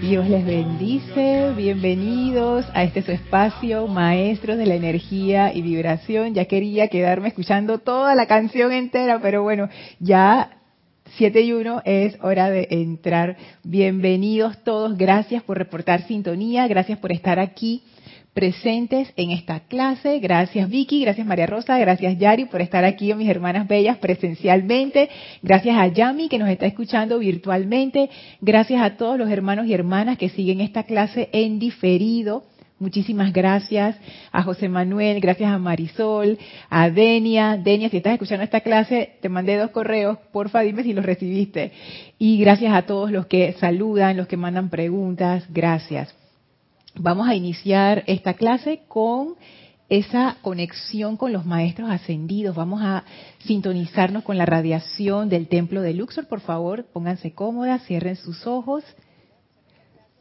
Dios 0.00 0.28
les 0.28 0.46
bendice, 0.46 1.52
bienvenidos 1.56 2.64
a 2.72 2.84
este 2.84 3.02
su 3.02 3.10
espacio, 3.10 3.88
maestros 3.88 4.56
de 4.56 4.64
la 4.64 4.76
energía 4.76 5.52
y 5.52 5.60
vibración. 5.60 6.34
Ya 6.34 6.44
quería 6.44 6.86
quedarme 6.86 7.28
escuchando 7.28 7.78
toda 7.78 8.14
la 8.14 8.26
canción 8.26 8.70
entera, 8.72 9.20
pero 9.20 9.42
bueno, 9.42 9.68
ya 9.98 10.58
7 11.16 11.40
y 11.40 11.52
1 11.52 11.82
es 11.84 12.16
hora 12.22 12.48
de 12.48 12.68
entrar. 12.70 13.36
Bienvenidos 13.64 14.62
todos, 14.62 14.96
gracias 14.96 15.42
por 15.42 15.58
reportar 15.58 16.06
sintonía, 16.06 16.68
gracias 16.68 16.98
por 16.98 17.10
estar 17.10 17.40
aquí 17.40 17.82
presentes 18.34 19.12
en 19.16 19.30
esta 19.30 19.60
clase. 19.60 20.18
Gracias 20.20 20.68
Vicky, 20.68 21.02
gracias 21.02 21.26
María 21.26 21.46
Rosa, 21.46 21.78
gracias 21.78 22.18
Yari 22.18 22.44
por 22.44 22.60
estar 22.60 22.84
aquí, 22.84 23.12
mis 23.14 23.28
hermanas 23.28 23.66
bellas, 23.66 23.98
presencialmente. 23.98 25.08
Gracias 25.42 25.76
a 25.76 25.86
Yami 25.88 26.28
que 26.28 26.38
nos 26.38 26.48
está 26.48 26.66
escuchando 26.66 27.18
virtualmente. 27.18 28.10
Gracias 28.40 28.80
a 28.82 28.96
todos 28.96 29.18
los 29.18 29.30
hermanos 29.30 29.66
y 29.66 29.74
hermanas 29.74 30.18
que 30.18 30.28
siguen 30.28 30.60
esta 30.60 30.84
clase 30.84 31.28
en 31.32 31.58
diferido. 31.58 32.44
Muchísimas 32.80 33.32
gracias 33.32 33.96
a 34.30 34.44
José 34.44 34.68
Manuel, 34.68 35.20
gracias 35.20 35.50
a 35.50 35.58
Marisol, 35.58 36.38
a 36.70 36.90
Denia. 36.90 37.56
Denia, 37.56 37.88
si 37.88 37.96
estás 37.96 38.12
escuchando 38.12 38.44
esta 38.44 38.60
clase, 38.60 39.16
te 39.20 39.28
mandé 39.28 39.56
dos 39.56 39.70
correos, 39.72 40.16
porfa 40.30 40.60
dime 40.60 40.84
si 40.84 40.92
los 40.92 41.04
recibiste. 41.04 41.72
Y 42.18 42.38
gracias 42.38 42.72
a 42.72 42.82
todos 42.82 43.10
los 43.10 43.26
que 43.26 43.54
saludan, 43.54 44.16
los 44.16 44.28
que 44.28 44.36
mandan 44.36 44.70
preguntas, 44.70 45.44
gracias. 45.48 46.17
Vamos 47.00 47.28
a 47.28 47.34
iniciar 47.36 48.02
esta 48.08 48.34
clase 48.34 48.82
con 48.88 49.36
esa 49.88 50.36
conexión 50.42 51.16
con 51.16 51.32
los 51.32 51.46
maestros 51.46 51.90
ascendidos. 51.90 52.56
Vamos 52.56 52.82
a 52.82 53.04
sintonizarnos 53.38 54.24
con 54.24 54.36
la 54.36 54.46
radiación 54.46 55.28
del 55.28 55.46
templo 55.46 55.80
de 55.80 55.94
Luxor. 55.94 56.26
Por 56.26 56.40
favor, 56.40 56.86
pónganse 56.92 57.32
cómodas, 57.32 57.84
cierren 57.86 58.16
sus 58.16 58.48
ojos, 58.48 58.82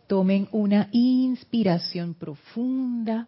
tomen 0.06 0.48
una 0.52 0.90
inspiración 0.92 2.14
profunda. 2.14 3.28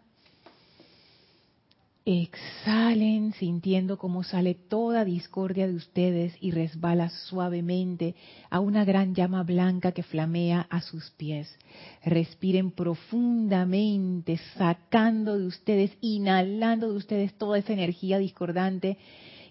Exhalen 2.06 3.34
sintiendo 3.34 3.98
cómo 3.98 4.24
sale 4.24 4.54
toda 4.54 5.04
discordia 5.04 5.66
de 5.66 5.74
ustedes 5.74 6.34
y 6.40 6.50
resbala 6.50 7.10
suavemente 7.10 8.14
a 8.48 8.58
una 8.60 8.86
gran 8.86 9.14
llama 9.14 9.42
blanca 9.42 9.92
que 9.92 10.02
flamea 10.02 10.66
a 10.70 10.80
sus 10.80 11.10
pies. 11.10 11.54
Respiren 12.02 12.70
profundamente, 12.70 14.38
sacando 14.56 15.38
de 15.38 15.46
ustedes, 15.46 15.92
inhalando 16.00 16.90
de 16.90 16.96
ustedes 16.96 17.34
toda 17.34 17.58
esa 17.58 17.74
energía 17.74 18.18
discordante 18.18 18.96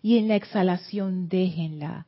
y 0.01 0.17
en 0.17 0.27
la 0.27 0.35
exhalación 0.35 1.29
déjenla 1.29 2.07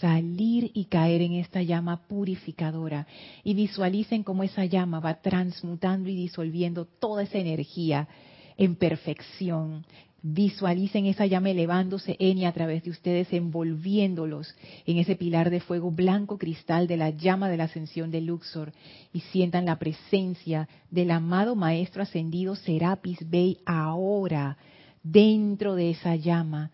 salir 0.00 0.72
y 0.74 0.86
caer 0.86 1.22
en 1.22 1.34
esta 1.34 1.62
llama 1.62 2.08
purificadora 2.08 3.06
y 3.44 3.54
visualicen 3.54 4.24
cómo 4.24 4.42
esa 4.42 4.64
llama 4.64 4.98
va 4.98 5.22
transmutando 5.22 6.08
y 6.08 6.16
disolviendo 6.16 6.86
toda 6.86 7.22
esa 7.22 7.38
energía 7.38 8.08
en 8.56 8.76
perfección. 8.76 9.84
Visualicen 10.22 11.06
esa 11.06 11.26
llama 11.26 11.50
elevándose 11.50 12.16
en 12.18 12.38
y 12.38 12.46
a 12.46 12.52
través 12.52 12.82
de 12.82 12.90
ustedes, 12.90 13.32
envolviéndolos 13.32 14.52
en 14.84 14.98
ese 14.98 15.14
pilar 15.14 15.50
de 15.50 15.60
fuego 15.60 15.92
blanco 15.92 16.36
cristal 16.36 16.88
de 16.88 16.96
la 16.96 17.10
llama 17.10 17.48
de 17.48 17.58
la 17.58 17.64
ascensión 17.64 18.10
de 18.10 18.22
Luxor 18.22 18.72
y 19.12 19.20
sientan 19.20 19.66
la 19.66 19.78
presencia 19.78 20.68
del 20.90 21.12
amado 21.12 21.54
Maestro 21.54 22.02
ascendido 22.02 22.56
Serapis 22.56 23.18
Bey 23.30 23.58
ahora 23.66 24.56
dentro 25.04 25.76
de 25.76 25.90
esa 25.90 26.16
llama. 26.16 26.72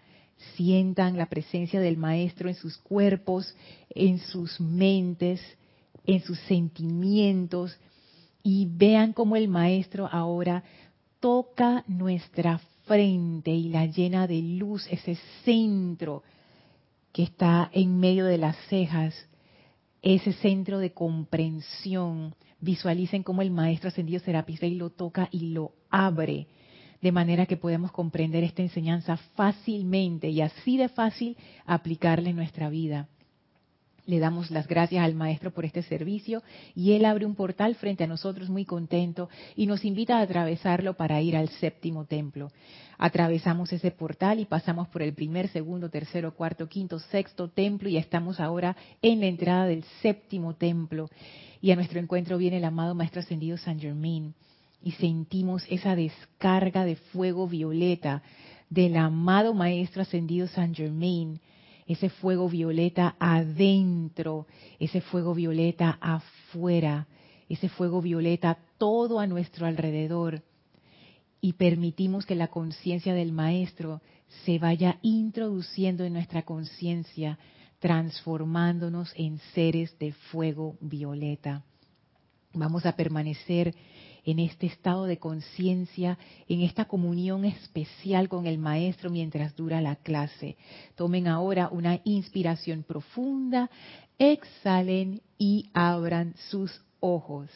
Sientan 0.56 1.18
la 1.18 1.26
presencia 1.26 1.78
del 1.80 1.98
Maestro 1.98 2.48
en 2.48 2.54
sus 2.54 2.78
cuerpos, 2.78 3.54
en 3.90 4.18
sus 4.18 4.60
mentes, 4.60 5.42
en 6.06 6.20
sus 6.22 6.38
sentimientos 6.40 7.76
y 8.42 8.66
vean 8.70 9.12
cómo 9.12 9.36
el 9.36 9.48
Maestro 9.48 10.08
ahora 10.10 10.64
toca 11.22 11.84
nuestra 11.86 12.58
frente 12.84 13.52
y 13.52 13.68
la 13.68 13.86
llena 13.86 14.26
de 14.26 14.42
luz, 14.42 14.88
ese 14.90 15.16
centro 15.44 16.24
que 17.12 17.22
está 17.22 17.70
en 17.72 18.00
medio 18.00 18.26
de 18.26 18.38
las 18.38 18.56
cejas, 18.66 19.14
ese 20.02 20.32
centro 20.32 20.80
de 20.80 20.92
comprensión. 20.92 22.34
Visualicen 22.58 23.22
cómo 23.22 23.40
el 23.40 23.52
Maestro 23.52 23.88
Ascendido 23.88 24.18
Serapis 24.18 24.58
Bey 24.58 24.74
lo 24.74 24.90
toca 24.90 25.28
y 25.30 25.52
lo 25.52 25.70
abre, 25.90 26.48
de 27.00 27.12
manera 27.12 27.46
que 27.46 27.56
podemos 27.56 27.92
comprender 27.92 28.42
esta 28.42 28.62
enseñanza 28.62 29.16
fácilmente 29.36 30.28
y 30.28 30.40
así 30.40 30.76
de 30.76 30.88
fácil 30.88 31.36
aplicarla 31.66 32.30
en 32.30 32.36
nuestra 32.36 32.68
vida. 32.68 33.08
Le 34.04 34.18
damos 34.18 34.50
las 34.50 34.66
gracias 34.66 35.04
al 35.04 35.14
Maestro 35.14 35.52
por 35.52 35.64
este 35.64 35.82
servicio 35.82 36.42
y 36.74 36.92
Él 36.92 37.04
abre 37.04 37.24
un 37.24 37.36
portal 37.36 37.76
frente 37.76 38.02
a 38.02 38.08
nosotros 38.08 38.48
muy 38.48 38.64
contento 38.64 39.28
y 39.54 39.66
nos 39.66 39.84
invita 39.84 40.18
a 40.18 40.22
atravesarlo 40.22 40.94
para 40.94 41.20
ir 41.20 41.36
al 41.36 41.48
séptimo 41.48 42.04
templo. 42.04 42.50
Atravesamos 42.98 43.72
ese 43.72 43.92
portal 43.92 44.40
y 44.40 44.44
pasamos 44.44 44.88
por 44.88 45.02
el 45.02 45.14
primer, 45.14 45.48
segundo, 45.48 45.88
tercero, 45.88 46.34
cuarto, 46.34 46.68
quinto, 46.68 46.98
sexto 46.98 47.48
templo 47.48 47.88
y 47.88 47.96
estamos 47.96 48.40
ahora 48.40 48.76
en 49.02 49.20
la 49.20 49.26
entrada 49.26 49.66
del 49.66 49.84
séptimo 50.00 50.54
templo. 50.54 51.08
Y 51.60 51.70
a 51.70 51.76
nuestro 51.76 52.00
encuentro 52.00 52.38
viene 52.38 52.56
el 52.56 52.64
amado 52.64 52.96
Maestro 52.96 53.20
Ascendido 53.20 53.56
San 53.56 53.78
Germain 53.78 54.34
y 54.82 54.92
sentimos 54.92 55.64
esa 55.70 55.94
descarga 55.94 56.84
de 56.84 56.96
fuego 56.96 57.46
violeta 57.46 58.22
del 58.68 58.96
amado 58.96 59.54
Maestro 59.54 60.02
Ascendido 60.02 60.48
San 60.48 60.74
Germain 60.74 61.38
ese 61.86 62.08
fuego 62.08 62.48
violeta 62.48 63.16
adentro, 63.18 64.46
ese 64.78 65.00
fuego 65.00 65.34
violeta 65.34 65.98
afuera, 66.00 67.06
ese 67.48 67.68
fuego 67.68 68.00
violeta 68.00 68.58
todo 68.78 69.20
a 69.20 69.26
nuestro 69.26 69.66
alrededor 69.66 70.42
y 71.40 71.54
permitimos 71.54 72.24
que 72.24 72.34
la 72.34 72.48
conciencia 72.48 73.14
del 73.14 73.32
Maestro 73.32 74.00
se 74.44 74.58
vaya 74.58 74.98
introduciendo 75.02 76.04
en 76.04 76.14
nuestra 76.14 76.42
conciencia, 76.42 77.38
transformándonos 77.80 79.12
en 79.16 79.38
seres 79.52 79.98
de 79.98 80.12
fuego 80.12 80.76
violeta. 80.80 81.64
Vamos 82.54 82.86
a 82.86 82.94
permanecer 82.94 83.74
en 84.24 84.38
este 84.38 84.66
estado 84.66 85.04
de 85.04 85.18
conciencia, 85.18 86.18
en 86.48 86.62
esta 86.62 86.84
comunión 86.84 87.44
especial 87.44 88.28
con 88.28 88.46
el 88.46 88.58
Maestro 88.58 89.10
mientras 89.10 89.56
dura 89.56 89.80
la 89.80 89.96
clase. 89.96 90.56
Tomen 90.94 91.28
ahora 91.28 91.68
una 91.70 92.00
inspiración 92.04 92.82
profunda, 92.82 93.70
exhalen 94.18 95.20
y 95.38 95.66
abran 95.74 96.34
sus 96.50 96.80
ojos. 97.00 97.50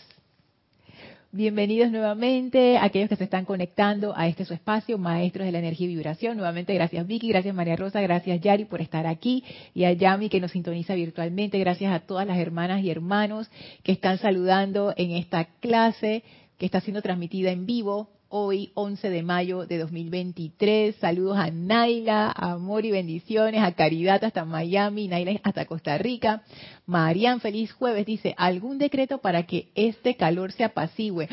Bienvenidos 1.32 1.90
nuevamente 1.90 2.78
a 2.78 2.84
aquellos 2.84 3.10
que 3.10 3.16
se 3.16 3.24
están 3.24 3.44
conectando 3.44 4.16
a 4.16 4.26
este 4.26 4.46
su 4.46 4.54
espacio, 4.54 4.96
Maestros 4.96 5.44
de 5.44 5.52
la 5.52 5.58
Energía 5.58 5.84
y 5.84 5.94
Vibración. 5.94 6.36
Nuevamente, 6.36 6.72
gracias 6.72 7.06
Vicky, 7.06 7.28
gracias 7.28 7.54
María 7.54 7.76
Rosa, 7.76 8.00
gracias 8.00 8.40
Yari 8.40 8.64
por 8.64 8.80
estar 8.80 9.06
aquí 9.06 9.44
y 9.74 9.84
a 9.84 9.92
Yami 9.92 10.30
que 10.30 10.40
nos 10.40 10.52
sintoniza 10.52 10.94
virtualmente. 10.94 11.58
Gracias 11.58 11.92
a 11.92 12.00
todas 12.00 12.26
las 12.26 12.38
hermanas 12.38 12.82
y 12.82 12.90
hermanos 12.90 13.50
que 13.82 13.92
están 13.92 14.16
saludando 14.16 14.94
en 14.96 15.10
esta 15.10 15.44
clase 15.60 16.22
que 16.58 16.66
está 16.66 16.80
siendo 16.80 17.02
transmitida 17.02 17.50
en 17.50 17.66
vivo 17.66 18.10
hoy, 18.28 18.72
11 18.74 19.08
de 19.08 19.22
mayo 19.22 19.66
de 19.66 19.78
2023. 19.78 20.96
Saludos 20.96 21.38
a 21.38 21.50
Naila, 21.50 22.32
amor 22.32 22.84
y 22.84 22.90
bendiciones, 22.90 23.62
a 23.62 23.72
Caridad 23.72 24.22
hasta 24.24 24.44
Miami, 24.44 25.08
Naila 25.08 25.40
hasta 25.42 25.66
Costa 25.66 25.96
Rica. 25.98 26.42
Marian, 26.86 27.40
feliz 27.40 27.72
jueves, 27.72 28.06
dice, 28.06 28.34
¿algún 28.36 28.78
decreto 28.78 29.18
para 29.18 29.44
que 29.44 29.70
este 29.74 30.16
calor 30.16 30.52
se 30.52 30.64
apacigüe? 30.64 31.28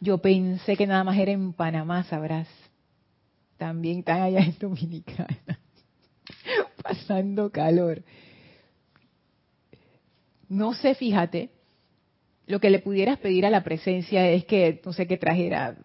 Yo 0.00 0.18
pensé 0.18 0.76
que 0.76 0.86
nada 0.86 1.04
más 1.04 1.18
era 1.18 1.32
en 1.32 1.52
Panamá, 1.52 2.04
sabrás. 2.04 2.48
También 3.56 3.98
están 4.00 4.22
allá 4.22 4.40
en 4.40 4.56
Dominicana, 4.58 5.58
pasando 6.82 7.50
calor. 7.50 8.02
No 10.48 10.72
sé, 10.74 10.94
fíjate, 10.94 11.50
lo 12.48 12.60
que 12.60 12.70
le 12.70 12.80
pudieras 12.80 13.18
pedir 13.18 13.44
a 13.46 13.50
la 13.50 13.62
presencia 13.62 14.28
es 14.28 14.44
que, 14.46 14.80
no 14.84 14.94
sé, 14.94 15.06
que 15.06 15.18
trajera, 15.18 15.76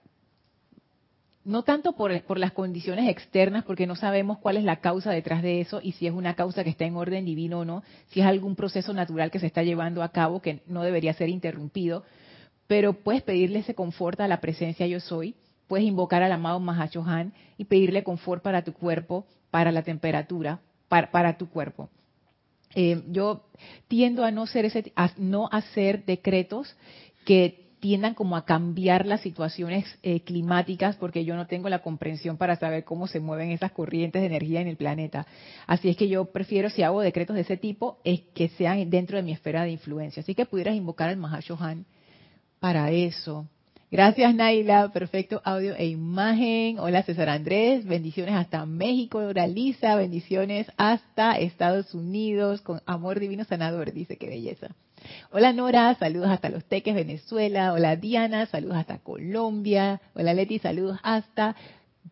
no 1.44 1.64
tanto 1.64 1.92
por, 1.94 2.22
por, 2.24 2.40
las 2.40 2.54
condiciones 2.54 3.10
externas, 3.10 3.66
porque 3.66 3.86
no 3.86 3.96
sabemos 3.96 4.38
cuál 4.38 4.56
es 4.56 4.64
la 4.64 4.78
causa 4.78 5.12
detrás 5.12 5.44
de 5.44 5.60
eso 5.60 5.82
y 5.84 5.92
si 5.92 6.08
es 6.08 6.14
una 6.14 6.36
causa 6.36 6.64
que 6.64 6.70
está 6.70 6.86
en 6.86 6.96
orden 6.96 7.26
divino 7.26 7.60
o 7.60 7.66
no, 7.66 7.84
si 8.08 8.22
es 8.22 8.26
algún 8.26 8.56
proceso 8.56 8.94
natural 8.94 9.30
que 9.30 9.40
se 9.40 9.48
está 9.48 9.62
llevando 9.62 10.02
a 10.04 10.14
cabo 10.14 10.42
que 10.42 10.62
no 10.66 10.84
debería 10.84 11.14
ser 11.14 11.28
interrumpido, 11.28 12.06
pero 12.68 12.94
puedes 12.94 13.22
pedirle 13.24 13.60
ese 13.60 13.76
confort 13.76 14.22
a 14.22 14.30
la 14.30 14.40
presencia 14.40 14.88
yo 14.88 15.02
soy, 15.02 15.36
puedes 15.68 15.86
invocar 15.86 16.24
al 16.24 16.32
amado 16.32 16.62
Mahachohan 16.62 17.34
y 17.58 17.66
pedirle 17.66 18.04
confort 18.04 18.42
para 18.42 18.64
tu 18.64 18.72
cuerpo, 18.72 19.26
para 19.52 19.74
la 19.74 19.84
temperatura, 19.84 20.62
para, 20.88 21.12
para 21.12 21.38
tu 21.38 21.50
cuerpo. 21.50 21.90
Eh, 22.76 23.04
yo 23.10 23.46
tiendo 23.88 24.24
a 24.24 24.32
no, 24.32 24.48
ser 24.48 24.66
ese, 24.66 24.92
a 24.96 25.12
no 25.18 25.48
hacer 25.52 26.06
decretos 26.06 26.76
que 27.26 27.64
tiendan 27.84 28.14
como 28.14 28.38
a 28.38 28.46
cambiar 28.46 29.06
las 29.06 29.20
situaciones 29.20 29.86
eh, 30.04 30.22
climáticas 30.22 30.96
porque 30.96 31.26
yo 31.26 31.36
no 31.36 31.48
tengo 31.48 31.68
la 31.68 31.80
comprensión 31.80 32.38
para 32.38 32.56
saber 32.56 32.86
cómo 32.86 33.08
se 33.08 33.20
mueven 33.20 33.52
esas 33.52 33.74
corrientes 33.74 34.22
de 34.22 34.28
energía 34.28 34.62
en 34.62 34.70
el 34.70 34.78
planeta. 34.78 35.28
Así 35.68 35.90
es 35.90 35.98
que 35.98 36.08
yo 36.08 36.24
prefiero, 36.32 36.70
si 36.70 36.82
hago 36.82 37.02
decretos 37.02 37.36
de 37.36 37.42
ese 37.42 37.58
tipo, 37.58 38.00
es 38.06 38.22
que 38.34 38.48
sean 38.48 38.90
dentro 38.90 39.18
de 39.18 39.24
mi 39.24 39.34
esfera 39.34 39.64
de 39.64 39.72
influencia. 39.72 40.22
Así 40.22 40.34
que 40.34 40.46
pudieras 40.46 40.76
invocar 40.76 41.10
al 41.10 41.18
Mahashohan 41.18 41.86
para 42.62 42.90
eso. 42.92 43.50
Gracias 43.94 44.34
Naila, 44.34 44.92
perfecto 44.92 45.40
audio 45.46 45.76
e 45.76 45.86
imagen. 45.86 46.80
Hola 46.80 47.04
César 47.04 47.30
Andrés, 47.30 47.86
bendiciones 47.86 48.34
hasta 48.34 48.66
México. 48.66 49.20
Hola 49.20 49.46
Lisa, 49.46 49.96
bendiciones 49.96 50.66
hasta 50.78 51.34
Estados 51.34 51.94
Unidos 51.94 52.62
con 52.62 52.82
amor 52.88 53.20
divino 53.20 53.44
sanador, 53.44 53.94
dice 53.94 54.18
qué 54.18 54.30
belleza. 54.30 54.70
Hola 55.32 55.54
Nora, 55.54 55.94
saludos 55.94 56.30
hasta 56.32 56.50
Los 56.50 56.66
Teques, 56.66 56.96
Venezuela. 56.96 57.72
Hola 57.72 57.96
Diana, 57.96 58.48
saludos 58.48 58.78
hasta 58.78 58.98
Colombia. 58.98 60.02
Hola 60.16 60.34
Leti, 60.34 60.58
saludos 60.58 60.98
hasta 61.04 61.56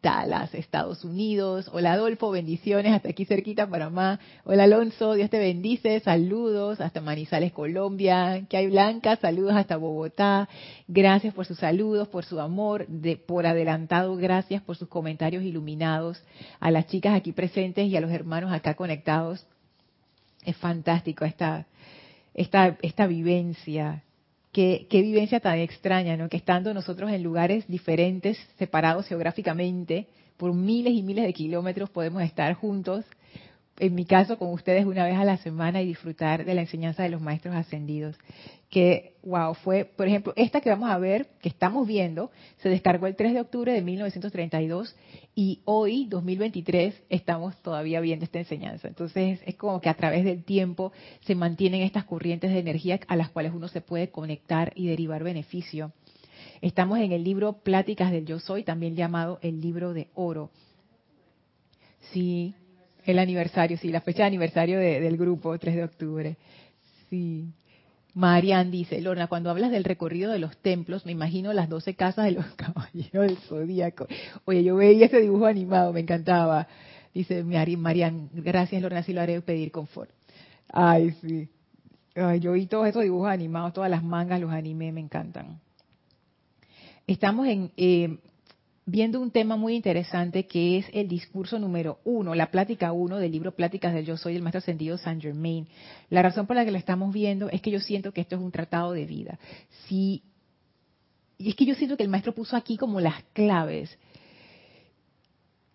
Dallas, 0.02 0.54
Estados 0.56 1.04
Unidos. 1.04 1.70
Hola 1.74 1.94
Adolfo, 1.94 2.32
bendiciones 2.32 2.94
hasta 2.94 3.10
aquí 3.10 3.26
cerquita, 3.26 3.68
Panamá. 3.68 4.20
Hola 4.46 4.64
Alonso, 4.64 5.14
Dios 5.14 5.30
te 5.30 5.38
bendice, 5.38 6.00
saludos 6.00 6.80
hasta 6.82 7.02
Manizales, 7.02 7.52
Colombia. 7.52 8.46
Que 8.50 8.58
hay 8.58 8.68
Blanca, 8.68 9.18
saludos 9.18 9.54
hasta 9.54 9.78
Bogotá. 9.78 10.48
Gracias 10.88 11.34
por 11.34 11.46
sus 11.46 11.60
saludos, 11.60 12.08
por 12.08 12.26
su 12.26 12.40
amor, 12.40 12.88
de, 12.88 13.18
por 13.18 13.46
adelantado, 13.46 14.16
gracias 14.16 14.62
por 14.62 14.78
sus 14.78 14.88
comentarios 14.88 15.44
iluminados. 15.44 16.24
A 16.60 16.72
las 16.72 16.88
chicas 16.88 17.14
aquí 17.14 17.34
presentes 17.34 17.88
y 17.88 17.96
a 17.96 18.02
los 18.02 18.12
hermanos 18.12 18.52
acá 18.52 18.76
conectados. 18.76 19.46
Es 20.44 20.58
fantástico 20.58 21.26
esta, 21.26 21.68
esta, 22.34 22.78
esta 22.82 23.08
vivencia 23.08 24.04
Qué, 24.51 24.86
vivencia 24.92 25.39
tan 25.39 25.59
extraña, 25.59 26.18
¿no? 26.18 26.27
Que 26.27 26.38
estando 26.38 26.74
nosotros 26.74 27.12
en 27.12 27.24
lugares 27.24 27.65
diferentes, 27.68 28.38
separados 28.57 29.07
geográficamente, 29.07 30.07
por 30.36 30.53
miles 30.53 30.94
y 30.94 31.03
miles 31.03 31.25
de 31.25 31.33
kilómetros, 31.33 31.89
podemos 31.89 32.21
estar 32.24 32.53
juntos 32.56 33.06
en 33.80 33.96
mi 33.96 34.06
caso 34.06 34.38
con 34.38 34.52
ustedes 34.54 34.86
una 34.86 35.06
vez 35.06 35.18
a 35.18 35.26
la 35.26 35.38
semana 35.38 35.82
y 35.82 35.88
disfrutar 35.88 36.46
de 36.46 36.54
la 36.54 36.62
enseñanza 36.62 37.04
de 37.04 37.10
los 37.10 37.22
maestros 37.22 37.56
ascendidos. 37.56 38.16
Que, 38.70 39.16
wow, 39.24 39.54
fue, 39.54 39.86
por 39.86 40.08
ejemplo, 40.08 40.34
esta 40.36 40.62
que 40.62 40.70
vamos 40.70 40.90
a 40.90 40.98
ver, 40.98 41.28
que 41.42 41.50
estamos 41.50 41.88
viendo, 41.88 42.32
se 42.58 42.70
descargó 42.70 43.08
el 43.08 43.16
3 43.16 43.34
de 43.34 43.42
octubre 43.42 43.74
de 43.74 43.82
1932 43.82 44.96
y 45.36 45.62
hoy, 45.66 46.06
2023, 46.06 47.04
estamos 47.10 47.60
todavía 47.62 48.00
viendo 48.02 48.24
esta 48.24 48.40
enseñanza. 48.40 48.88
Entonces, 48.88 49.42
es 49.46 49.56
como 49.56 49.82
que 49.82 49.90
a 49.90 49.96
través 49.96 50.24
del 50.24 50.44
tiempo 50.44 50.92
se 51.22 51.36
mantienen 51.36 51.82
estas 51.82 52.06
corrientes 52.06 52.52
de 52.52 52.60
energía 52.60 53.00
a 53.08 53.16
las 53.16 53.30
cuales 53.30 53.52
uno 53.54 53.68
se 53.68 53.82
puede 53.82 54.10
conectar 54.10 54.74
y 54.76 54.88
derivar 54.88 55.24
beneficio. 55.24 55.92
Estamos 56.62 57.00
en 57.00 57.12
el 57.12 57.24
libro 57.24 57.54
Pláticas 57.54 58.12
del 58.12 58.26
Yo 58.26 58.40
Soy, 58.40 58.64
también 58.64 58.96
llamado 58.96 59.40
el 59.42 59.60
libro 59.60 59.94
de 59.94 60.08
oro. 60.14 60.52
Sí, 62.12 62.56
el 63.06 63.19
aniversario, 63.19 63.77
sí, 63.77 63.89
la 63.89 64.01
fecha 64.01 64.24
de 64.24 64.27
aniversario 64.27 64.80
del 64.80 65.18
grupo, 65.18 65.57
3 65.57 65.75
de 65.75 65.83
octubre. 65.83 66.38
Sí. 67.09 67.45
Marian 68.13 68.71
dice, 68.71 69.00
Lorna, 69.01 69.27
cuando 69.27 69.50
hablas 69.50 69.71
del 69.71 69.86
recorrido 69.86 70.31
de 70.31 70.39
los 70.39 70.57
templos, 70.57 71.06
me 71.06 71.13
imagino 71.13 71.53
las 71.53 71.69
12 71.69 71.95
casas 71.95 72.25
de 72.25 72.31
los 72.31 72.45
caballeros 72.56 73.27
del 73.27 73.38
zodíaco. 73.38 74.07
Oye, 74.45 74.63
yo 74.63 74.75
veía 74.75 75.06
ese 75.06 75.21
dibujo 75.21 75.45
animado, 75.45 75.94
me 75.94 76.01
encantaba. 76.01 76.68
Dice 77.13 77.44
Marian, 77.44 78.30
gracias 78.33 78.81
Lorna, 78.81 79.00
así 79.00 79.13
lo 79.13 79.21
haré 79.21 79.42
pedir 79.42 79.71
confort. 79.71 80.09
Ay, 80.71 81.12
sí. 81.21 81.50
Yo 82.15 82.53
vi 82.53 82.65
todos 82.65 82.88
esos 82.88 83.03
dibujos 83.03 83.30
animados, 83.30 83.74
todas 83.74 83.89
las 83.89 84.03
mangas, 84.03 84.39
los 84.42 84.51
animé, 84.51 84.92
me 84.92 85.00
encantan. 85.00 85.59
Estamos 87.07 87.48
en, 87.48 87.71
eh, 87.77 88.18
viendo 88.92 89.22
un 89.22 89.32
tema 89.32 89.56
muy 89.56 89.74
interesante 89.76 90.48
que 90.48 90.78
es 90.78 90.86
el 90.92 91.08
discurso 91.08 91.58
número 91.58 92.00
uno, 92.04 92.36
la 92.36 92.52
plática 92.52 92.92
uno 92.92 93.18
del 93.18 93.32
libro 93.32 93.56
Pláticas 93.56 93.94
del 93.94 94.06
Yo 94.06 94.18
Soy, 94.18 94.36
el 94.36 94.42
Maestro 94.42 94.60
Ascendido 94.60 94.98
Saint 94.98 95.22
Germain. 95.22 95.66
La 96.10 96.22
razón 96.22 96.46
por 96.46 96.58
la 96.58 96.66
que 96.66 96.72
lo 96.72 96.78
estamos 96.78 97.14
viendo 97.14 97.50
es 97.50 97.62
que 97.62 97.72
yo 97.72 97.80
siento 97.80 98.12
que 98.12 98.20
esto 98.20 98.36
es 98.36 98.42
un 98.42 98.52
tratado 98.52 98.92
de 98.92 99.06
vida. 99.06 99.40
Si, 99.88 100.24
y 101.38 101.50
es 101.50 101.56
que 101.56 101.66
yo 101.66 101.74
siento 101.76 101.96
que 101.96 102.04
el 102.04 102.10
Maestro 102.10 102.36
puso 102.36 102.58
aquí 102.58 102.76
como 102.76 103.00
las 103.00 103.24
claves. 103.32 103.98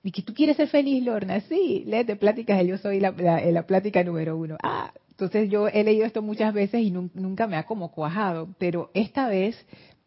Y 0.03 0.13
que 0.13 0.21
tú 0.21 0.35
quieres 0.35 0.59
ser 0.59 0.69
feliz, 0.69 1.03
Lorna. 1.03 1.41
Sí, 1.41 1.85
léete 1.87 2.17
Pláticas 2.17 2.59
del 2.59 2.69
Yo 2.69 2.79
Soy, 2.79 3.01
la, 3.01 3.13
la 3.13 3.67
plática 3.67 4.05
número 4.05 4.37
uno. 4.37 4.59
Ah, 4.63 4.93
entonces 5.11 5.49
yo 5.49 5.69
he 5.69 5.83
leído 5.83 6.05
esto 6.05 6.21
muchas 6.21 6.53
veces 6.53 6.83
y 6.83 6.91
nunca 6.91 7.47
me 7.47 7.57
ha 7.57 7.65
como 7.65 7.91
cuajado, 7.91 8.55
pero 8.59 8.91
esta 8.93 9.27
vez 9.27 9.57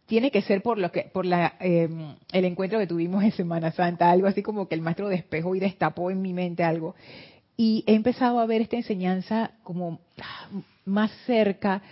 tiene 0.09 0.31
que 0.31 0.41
ser 0.41 0.63
por 0.63 0.79
lo 0.79 0.91
que 0.91 1.03
por 1.03 1.25
la, 1.25 1.53
em, 1.59 2.15
el 2.33 2.45
encuentro 2.45 2.79
que 2.79 2.87
tuvimos 2.87 3.23
en 3.23 3.31
Semana 3.31 3.71
Santa, 3.71 4.09
algo 4.09 4.27
así 4.27 4.41
como 4.41 4.67
que 4.67 4.73
el 4.73 4.81
maestro 4.81 5.07
despejó 5.07 5.53
y 5.55 5.59
destapó 5.59 6.09
en 6.09 6.21
mi 6.21 6.33
mente 6.33 6.63
algo. 6.63 6.95
Y 7.55 7.83
he 7.85 7.93
empezado 7.93 8.39
a 8.39 8.45
ver 8.47 8.61
esta 8.61 8.75
enseñanza 8.75 9.51
como 9.63 9.99
más 10.85 11.11
cerca, 11.27 11.83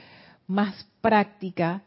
más 0.47 0.87
práctica 0.99 1.83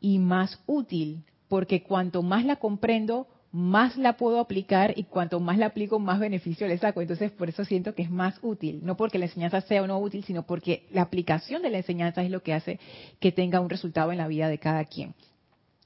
y 0.00 0.18
más 0.18 0.58
útil, 0.66 1.22
porque 1.48 1.84
cuanto 1.84 2.22
más 2.22 2.44
la 2.44 2.56
comprendo, 2.56 3.28
más 3.52 3.96
la 3.96 4.16
puedo 4.16 4.40
aplicar 4.40 4.94
y 4.96 5.04
cuanto 5.04 5.38
más 5.38 5.56
la 5.56 5.66
aplico, 5.66 6.00
más 6.00 6.18
beneficio 6.18 6.66
le 6.66 6.78
saco. 6.78 7.00
Entonces, 7.00 7.30
por 7.30 7.48
eso 7.48 7.64
siento 7.64 7.94
que 7.94 8.02
es 8.02 8.10
más 8.10 8.40
útil. 8.42 8.80
No 8.82 8.96
porque 8.96 9.18
la 9.18 9.26
enseñanza 9.26 9.60
sea 9.60 9.82
o 9.82 9.86
no 9.86 9.98
útil, 9.98 10.24
sino 10.24 10.44
porque 10.44 10.88
la 10.90 11.02
aplicación 11.02 11.62
de 11.62 11.70
la 11.70 11.78
enseñanza 11.78 12.24
es 12.24 12.30
lo 12.30 12.42
que 12.42 12.54
hace 12.54 12.80
que 13.20 13.30
tenga 13.30 13.60
un 13.60 13.70
resultado 13.70 14.10
en 14.10 14.18
la 14.18 14.26
vida 14.26 14.48
de 14.48 14.58
cada 14.58 14.84
quien. 14.84 15.14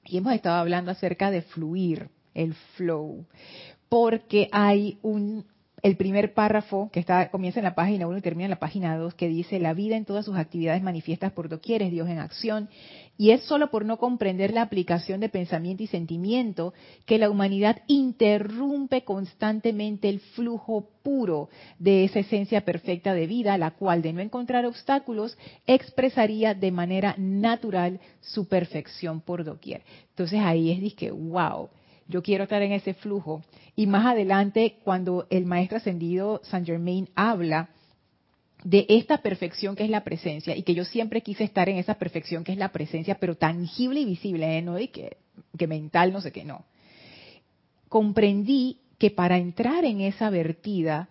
Y 0.05 0.19
hemos 0.19 0.35
estado 0.35 0.57
hablando 0.57 0.91
acerca 0.91 1.31
de 1.31 1.43
fluir, 1.43 2.09
el 2.35 2.55
flow, 2.77 3.27
porque 3.89 4.49
hay 4.53 4.99
un 5.03 5.47
el 5.85 5.99
primer 5.99 6.33
párrafo 6.33 6.89
que 6.91 6.99
está 6.99 7.31
comienza 7.31 7.61
en 7.61 7.65
la 7.65 7.75
página 7.75 8.07
1 8.07 8.17
y 8.17 8.23
termina 8.23 8.47
en 8.47 8.51
la 8.51 8.59
página 8.59 8.97
2 8.97 9.13
que 9.13 9.29
dice 9.29 9.59
la 9.61 9.75
vida 9.75 9.99
en 9.99 10.07
todas 10.07 10.25
sus 10.25 10.35
actividades 10.35 10.83
manifiestas 10.83 11.31
por 11.33 11.51
doquier 11.51 11.83
es 11.83 11.91
Dios 11.91 12.09
en 12.09 12.21
acción 12.21 12.71
y 13.19 13.33
es 13.33 13.43
solo 13.43 13.71
por 13.71 13.85
no 13.85 13.99
comprender 13.99 14.55
la 14.55 14.63
aplicación 14.63 15.21
de 15.21 15.29
pensamiento 15.29 15.83
y 15.83 15.87
sentimiento 15.87 16.73
que 17.05 17.19
la 17.19 17.29
humanidad 17.29 17.83
interrumpe 17.87 19.05
constantemente 19.05 20.09
el 20.09 20.21
flujo 20.21 20.89
puro 21.03 21.51
de 21.79 22.05
esa 22.05 22.21
esencia 22.21 22.63
perfecta 22.63 23.13
de 23.13 23.27
vida, 23.27 23.59
la 23.59 23.73
cual 23.73 24.01
de 24.01 24.15
no 24.15 24.23
encontrar 24.23 24.65
obstáculos 24.65 25.37
expresaría 25.67 26.55
de 26.55 26.73
manera 26.73 27.15
natural 27.19 28.01
su 28.23 28.49
perfección 28.49 29.21
por 29.21 29.45
doquier. 29.45 29.83
Entonces 30.09 30.41
ahí 30.41 30.71
es 30.71 30.95
que 30.95 31.11
wow, 31.11 31.69
yo 32.09 32.23
quiero 32.23 32.45
estar 32.45 32.63
en 32.63 32.73
ese 32.73 32.95
flujo. 32.95 33.43
Y 33.77 33.87
más 33.87 34.07
adelante, 34.07 34.79
cuando 34.85 35.27
el 35.31 35.47
maestro 35.47 35.79
ascendido 35.79 36.41
Saint 36.45 36.67
Germain 36.67 37.09
habla 37.15 37.71
de 38.65 38.87
esta 38.89 39.19
perfección 39.19 39.77
que 39.77 39.85
es 39.85 39.91
la 39.91 40.05
presencia, 40.05 40.57
y 40.57 40.63
que 40.63 40.75
yo 40.75 40.85
siempre 40.85 41.21
quise 41.21 41.45
estar 41.45 41.69
en 41.69 41.77
esa 41.77 41.95
perfección 41.95 42.45
que 42.45 42.53
es 42.53 42.59
la 42.59 42.73
presencia, 42.73 43.17
pero 43.17 43.37
tangible 43.37 44.01
y 44.01 44.05
visible, 44.07 44.59
¿eh? 44.59 44.63
no 44.63 44.77
que, 44.77 45.19
que 45.57 45.67
mental, 45.67 46.13
no 46.13 46.21
sé 46.21 46.33
qué, 46.33 46.45
no. 46.45 46.65
Comprendí 47.89 48.81
que 48.99 49.11
para 49.11 49.37
entrar 49.37 49.85
en 49.85 50.01
esa 50.01 50.31
vertida, 50.31 51.11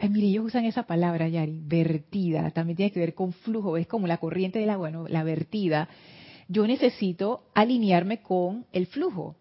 ay, 0.00 0.08
mire, 0.08 0.26
ellos 0.26 0.46
usan 0.46 0.64
esa 0.64 0.82
palabra, 0.82 1.28
Yari, 1.28 1.60
vertida, 1.62 2.50
también 2.50 2.76
tiene 2.76 2.92
que 2.92 3.00
ver 3.00 3.14
con 3.14 3.32
flujo, 3.32 3.76
es 3.76 3.86
como 3.86 4.08
la 4.08 4.18
corriente 4.18 4.58
del 4.58 4.70
agua, 4.70 4.90
¿no? 4.90 5.06
la 5.06 5.22
vertida. 5.22 5.88
Yo 6.48 6.66
necesito 6.66 7.44
alinearme 7.54 8.20
con 8.20 8.66
el 8.72 8.86
flujo. 8.86 9.36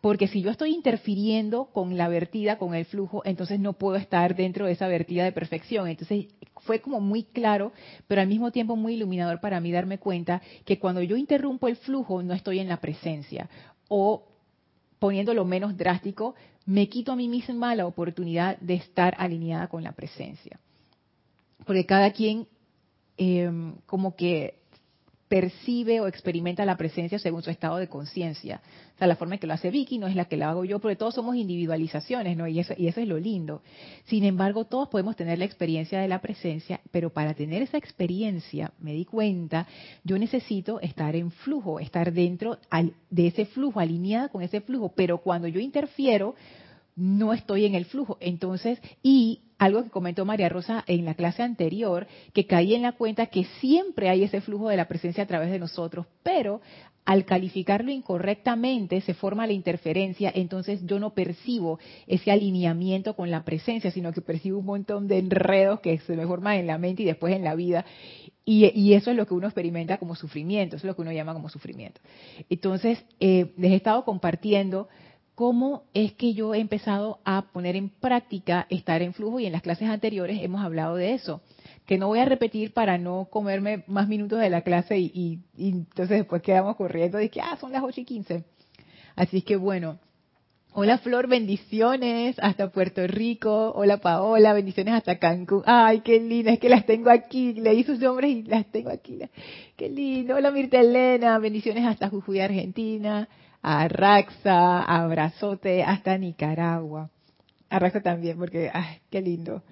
Porque 0.00 0.28
si 0.28 0.42
yo 0.42 0.50
estoy 0.50 0.74
interfiriendo 0.74 1.66
con 1.66 1.96
la 1.96 2.08
vertida, 2.08 2.56
con 2.56 2.74
el 2.74 2.84
flujo, 2.84 3.22
entonces 3.24 3.58
no 3.58 3.72
puedo 3.72 3.96
estar 3.96 4.36
dentro 4.36 4.66
de 4.66 4.72
esa 4.72 4.86
vertida 4.86 5.24
de 5.24 5.32
perfección. 5.32 5.88
Entonces 5.88 6.26
fue 6.60 6.80
como 6.80 7.00
muy 7.00 7.24
claro, 7.24 7.72
pero 8.06 8.20
al 8.20 8.28
mismo 8.28 8.52
tiempo 8.52 8.76
muy 8.76 8.94
iluminador 8.94 9.40
para 9.40 9.60
mí 9.60 9.72
darme 9.72 9.98
cuenta 9.98 10.40
que 10.64 10.78
cuando 10.78 11.02
yo 11.02 11.16
interrumpo 11.16 11.66
el 11.66 11.76
flujo 11.76 12.22
no 12.22 12.32
estoy 12.32 12.60
en 12.60 12.68
la 12.68 12.80
presencia. 12.80 13.48
O 13.88 14.24
poniéndolo 15.00 15.44
menos 15.44 15.76
drástico, 15.76 16.36
me 16.64 16.88
quito 16.88 17.12
a 17.12 17.16
mí 17.16 17.28
misma 17.28 17.74
la 17.74 17.86
oportunidad 17.86 18.56
de 18.58 18.74
estar 18.74 19.16
alineada 19.18 19.66
con 19.66 19.82
la 19.82 19.92
presencia. 19.92 20.60
Porque 21.64 21.86
cada 21.86 22.12
quien 22.12 22.46
em, 23.16 23.74
como 23.86 24.14
que 24.14 24.57
percibe 25.28 26.00
o 26.00 26.06
experimenta 26.06 26.64
la 26.64 26.76
presencia 26.76 27.18
según 27.18 27.42
su 27.42 27.50
estado 27.50 27.76
de 27.76 27.88
conciencia. 27.88 28.60
O 28.94 28.98
sea, 28.98 29.06
la 29.06 29.16
forma 29.16 29.34
en 29.34 29.40
que 29.40 29.46
lo 29.46 29.54
hace 29.54 29.70
Vicky 29.70 29.98
no 29.98 30.06
es 30.06 30.16
la 30.16 30.24
que 30.24 30.36
la 30.36 30.50
hago 30.50 30.64
yo, 30.64 30.78
porque 30.80 30.96
todos 30.96 31.14
somos 31.14 31.36
individualizaciones, 31.36 32.36
¿no? 32.36 32.48
Y 32.48 32.58
eso, 32.58 32.74
y 32.76 32.88
eso 32.88 33.00
es 33.00 33.06
lo 33.06 33.18
lindo. 33.18 33.62
Sin 34.06 34.24
embargo, 34.24 34.64
todos 34.64 34.88
podemos 34.88 35.16
tener 35.16 35.38
la 35.38 35.44
experiencia 35.44 36.00
de 36.00 36.08
la 36.08 36.20
presencia, 36.20 36.80
pero 36.90 37.10
para 37.10 37.34
tener 37.34 37.62
esa 37.62 37.76
experiencia, 37.78 38.72
me 38.80 38.92
di 38.92 39.04
cuenta, 39.04 39.68
yo 40.02 40.18
necesito 40.18 40.80
estar 40.80 41.14
en 41.14 41.30
flujo, 41.30 41.78
estar 41.78 42.12
dentro 42.12 42.58
de 43.10 43.26
ese 43.26 43.44
flujo, 43.44 43.80
alineada 43.80 44.30
con 44.30 44.42
ese 44.42 44.60
flujo, 44.60 44.92
pero 44.96 45.18
cuando 45.18 45.46
yo 45.46 45.60
interfiero, 45.60 46.34
no 46.98 47.32
estoy 47.32 47.64
en 47.64 47.74
el 47.74 47.84
flujo. 47.84 48.18
Entonces, 48.20 48.80
y 49.02 49.42
algo 49.56 49.82
que 49.84 49.90
comentó 49.90 50.24
María 50.24 50.48
Rosa 50.48 50.84
en 50.86 51.04
la 51.04 51.14
clase 51.14 51.42
anterior, 51.42 52.06
que 52.32 52.46
caí 52.46 52.74
en 52.74 52.82
la 52.82 52.92
cuenta 52.92 53.26
que 53.26 53.44
siempre 53.60 54.08
hay 54.08 54.24
ese 54.24 54.40
flujo 54.40 54.68
de 54.68 54.76
la 54.76 54.88
presencia 54.88 55.24
a 55.24 55.26
través 55.26 55.50
de 55.50 55.58
nosotros, 55.58 56.06
pero 56.22 56.60
al 57.04 57.24
calificarlo 57.24 57.90
incorrectamente 57.90 59.00
se 59.00 59.14
forma 59.14 59.46
la 59.46 59.54
interferencia, 59.54 60.30
entonces 60.34 60.84
yo 60.84 60.98
no 60.98 61.14
percibo 61.14 61.78
ese 62.06 62.30
alineamiento 62.30 63.16
con 63.16 63.30
la 63.30 63.44
presencia, 63.44 63.90
sino 63.90 64.12
que 64.12 64.20
percibo 64.20 64.58
un 64.58 64.66
montón 64.66 65.08
de 65.08 65.18
enredos 65.18 65.80
que 65.80 65.98
se 66.00 66.16
me 66.16 66.26
forman 66.26 66.58
en 66.58 66.66
la 66.66 66.76
mente 66.76 67.04
y 67.04 67.06
después 67.06 67.34
en 67.34 67.44
la 67.44 67.54
vida. 67.54 67.86
Y, 68.44 68.94
eso 68.94 69.10
es 69.10 69.16
lo 69.16 69.26
que 69.26 69.34
uno 69.34 69.46
experimenta 69.46 69.98
como 69.98 70.14
sufrimiento, 70.14 70.76
eso 70.76 70.86
es 70.86 70.88
lo 70.88 70.96
que 70.96 71.02
uno 71.02 71.12
llama 71.12 71.34
como 71.34 71.50
sufrimiento. 71.50 72.00
Entonces, 72.48 73.02
eh, 73.20 73.52
les 73.58 73.72
he 73.72 73.76
estado 73.76 74.04
compartiendo 74.06 74.88
cómo 75.38 75.84
es 75.94 76.14
que 76.14 76.34
yo 76.34 76.52
he 76.52 76.58
empezado 76.58 77.20
a 77.24 77.42
poner 77.52 77.76
en 77.76 77.90
práctica 77.90 78.66
estar 78.70 79.02
en 79.02 79.14
flujo 79.14 79.38
y 79.38 79.46
en 79.46 79.52
las 79.52 79.62
clases 79.62 79.88
anteriores 79.88 80.42
hemos 80.42 80.64
hablado 80.64 80.96
de 80.96 81.14
eso, 81.14 81.42
que 81.86 81.96
no 81.96 82.08
voy 82.08 82.18
a 82.18 82.24
repetir 82.24 82.72
para 82.72 82.98
no 82.98 83.28
comerme 83.30 83.84
más 83.86 84.08
minutos 84.08 84.40
de 84.40 84.50
la 84.50 84.62
clase 84.62 84.98
y, 84.98 85.38
entonces 85.56 86.18
después 86.18 86.42
quedamos 86.42 86.74
corriendo 86.74 87.20
y 87.20 87.28
que, 87.28 87.40
ah, 87.40 87.56
son 87.60 87.70
las 87.70 87.84
8 87.84 88.00
y 88.00 88.04
15. 88.04 88.44
Así 89.14 89.42
que 89.42 89.54
bueno, 89.54 90.00
Hola 90.72 90.98
Flor, 90.98 91.28
bendiciones 91.28 92.36
hasta 92.40 92.70
Puerto 92.72 93.06
Rico. 93.06 93.72
Hola 93.76 93.98
Paola, 93.98 94.52
bendiciones 94.54 94.94
hasta 94.94 95.20
Cancún. 95.20 95.62
Ay, 95.66 96.00
qué 96.00 96.18
linda, 96.18 96.52
es 96.52 96.58
que 96.58 96.68
las 96.68 96.84
tengo 96.84 97.10
aquí. 97.10 97.54
Leí 97.54 97.84
sus 97.84 98.00
nombres 98.00 98.30
y 98.30 98.42
las 98.42 98.66
tengo 98.72 98.90
aquí. 98.90 99.20
Qué 99.76 99.88
lindo. 99.88 100.34
Hola 100.34 100.50
Mirta 100.50 100.80
Elena, 100.80 101.38
bendiciones 101.38 101.86
hasta 101.86 102.08
Jujuy, 102.08 102.40
Argentina. 102.40 103.28
A 103.62 103.88
Raxa, 103.88 104.82
abrazote 104.82 105.82
hasta 105.82 106.16
Nicaragua. 106.16 107.10
A 107.70 107.78
Raxa 107.78 108.00
también, 108.00 108.38
porque, 108.38 108.70
ay, 108.72 109.00
qué 109.10 109.20
lindo. 109.20 109.62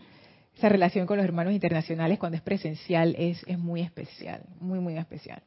Esa 0.56 0.68
relación 0.68 1.06
con 1.06 1.18
los 1.18 1.24
hermanos 1.24 1.52
internacionales 1.52 2.18
cuando 2.18 2.36
es 2.36 2.42
presencial 2.42 3.14
es, 3.18 3.42
es 3.46 3.58
muy 3.58 3.82
especial, 3.82 4.42
muy, 4.60 4.80
muy 4.80 4.96
especial. 4.96 5.42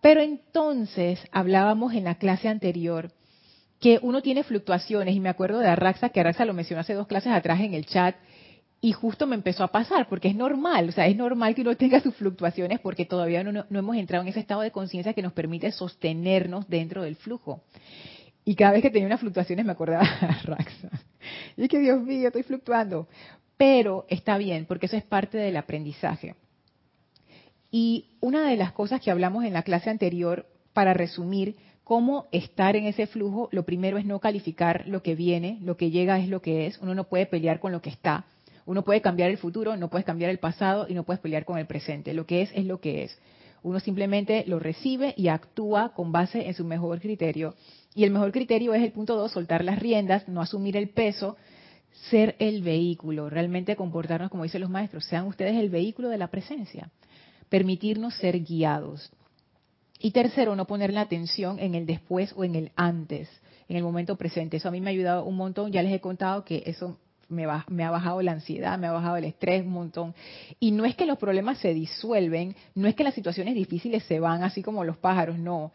Pero 0.00 0.20
entonces 0.20 1.20
hablábamos 1.32 1.94
en 1.94 2.04
la 2.04 2.16
clase 2.16 2.48
anterior 2.48 3.10
que 3.80 3.98
uno 4.02 4.22
tiene 4.22 4.44
fluctuaciones, 4.44 5.14
y 5.14 5.20
me 5.20 5.28
acuerdo 5.28 5.58
de 5.58 5.68
Arraxa, 5.68 6.10
que 6.10 6.20
Arraxa 6.20 6.44
lo 6.44 6.54
mencionó 6.54 6.80
hace 6.80 6.94
dos 6.94 7.06
clases 7.06 7.32
atrás 7.32 7.60
en 7.60 7.74
el 7.74 7.86
chat, 7.86 8.16
y 8.80 8.92
justo 8.92 9.26
me 9.26 9.34
empezó 9.34 9.64
a 9.64 9.72
pasar, 9.72 10.08
porque 10.08 10.28
es 10.28 10.36
normal, 10.36 10.90
o 10.90 10.92
sea, 10.92 11.06
es 11.06 11.16
normal 11.16 11.54
que 11.54 11.62
uno 11.62 11.76
tenga 11.76 12.00
sus 12.00 12.14
fluctuaciones 12.14 12.78
porque 12.80 13.06
todavía 13.06 13.42
no, 13.42 13.64
no, 13.68 13.78
hemos 13.78 13.96
entrado 13.96 14.22
en 14.22 14.28
ese 14.28 14.40
estado 14.40 14.60
de 14.60 14.70
conciencia 14.70 15.14
que 15.14 15.22
nos 15.22 15.32
permite 15.32 15.72
sostenernos 15.72 16.68
dentro 16.68 17.02
del 17.02 17.16
flujo. 17.16 17.62
Y 18.44 18.54
cada 18.54 18.72
vez 18.72 18.82
que 18.82 18.90
tenía 18.90 19.06
unas 19.06 19.20
fluctuaciones 19.20 19.64
me 19.64 19.72
acordaba 19.72 20.04
de 20.20 20.26
Arraxa. 20.26 20.90
Y 21.56 21.68
que 21.68 21.80
Dios 21.80 22.00
mío, 22.02 22.28
estoy 22.28 22.42
fluctuando. 22.42 23.08
Pero 23.56 24.06
está 24.08 24.38
bien, 24.38 24.66
porque 24.66 24.86
eso 24.86 24.96
es 24.96 25.04
parte 25.04 25.38
del 25.38 25.56
aprendizaje. 25.56 26.36
Y 27.70 28.10
una 28.20 28.48
de 28.48 28.56
las 28.56 28.72
cosas 28.72 29.00
que 29.00 29.10
hablamos 29.10 29.44
en 29.44 29.54
la 29.54 29.62
clase 29.62 29.90
anterior, 29.90 30.46
para 30.72 30.92
resumir, 30.92 31.56
cómo 31.82 32.26
estar 32.30 32.76
en 32.76 32.84
ese 32.84 33.06
flujo, 33.06 33.48
lo 33.52 33.64
primero 33.64 33.96
es 33.96 34.04
no 34.04 34.20
calificar 34.20 34.84
lo 34.86 35.02
que 35.02 35.14
viene, 35.14 35.58
lo 35.62 35.76
que 35.76 35.90
llega 35.90 36.18
es 36.18 36.28
lo 36.28 36.42
que 36.42 36.66
es, 36.66 36.78
uno 36.78 36.94
no 36.94 37.04
puede 37.04 37.26
pelear 37.26 37.60
con 37.60 37.72
lo 37.72 37.80
que 37.80 37.90
está, 37.90 38.26
uno 38.66 38.82
puede 38.82 39.00
cambiar 39.00 39.30
el 39.30 39.38
futuro, 39.38 39.76
no 39.76 39.88
puedes 39.88 40.04
cambiar 40.04 40.30
el 40.30 40.38
pasado 40.38 40.86
y 40.88 40.94
no 40.94 41.04
puedes 41.04 41.20
pelear 41.20 41.44
con 41.44 41.58
el 41.58 41.66
presente, 41.66 42.12
lo 42.12 42.26
que 42.26 42.42
es 42.42 42.50
es 42.54 42.66
lo 42.66 42.80
que 42.80 43.04
es. 43.04 43.18
Uno 43.62 43.80
simplemente 43.80 44.44
lo 44.46 44.58
recibe 44.58 45.14
y 45.16 45.28
actúa 45.28 45.94
con 45.94 46.12
base 46.12 46.46
en 46.46 46.54
su 46.54 46.64
mejor 46.64 47.00
criterio. 47.00 47.54
Y 47.94 48.04
el 48.04 48.10
mejor 48.10 48.32
criterio 48.32 48.74
es 48.74 48.82
el 48.82 48.92
punto 48.92 49.16
dos, 49.16 49.32
soltar 49.32 49.64
las 49.64 49.78
riendas, 49.78 50.28
no 50.28 50.42
asumir 50.42 50.76
el 50.76 50.90
peso, 50.90 51.36
ser 52.10 52.36
el 52.38 52.62
vehículo, 52.62 53.30
realmente 53.30 53.76
comportarnos 53.76 54.30
como 54.30 54.42
dicen 54.42 54.60
los 54.60 54.70
maestros, 54.70 55.04
sean 55.06 55.26
ustedes 55.26 55.56
el 55.56 55.70
vehículo 55.70 56.08
de 56.08 56.18
la 56.18 56.28
presencia, 56.28 56.90
permitirnos 57.48 58.14
ser 58.14 58.40
guiados. 58.40 59.10
Y 59.98 60.10
tercero, 60.10 60.56
no 60.56 60.66
poner 60.66 60.92
la 60.92 61.00
atención 61.00 61.58
en 61.58 61.74
el 61.74 61.86
después 61.86 62.34
o 62.36 62.44
en 62.44 62.54
el 62.54 62.72
antes, 62.76 63.28
en 63.68 63.76
el 63.76 63.82
momento 63.82 64.16
presente. 64.16 64.58
Eso 64.58 64.68
a 64.68 64.72
mí 64.72 64.80
me 64.80 64.90
ha 64.90 64.92
ayudado 64.92 65.24
un 65.24 65.36
montón. 65.36 65.72
Ya 65.72 65.82
les 65.82 65.92
he 65.92 66.00
contado 66.00 66.44
que 66.44 66.62
eso 66.66 66.98
me, 67.28 67.46
me, 67.68 67.84
ha 67.84 67.90
bajado 67.90 68.22
la 68.22 68.32
ansiedad, 68.32 68.78
me 68.78 68.86
ha 68.86 68.92
bajado 68.92 69.16
el 69.16 69.24
estrés 69.24 69.62
un 69.64 69.72
montón. 69.72 70.14
Y 70.60 70.70
no 70.70 70.84
es 70.84 70.94
que 70.96 71.06
los 71.06 71.18
problemas 71.18 71.58
se 71.58 71.74
disuelven, 71.74 72.54
no 72.74 72.88
es 72.88 72.94
que 72.94 73.04
las 73.04 73.14
situaciones 73.14 73.54
difíciles 73.54 74.04
se 74.04 74.20
van 74.20 74.42
así 74.42 74.62
como 74.62 74.84
los 74.84 74.96
pájaros, 74.96 75.38
no. 75.38 75.72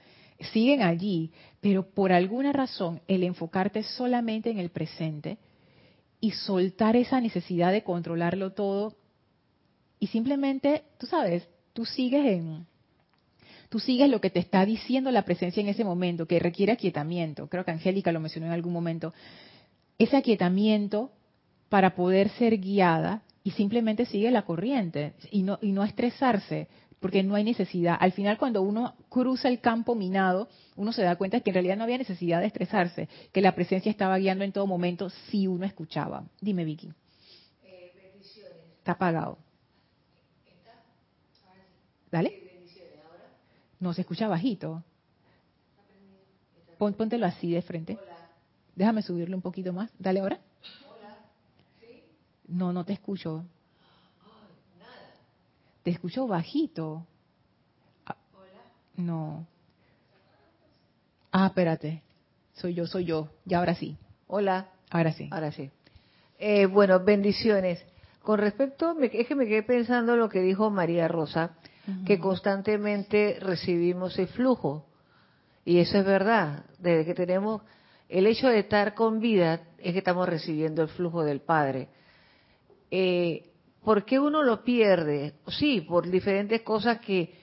Siguen 0.52 0.82
allí, 0.82 1.32
pero 1.60 1.84
por 1.84 2.12
alguna 2.12 2.52
razón 2.52 3.02
el 3.08 3.24
enfocarte 3.24 3.84
solamente 3.84 4.50
en 4.50 4.58
el 4.58 4.70
presente 4.70 5.38
y 6.20 6.32
soltar 6.32 6.96
esa 6.96 7.22
necesidad 7.22 7.72
de 7.72 7.84
controlarlo 7.84 8.54
todo 8.54 8.96
y 10.02 10.08
simplemente, 10.08 10.84
tú 10.98 11.06
sabes, 11.06 11.48
tú 11.74 11.86
sigues 11.86 12.26
en, 12.26 12.66
tú 13.70 13.80
sigues 13.80 14.10
lo 14.10 14.20
que 14.20 14.32
te 14.32 14.40
está 14.40 14.66
diciendo 14.66 15.12
la 15.12 15.22
presencia 15.22 15.62
en 15.62 15.70
ese 15.70 15.84
momento, 15.84 16.26
que 16.26 16.40
requiere 16.40 16.72
aquietamiento. 16.72 17.48
Creo 17.48 17.64
que 17.64 17.70
Angélica 17.70 18.12
lo 18.12 18.20
mencionó 18.20 18.48
en 18.48 18.52
algún 18.52 18.74
momento. 18.74 19.14
Ese 20.00 20.18
aquietamiento 20.18 21.12
para 21.72 21.96
poder 21.96 22.28
ser 22.32 22.60
guiada 22.60 23.22
y 23.46 23.52
simplemente 23.52 24.06
sigue 24.06 24.30
la 24.30 24.42
corriente 24.42 25.14
y 25.32 25.42
no, 25.44 25.58
y 25.62 25.72
no 25.72 25.86
estresarse, 25.86 26.68
porque 27.00 27.24
no 27.24 27.36
hay 27.36 27.46
necesidad. 27.46 27.96
Al 27.98 28.12
final, 28.12 28.38
cuando 28.38 28.62
uno 28.62 28.94
cruza 29.08 29.48
el 29.48 29.62
campo 29.62 29.96
minado, 29.96 30.50
uno 30.76 30.92
se 30.92 31.02
da 31.02 31.16
cuenta 31.16 31.40
que 31.40 31.50
en 31.50 31.54
realidad 31.54 31.78
no 31.78 31.86
había 31.86 31.98
necesidad 31.98 32.42
de 32.42 32.48
estresarse, 32.48 33.08
que 33.32 33.40
la 33.40 33.56
presencia 33.56 33.90
estaba 33.90 34.18
guiando 34.18 34.44
en 34.44 34.52
todo 34.52 34.68
momento 34.68 35.10
si 35.30 35.48
uno 35.48 35.66
escuchaba. 35.66 36.26
Dime, 36.42 36.66
Vicky. 36.66 36.92
Eh, 37.64 37.94
Está 38.80 38.92
apagado. 38.92 39.38
¿Dale? 42.12 42.34
No, 43.80 43.94
se 43.94 44.02
escucha 44.02 44.28
bajito. 44.28 44.84
póntelo 46.78 47.26
así 47.26 47.50
de 47.50 47.62
frente. 47.62 47.98
Déjame 48.76 49.04
subirlo 49.04 49.38
un 49.38 49.42
poquito 49.42 49.72
más. 49.72 49.90
Dale 49.98 50.20
ahora. 50.20 50.42
No, 52.52 52.74
no 52.74 52.86
te 52.86 52.94
escucho. 52.94 53.46
Te 55.84 55.92
escucho 55.92 56.28
bajito. 56.28 57.08
Ah, 58.06 58.16
no. 58.98 59.48
Ah, 61.32 61.48
espérate. 61.48 62.04
Soy 62.54 62.74
yo, 62.76 62.86
soy 62.86 63.06
yo. 63.06 63.30
Y 63.46 63.54
ahora 63.54 63.74
sí. 63.74 63.98
Hola. 64.28 64.70
Ahora 64.90 65.14
sí. 65.14 65.30
Ahora 65.32 65.52
sí. 65.52 65.72
Eh, 66.38 66.66
bueno, 66.66 67.00
bendiciones. 67.00 67.84
Con 68.22 68.38
respecto, 68.38 68.96
es 69.02 69.28
que 69.28 69.36
me 69.36 69.48
quedé 69.48 69.64
pensando 69.64 70.16
lo 70.16 70.30
que 70.30 70.42
dijo 70.42 70.70
María 70.70 71.08
Rosa 71.08 71.56
que 72.06 72.20
constantemente 72.20 73.38
recibimos 73.42 74.18
el 74.20 74.28
flujo. 74.28 74.86
Y 75.66 75.80
eso 75.80 75.98
es 75.98 76.06
verdad. 76.06 76.66
Desde 76.78 77.06
que 77.06 77.14
tenemos 77.14 77.64
el 78.08 78.28
hecho 78.28 78.48
de 78.48 78.60
estar 78.60 78.94
con 78.94 79.20
vida 79.20 79.62
es 79.80 79.94
que 79.94 80.00
estamos 80.00 80.30
recibiendo 80.30 80.84
el 80.84 80.90
flujo 80.90 81.24
del 81.24 81.42
Padre. 81.42 81.90
Eh, 82.92 83.48
¿Por 83.84 84.06
qué 84.06 84.20
uno 84.20 84.44
lo 84.44 84.64
pierde? 84.64 85.34
Sí, 85.48 85.82
por 85.82 86.08
diferentes 86.08 86.62
cosas 86.62 87.00
que 87.00 87.34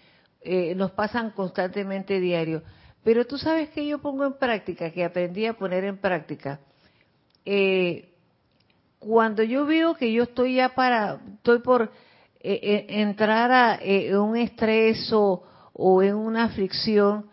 eh, 0.40 0.75
nos 0.76 0.93
pasan 0.93 1.31
constantemente 1.31 2.21
diario. 2.21 2.62
Pero 3.02 3.26
tú 3.26 3.38
sabes 3.38 3.71
que 3.71 3.87
yo 3.87 3.99
pongo 3.99 4.25
en 4.25 4.35
práctica, 4.35 4.90
que 4.90 5.05
aprendí 5.05 5.47
a 5.47 5.55
poner 5.55 5.85
en 5.85 5.99
práctica. 5.99 6.61
Eh, 7.45 8.12
cuando 8.99 9.43
yo 9.43 9.64
veo 9.64 9.95
que 9.95 10.12
yo 10.12 10.25
estoy 10.25 10.57
ya 10.57 10.75
para, 10.75 11.21
estoy 11.37 11.61
por 11.61 11.90
eh, 12.40 12.61
eh, 12.62 12.87
entrar 13.00 13.50
a, 13.50 13.78
eh, 13.83 14.17
un 14.17 14.37
estrés 14.37 15.11
o, 15.12 15.45
en 16.02 16.14
una 16.14 16.45
aflicción, 16.45 17.26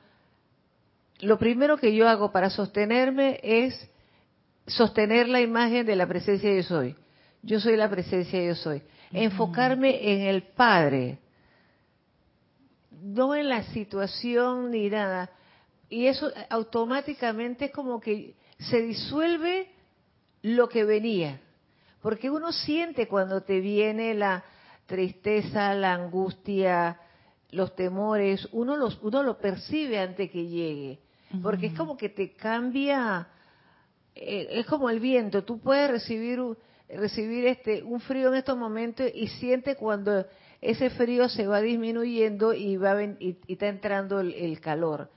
lo 1.19 1.37
primero 1.37 1.77
que 1.77 1.95
yo 1.95 2.07
hago 2.07 2.31
para 2.31 2.49
sostenerme 2.49 3.39
es 3.41 3.89
sostener 4.67 5.27
la 5.27 5.41
imagen 5.41 5.85
de 5.85 5.95
la 5.95 6.07
presencia 6.07 6.53
yo 6.53 6.63
soy. 6.63 6.95
Yo 7.45 7.59
soy 7.59 7.77
la 7.77 7.89
presencia 7.89 8.43
yo 8.43 8.55
soy. 8.55 8.81
Enfocarme 9.11 10.11
en 10.11 10.21
el 10.27 10.43
Padre, 10.43 11.19
no 12.91 13.33
en 13.35 13.47
la 13.47 13.63
situación 13.63 14.71
ni 14.71 14.89
nada. 14.89 15.29
Y 15.89 16.07
eso 16.07 16.29
automáticamente 16.49 17.65
es 17.65 17.71
como 17.71 18.01
que 18.01 18.35
se 18.57 18.81
disuelve 18.81 19.69
lo 20.41 20.67
que 20.67 20.83
venía. 20.83 21.39
Porque 22.01 22.29
uno 22.29 22.51
siente 22.51 23.07
cuando 23.07 23.41
te 23.41 23.61
viene 23.61 24.13
la, 24.13 24.43
tristeza, 24.85 25.73
la 25.73 25.93
angustia, 25.93 26.99
los 27.51 27.75
temores, 27.75 28.47
uno 28.51 28.75
los 28.75 28.99
uno 29.01 29.23
lo 29.23 29.37
percibe 29.37 29.99
antes 29.99 30.29
que 30.29 30.47
llegue, 30.47 30.99
porque 31.41 31.67
es 31.67 31.73
como 31.73 31.97
que 31.97 32.09
te 32.09 32.33
cambia, 32.33 33.27
eh, 34.13 34.47
es 34.51 34.65
como 34.65 34.89
el 34.89 34.99
viento, 34.99 35.43
tú 35.43 35.59
puedes 35.59 35.89
recibir 35.89 36.39
recibir 36.89 37.47
este 37.47 37.83
un 37.83 37.99
frío 37.99 38.29
en 38.29 38.35
estos 38.35 38.57
momentos 38.57 39.09
y 39.13 39.27
siente 39.27 39.75
cuando 39.75 40.25
ese 40.61 40.89
frío 40.89 41.29
se 41.29 41.47
va 41.47 41.61
disminuyendo 41.61 42.53
y 42.53 42.77
va 42.77 43.01
y, 43.03 43.37
está 43.47 43.67
entrando 43.67 44.19
el, 44.19 44.59
calor. 44.59 45.09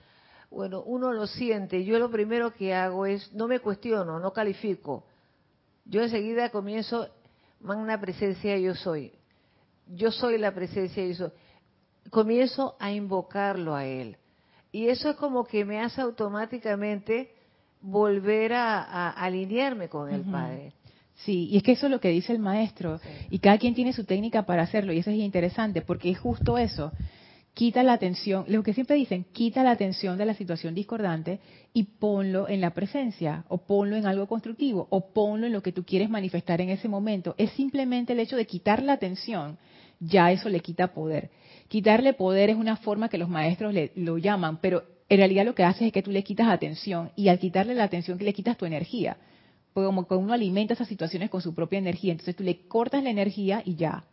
Bueno, 0.50 0.82
uno 0.82 1.12
lo 1.12 1.26
siente. 1.26 1.84
Yo 1.84 1.98
lo 1.98 2.10
primero 2.10 2.54
que 2.54 2.74
hago 2.74 3.06
es 3.06 3.32
no 3.34 3.48
me 3.48 3.60
cuestiono, 3.60 4.18
no 4.18 4.32
califico. 4.32 5.04
Yo 5.84 6.02
enseguida 6.02 6.50
comienzo 6.50 7.08
magna 7.60 8.00
presencia 8.00 8.56
yo 8.58 8.74
soy 8.74 9.12
yo 9.94 10.10
soy 10.10 10.38
la 10.38 10.54
presencia 10.54 11.02
de 11.02 11.10
eso. 11.10 11.32
Comienzo 12.10 12.76
a 12.78 12.90
invocarlo 12.92 13.74
a 13.74 13.84
Él. 13.84 14.16
Y 14.72 14.88
eso 14.88 15.10
es 15.10 15.16
como 15.16 15.44
que 15.44 15.64
me 15.64 15.80
hace 15.80 16.00
automáticamente 16.00 17.34
volver 17.80 18.52
a, 18.52 19.10
alinearme 19.10 19.88
con 19.88 20.10
el 20.10 20.22
Padre. 20.22 20.72
Sí, 21.24 21.48
y 21.50 21.56
es 21.56 21.62
que 21.62 21.72
eso 21.72 21.86
es 21.86 21.92
lo 21.92 22.00
que 22.00 22.10
dice 22.10 22.32
el 22.32 22.38
maestro. 22.38 23.00
Y 23.30 23.40
cada 23.40 23.58
quien 23.58 23.74
tiene 23.74 23.92
su 23.92 24.04
técnica 24.04 24.44
para 24.46 24.62
hacerlo. 24.62 24.92
Y 24.92 24.98
eso 24.98 25.10
es 25.10 25.18
interesante, 25.18 25.82
porque 25.82 26.10
es 26.10 26.18
justo 26.18 26.58
eso. 26.58 26.92
Quita 27.54 27.82
la 27.82 27.94
atención, 27.94 28.44
lo 28.46 28.62
que 28.62 28.72
siempre 28.72 28.94
dicen, 28.94 29.24
quita 29.32 29.64
la 29.64 29.72
atención 29.72 30.16
de 30.16 30.26
la 30.26 30.34
situación 30.34 30.76
discordante 30.76 31.40
y 31.72 31.84
ponlo 31.84 32.48
en 32.48 32.60
la 32.60 32.70
presencia, 32.70 33.44
o 33.48 33.58
ponlo 33.58 33.96
en 33.96 34.06
algo 34.06 34.28
constructivo, 34.28 34.86
o 34.90 35.12
ponlo 35.12 35.46
en 35.48 35.52
lo 35.52 35.60
que 35.60 35.72
tú 35.72 35.84
quieres 35.84 36.08
manifestar 36.08 36.60
en 36.60 36.68
ese 36.68 36.86
momento. 36.86 37.34
Es 37.36 37.50
simplemente 37.52 38.12
el 38.12 38.20
hecho 38.20 38.36
de 38.36 38.46
quitar 38.46 38.80
la 38.80 38.92
atención, 38.92 39.58
ya 39.98 40.30
eso 40.30 40.48
le 40.48 40.60
quita 40.60 40.94
poder. 40.94 41.30
Quitarle 41.66 42.12
poder 42.12 42.50
es 42.50 42.56
una 42.56 42.76
forma 42.76 43.08
que 43.08 43.18
los 43.18 43.28
maestros 43.28 43.74
le, 43.74 43.90
lo 43.96 44.18
llaman, 44.18 44.58
pero 44.60 44.84
en 45.08 45.18
realidad 45.18 45.44
lo 45.44 45.56
que 45.56 45.64
hace 45.64 45.88
es 45.88 45.92
que 45.92 46.02
tú 46.02 46.12
le 46.12 46.22
quitas 46.22 46.46
atención, 46.46 47.10
y 47.16 47.26
al 47.26 47.40
quitarle 47.40 47.74
la 47.74 47.84
atención, 47.84 48.18
le 48.20 48.32
quitas 48.34 48.56
tu 48.56 48.66
energía 48.66 49.16
como 49.72 50.06
que 50.06 50.14
uno 50.14 50.32
alimenta 50.32 50.74
esas 50.74 50.88
situaciones 50.88 51.30
con 51.30 51.40
su 51.40 51.54
propia 51.54 51.78
energía, 51.78 52.12
entonces 52.12 52.36
tú 52.36 52.42
le 52.42 52.66
cortas 52.66 53.02
la 53.02 53.10
energía 53.10 53.62
y 53.64 53.76
ya 53.76 54.04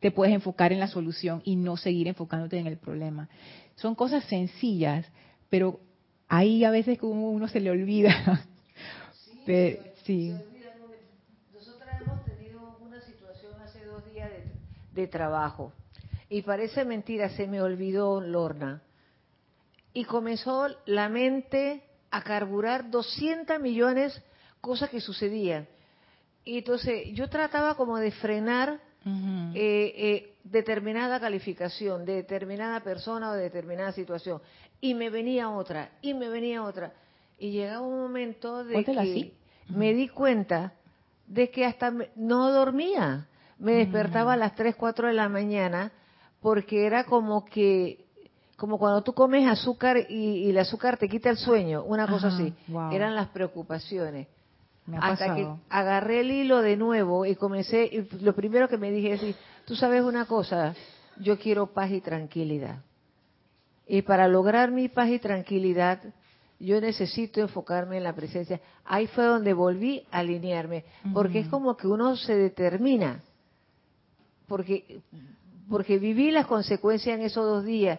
te 0.00 0.10
puedes 0.10 0.34
enfocar 0.34 0.72
en 0.72 0.80
la 0.80 0.88
solución 0.88 1.42
y 1.44 1.56
no 1.56 1.76
seguir 1.76 2.08
enfocándote 2.08 2.58
en 2.58 2.66
el 2.66 2.76
problema. 2.78 3.28
Son 3.74 3.94
cosas 3.94 4.24
sencillas, 4.24 5.06
pero 5.50 5.80
ahí 6.28 6.64
a 6.64 6.70
veces 6.70 6.98
como 6.98 7.30
uno 7.30 7.48
se 7.48 7.60
le 7.60 7.70
olvida. 7.70 8.46
Sí, 10.04 10.34
Nosotros 11.54 11.88
hemos 12.02 12.22
tenido 12.26 12.76
una 12.82 13.00
situación 13.00 13.52
hace 13.62 13.82
dos 13.86 14.04
días 14.12 14.28
de, 14.30 15.00
de 15.00 15.06
trabajo 15.08 15.72
y 16.28 16.42
parece 16.42 16.84
mentira, 16.84 17.30
se 17.30 17.46
me 17.46 17.62
olvidó 17.62 18.20
Lorna. 18.20 18.82
Y 19.94 20.04
comenzó 20.04 20.68
la 20.84 21.08
mente 21.08 21.82
a 22.10 22.22
carburar 22.22 22.90
200 22.90 23.58
millones 23.60 24.22
cosas 24.60 24.90
que 24.90 25.00
sucedían. 25.00 25.66
Y 26.44 26.58
entonces 26.58 27.08
yo 27.12 27.28
trataba 27.28 27.74
como 27.74 27.98
de 27.98 28.10
frenar 28.10 28.80
eh, 29.04 29.94
eh, 29.96 30.34
determinada 30.44 31.20
calificación, 31.20 32.04
de 32.04 32.14
determinada 32.14 32.80
persona 32.80 33.30
o 33.30 33.34
de 33.34 33.42
determinada 33.44 33.92
situación. 33.92 34.40
Y 34.80 34.94
me 34.94 35.10
venía 35.10 35.50
otra, 35.50 35.90
y 36.02 36.14
me 36.14 36.28
venía 36.28 36.62
otra. 36.62 36.92
Y 37.38 37.50
llegaba 37.50 37.80
un 37.80 38.00
momento 38.00 38.64
de 38.64 38.84
que 38.84 39.32
me 39.68 39.94
di 39.94 40.08
cuenta 40.08 40.72
de 41.26 41.50
que 41.50 41.64
hasta 41.64 41.92
no 42.16 42.50
dormía. 42.50 43.26
Me 43.58 43.72
despertaba 43.74 44.34
a 44.34 44.36
las 44.36 44.54
3, 44.54 44.76
4 44.76 45.08
de 45.08 45.14
la 45.14 45.28
mañana 45.28 45.92
porque 46.40 46.86
era 46.86 47.04
como 47.04 47.44
que 47.44 48.06
como 48.56 48.78
cuando 48.78 49.02
tú 49.02 49.12
comes 49.12 49.46
azúcar 49.46 49.98
y, 50.08 50.50
el 50.50 50.58
azúcar 50.58 50.96
te 50.96 51.08
quita 51.08 51.30
el 51.30 51.36
sueño, 51.36 51.84
una 51.84 52.08
cosa 52.08 52.28
así. 52.28 52.52
Eran 52.90 53.14
las 53.14 53.28
preocupaciones 53.28 54.26
hasta 55.00 55.34
que 55.34 55.48
agarré 55.68 56.20
el 56.20 56.30
hilo 56.30 56.62
de 56.62 56.76
nuevo 56.76 57.26
y 57.26 57.34
comencé, 57.34 57.84
y 57.84 58.22
lo 58.22 58.34
primero 58.34 58.68
que 58.68 58.78
me 58.78 58.90
dije 58.90 59.12
es, 59.12 59.36
tú 59.64 59.76
sabes 59.76 60.02
una 60.02 60.24
cosa, 60.24 60.74
yo 61.20 61.38
quiero 61.38 61.66
paz 61.66 61.90
y 61.90 62.00
tranquilidad. 62.00 62.80
Y 63.86 64.02
para 64.02 64.28
lograr 64.28 64.70
mi 64.70 64.88
paz 64.88 65.08
y 65.08 65.18
tranquilidad, 65.18 66.00
yo 66.60 66.80
necesito 66.80 67.40
enfocarme 67.40 67.96
en 67.98 68.04
la 68.04 68.14
presencia. 68.14 68.60
Ahí 68.84 69.06
fue 69.06 69.24
donde 69.24 69.52
volví 69.52 70.04
a 70.10 70.18
alinearme, 70.18 70.84
porque 71.14 71.40
es 71.40 71.48
como 71.48 71.76
que 71.76 71.86
uno 71.86 72.16
se 72.16 72.34
determina, 72.34 73.20
porque, 74.46 75.00
porque 75.68 75.98
viví 75.98 76.30
las 76.30 76.46
consecuencias 76.46 77.18
en 77.18 77.24
esos 77.24 77.44
dos 77.44 77.64
días 77.64 77.98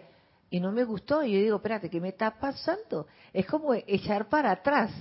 y 0.49 0.59
no 0.59 0.71
me 0.71 0.83
gustó. 0.83 1.23
Y 1.23 1.33
yo 1.33 1.39
digo, 1.39 1.55
espérate, 1.57 1.89
¿qué 1.89 2.01
me 2.01 2.09
está 2.09 2.31
pasando? 2.31 3.07
Es 3.33 3.45
como 3.45 3.73
echar 3.73 4.27
para 4.29 4.51
atrás. 4.51 4.91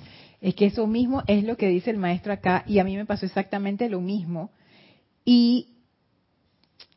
Es 0.41 0.55
que 0.55 0.67
eso 0.67 0.87
mismo 0.87 1.23
es 1.27 1.45
lo 1.45 1.57
que 1.57 1.69
dice 1.69 1.91
el 1.91 1.97
maestro 1.97 2.33
acá 2.33 2.65
y 2.67 2.79
a 2.79 2.85
mí 2.85 2.97
me 2.97 3.07
pasó 3.07 3.27
exactamente 3.27 3.89
lo 3.89 4.01
mismo. 4.01 4.51
Y 5.25 5.69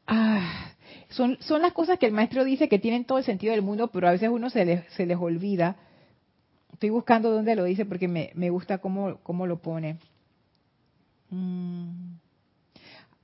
ah, 0.06 0.72
son, 1.10 1.38
son 1.42 1.62
las 1.62 1.74
cosas 1.74 1.98
que 1.98 2.06
el 2.06 2.14
maestro 2.14 2.44
dice 2.44 2.70
que 2.70 2.80
tienen 2.80 3.06
todo 3.06 3.18
el 3.18 3.24
sentido 3.24 3.52
del 3.52 3.64
mundo, 3.64 3.88
pero 3.88 4.08
a 4.08 4.12
veces 4.12 4.30
uno 4.30 4.50
se 4.50 4.66
les, 4.66 4.94
se 4.94 5.06
les 5.06 5.18
olvida. 5.18 5.76
Estoy 6.72 6.90
buscando 6.90 7.32
dónde 7.32 7.56
lo 7.56 7.64
dice 7.64 7.86
porque 7.86 8.08
me, 8.08 8.32
me 8.36 8.50
gusta 8.50 8.78
cómo, 8.78 9.18
cómo 9.24 9.48
lo 9.48 9.62
pone. 9.62 9.98
Mm. 11.30 12.11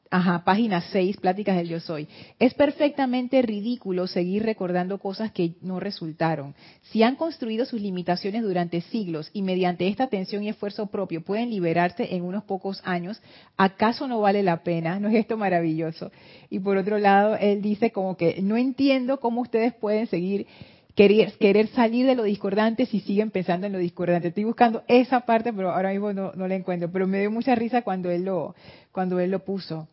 Ajá, 0.09 0.43
página 0.45 0.79
6, 0.79 1.17
pláticas 1.17 1.57
del 1.57 1.67
yo 1.67 1.79
soy. 1.81 2.07
Es 2.39 2.53
perfectamente 2.53 3.41
ridículo 3.41 4.07
seguir 4.07 4.43
recordando 4.43 4.99
cosas 4.99 5.31
que 5.31 5.55
no 5.61 5.81
resultaron. 5.81 6.55
Si 6.83 7.03
han 7.03 7.17
construido 7.17 7.65
sus 7.65 7.81
limitaciones 7.81 8.41
durante 8.43 8.79
siglos 8.81 9.29
y 9.33 9.41
mediante 9.41 9.87
esta 9.87 10.05
atención 10.05 10.43
y 10.43 10.49
esfuerzo 10.49 10.87
propio 10.87 11.23
pueden 11.23 11.49
liberarse 11.49 12.15
en 12.15 12.23
unos 12.23 12.45
pocos 12.45 12.81
años, 12.85 13.21
¿acaso 13.57 14.07
no 14.07 14.21
vale 14.21 14.43
la 14.43 14.63
pena? 14.63 14.97
¿No 14.99 15.09
es 15.09 15.15
esto 15.15 15.35
maravilloso? 15.35 16.11
Y 16.49 16.59
por 16.59 16.77
otro 16.77 16.99
lado, 16.99 17.35
él 17.35 17.61
dice 17.61 17.91
como 17.91 18.15
que 18.15 18.41
no 18.41 18.55
entiendo 18.55 19.19
cómo 19.19 19.41
ustedes 19.41 19.73
pueden 19.73 20.07
seguir 20.07 20.47
querer, 20.95 21.33
querer 21.33 21.67
salir 21.67 22.05
de 22.05 22.15
lo 22.15 22.23
discordante 22.23 22.85
si 22.85 23.01
siguen 23.01 23.29
pensando 23.29 23.67
en 23.67 23.73
lo 23.73 23.79
discordante. 23.79 24.29
Estoy 24.29 24.45
buscando 24.45 24.83
esa 24.87 25.21
parte, 25.21 25.51
pero 25.51 25.71
ahora 25.71 25.91
mismo 25.91 26.13
no, 26.13 26.31
no 26.33 26.47
la 26.47 26.55
encuentro. 26.55 26.89
Pero 26.89 27.07
me 27.07 27.19
dio 27.19 27.29
mucha 27.29 27.55
risa 27.55 27.81
cuando 27.81 28.09
él 28.09 28.23
lo, 28.23 28.55
cuando 28.93 29.19
él 29.19 29.31
lo 29.31 29.43
puso 29.43 29.89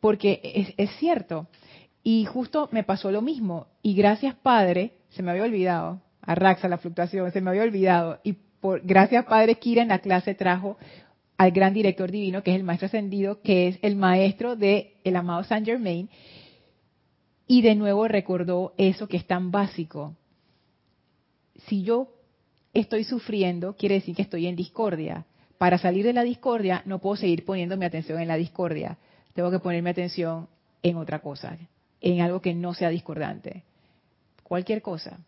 porque 0.00 0.74
es, 0.76 0.90
cierto. 0.98 1.48
Y 2.02 2.24
justo 2.24 2.68
me 2.72 2.84
pasó 2.84 3.10
lo 3.10 3.22
mismo. 3.22 3.66
Y 3.82 3.94
gracias 3.94 4.34
Padre, 4.34 4.94
se 5.10 5.22
me 5.22 5.30
había 5.30 5.44
olvidado, 5.44 6.00
a 6.20 6.34
Raxa 6.34 6.68
la 6.68 6.78
fluctuación, 6.78 7.30
se 7.32 7.40
me 7.40 7.50
había 7.50 7.62
olvidado. 7.62 8.20
Y 8.22 8.34
por 8.60 8.82
gracias 8.84 9.24
Padre, 9.26 9.56
Kira 9.56 9.82
en 9.82 9.88
la 9.88 9.98
clase 9.98 10.34
trajo 10.34 10.76
al 11.36 11.52
gran 11.52 11.72
director 11.74 12.10
divino, 12.10 12.42
que 12.42 12.52
es 12.52 12.56
el 12.56 12.64
maestro 12.64 12.86
ascendido, 12.86 13.40
que 13.42 13.68
es 13.68 13.78
el 13.82 13.96
maestro 13.96 14.56
de 14.56 14.96
el 15.04 15.16
amado 15.16 15.44
Saint 15.44 15.66
Germain. 15.66 16.08
Y 17.46 17.62
de 17.62 17.74
nuevo 17.74 18.06
recordó 18.08 18.74
eso 18.76 19.08
que 19.08 19.16
es 19.16 19.26
tan 19.26 19.50
básico. 19.50 20.14
Si 21.66 21.82
yo 21.82 22.08
estoy 22.74 23.04
sufriendo, 23.04 23.74
quiere 23.74 23.96
decir 23.96 24.14
que 24.14 24.22
estoy 24.22 24.46
en 24.46 24.56
discordia. 24.56 25.26
Para 25.56 25.78
salir 25.78 26.04
de 26.04 26.12
la 26.12 26.22
discordia, 26.22 26.82
no 26.84 27.00
puedo 27.00 27.16
seguir 27.16 27.44
poniendo 27.44 27.76
mi 27.76 27.84
atención 27.84 28.20
en 28.20 28.28
la 28.28 28.36
discordia 28.36 28.98
tengo 29.38 29.52
que 29.52 29.60
ponerme 29.60 29.90
atención 29.90 30.48
en 30.82 30.96
otra 30.96 31.20
cosa, 31.20 31.56
en 32.00 32.20
algo 32.22 32.40
que 32.40 32.56
no 32.56 32.74
sea 32.74 32.88
discordante. 32.88 33.62
Cualquier 34.42 34.82
cosa. 34.82 35.20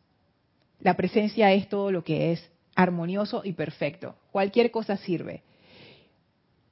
La 0.81 0.97
presencia 0.97 1.53
es 1.53 1.69
todo 1.69 1.93
lo 1.93 2.03
que 2.03 2.33
es 2.33 2.51
armonioso 2.75 3.43
y 3.45 3.53
perfecto. 3.53 4.17
Cualquier 4.33 4.73
cosa 4.73 4.97
sirve. 4.97 5.45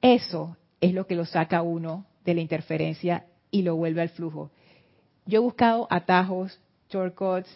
Eso 0.01 0.57
es 0.81 0.93
lo 0.93 1.07
que 1.07 1.15
lo 1.15 1.23
saca 1.23 1.61
uno 1.61 2.05
de 2.25 2.33
la 2.33 2.41
interferencia 2.41 3.25
y 3.51 3.61
lo 3.61 3.77
vuelve 3.77 4.01
al 4.01 4.09
flujo. 4.09 4.51
Yo 5.25 5.37
he 5.37 5.41
buscado 5.41 5.87
atajos, 5.89 6.59
shortcuts, 6.89 7.49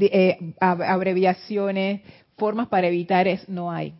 eh, 0.00 0.52
abreviaciones, 0.58 2.00
formas 2.36 2.66
para 2.66 2.88
evitar 2.88 3.28
eso. 3.28 3.44
No 3.46 3.70
hay. 3.70 3.94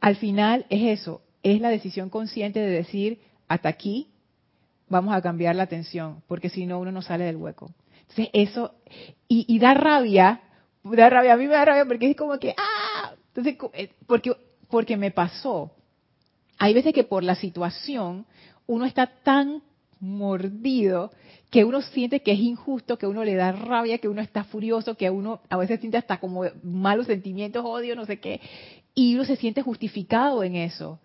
Al 0.00 0.16
final 0.16 0.66
es 0.70 0.98
eso, 0.98 1.22
es 1.44 1.60
la 1.60 1.68
decisión 1.68 2.10
consciente 2.10 2.58
de 2.58 2.70
decir, 2.70 3.20
hasta 3.46 3.68
aquí 3.68 4.08
vamos 4.88 5.14
a 5.14 5.22
cambiar 5.22 5.56
la 5.56 5.64
atención, 5.64 6.22
porque 6.26 6.48
si 6.48 6.66
no 6.66 6.78
uno 6.78 6.92
no 6.92 7.02
sale 7.02 7.24
del 7.24 7.36
hueco. 7.36 7.72
Entonces 8.02 8.28
eso, 8.32 8.74
y, 9.28 9.58
da 9.58 9.74
rabia, 9.74 10.40
da 10.84 11.10
rabia, 11.10 11.34
a 11.34 11.36
mí 11.36 11.46
me 11.46 11.54
da 11.54 11.64
rabia 11.64 11.84
porque 11.84 12.10
es 12.10 12.16
como 12.16 12.38
que, 12.38 12.54
ah, 12.56 13.12
entonces, 13.34 13.56
eh, 13.74 13.90
porque, 14.06 14.32
porque 14.70 14.96
me 14.96 15.10
pasó. 15.10 15.72
Hay 16.58 16.72
veces 16.72 16.94
que 16.94 17.04
por 17.04 17.22
la 17.22 17.34
situación 17.34 18.26
uno 18.66 18.84
está 18.84 19.06
tan 19.06 19.62
mordido 20.00 21.10
que 21.50 21.64
uno 21.64 21.80
siente 21.80 22.20
que 22.20 22.32
es 22.32 22.38
injusto, 22.38 22.98
que 22.98 23.06
uno 23.06 23.24
le 23.24 23.34
da 23.34 23.52
rabia, 23.52 23.98
que 23.98 24.08
uno 24.08 24.20
está 24.20 24.44
furioso, 24.44 24.96
que 24.96 25.10
uno 25.10 25.40
a 25.48 25.56
veces 25.56 25.80
siente 25.80 25.98
hasta 25.98 26.18
como 26.18 26.44
malos 26.62 27.06
sentimientos, 27.06 27.64
odio, 27.64 27.94
no 27.94 28.04
sé 28.04 28.18
qué, 28.18 28.40
y 28.94 29.14
uno 29.14 29.24
se 29.24 29.36
siente 29.36 29.62
justificado 29.62 30.42
en 30.42 30.56
eso. 30.56 30.98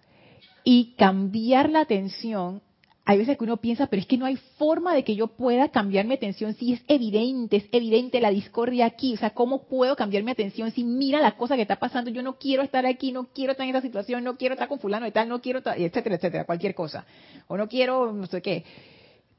Y 0.64 0.96
cambiar 0.98 1.70
la 1.70 1.82
atención 1.82 2.62
hay 3.04 3.18
veces 3.18 3.38
que 3.38 3.44
uno 3.44 3.58
piensa, 3.58 3.88
pero 3.88 4.00
es 4.00 4.08
que 4.08 4.18
no 4.18 4.26
hay 4.26 4.36
forma 4.58 4.94
de 4.94 5.04
que 5.04 5.16
yo 5.16 5.28
pueda 5.28 5.70
cambiar 5.70 6.06
mi 6.06 6.14
atención 6.14 6.54
si 6.54 6.74
es 6.74 6.84
evidente, 6.88 7.58
es 7.58 7.66
evidente 7.72 8.22
la 8.22 8.30
discordia 8.30 8.86
aquí. 8.86 9.16
O 9.16 9.18
sea, 9.18 9.32
¿cómo 9.32 9.64
puedo 9.64 9.96
cambiar 9.96 10.24
mi 10.24 10.32
atención 10.32 10.72
si 10.72 10.84
mira 10.84 11.20
la 11.20 11.36
cosa 11.36 11.56
que 11.56 11.64
está 11.64 11.78
pasando? 11.78 12.12
Yo 12.12 12.22
no 12.22 12.38
quiero 12.38 12.62
estar 12.62 12.86
aquí, 12.86 13.12
no 13.12 13.26
quiero 13.34 13.54
estar 13.54 13.64
en 13.64 13.76
esta 13.76 13.82
situación, 13.82 14.24
no 14.24 14.38
quiero 14.38 14.54
estar 14.54 14.68
con 14.68 14.80
fulano 14.80 15.08
y 15.08 15.12
tal, 15.12 15.28
no 15.30 15.42
quiero, 15.42 15.60
etcétera, 15.60 16.16
etcétera, 16.16 16.46
cualquier 16.46 16.76
cosa. 16.76 17.06
O 17.48 17.58
no 17.58 17.68
quiero, 17.68 18.14
no 18.14 18.28
sé 18.28 18.42
qué. 18.42 18.64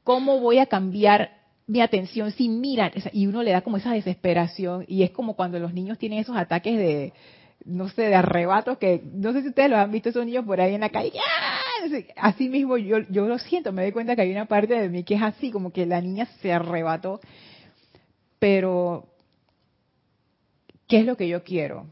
¿Cómo 0.03 0.39
voy 0.41 0.57
a 0.57 0.65
cambiar 0.65 1.31
mi 1.65 1.79
atención 1.79 2.31
si 2.31 2.49
miran? 2.49 2.91
Y 3.13 3.27
uno 3.27 3.43
le 3.43 3.51
da 3.51 3.61
como 3.61 3.77
esa 3.77 3.93
desesperación 3.93 4.83
y 4.89 5.03
es 5.03 5.11
como 5.11 5.37
cuando 5.37 5.57
los 5.59 5.73
niños 5.73 5.97
tienen 5.97 6.19
esos 6.19 6.35
ataques 6.35 6.77
de 6.77 7.13
no 7.65 7.89
sé, 7.89 8.03
de 8.03 8.15
arrebatos 8.15 8.77
que, 8.77 9.01
no 9.13 9.33
sé 9.33 9.41
si 9.41 9.49
ustedes 9.49 9.69
los 9.69 9.79
han 9.79 9.91
visto 9.91 10.09
esos 10.09 10.25
niños 10.25 10.45
por 10.45 10.59
ahí 10.59 10.75
en 10.75 10.81
la 10.81 10.89
calle, 10.89 11.13
así 12.17 12.49
mismo 12.49 12.77
yo, 12.77 12.99
yo 13.09 13.27
lo 13.27 13.37
siento, 13.39 13.71
me 13.71 13.83
doy 13.83 13.91
cuenta 13.91 14.15
que 14.15 14.21
hay 14.23 14.31
una 14.31 14.45
parte 14.45 14.79
de 14.79 14.89
mí 14.89 15.03
que 15.03 15.15
es 15.15 15.21
así, 15.21 15.51
como 15.51 15.71
que 15.71 15.85
la 15.85 16.01
niña 16.01 16.27
se 16.41 16.51
arrebató, 16.51 17.19
pero 18.39 19.07
¿qué 20.87 20.99
es 20.99 21.05
lo 21.05 21.15
que 21.15 21.27
yo 21.27 21.43
quiero? 21.43 21.87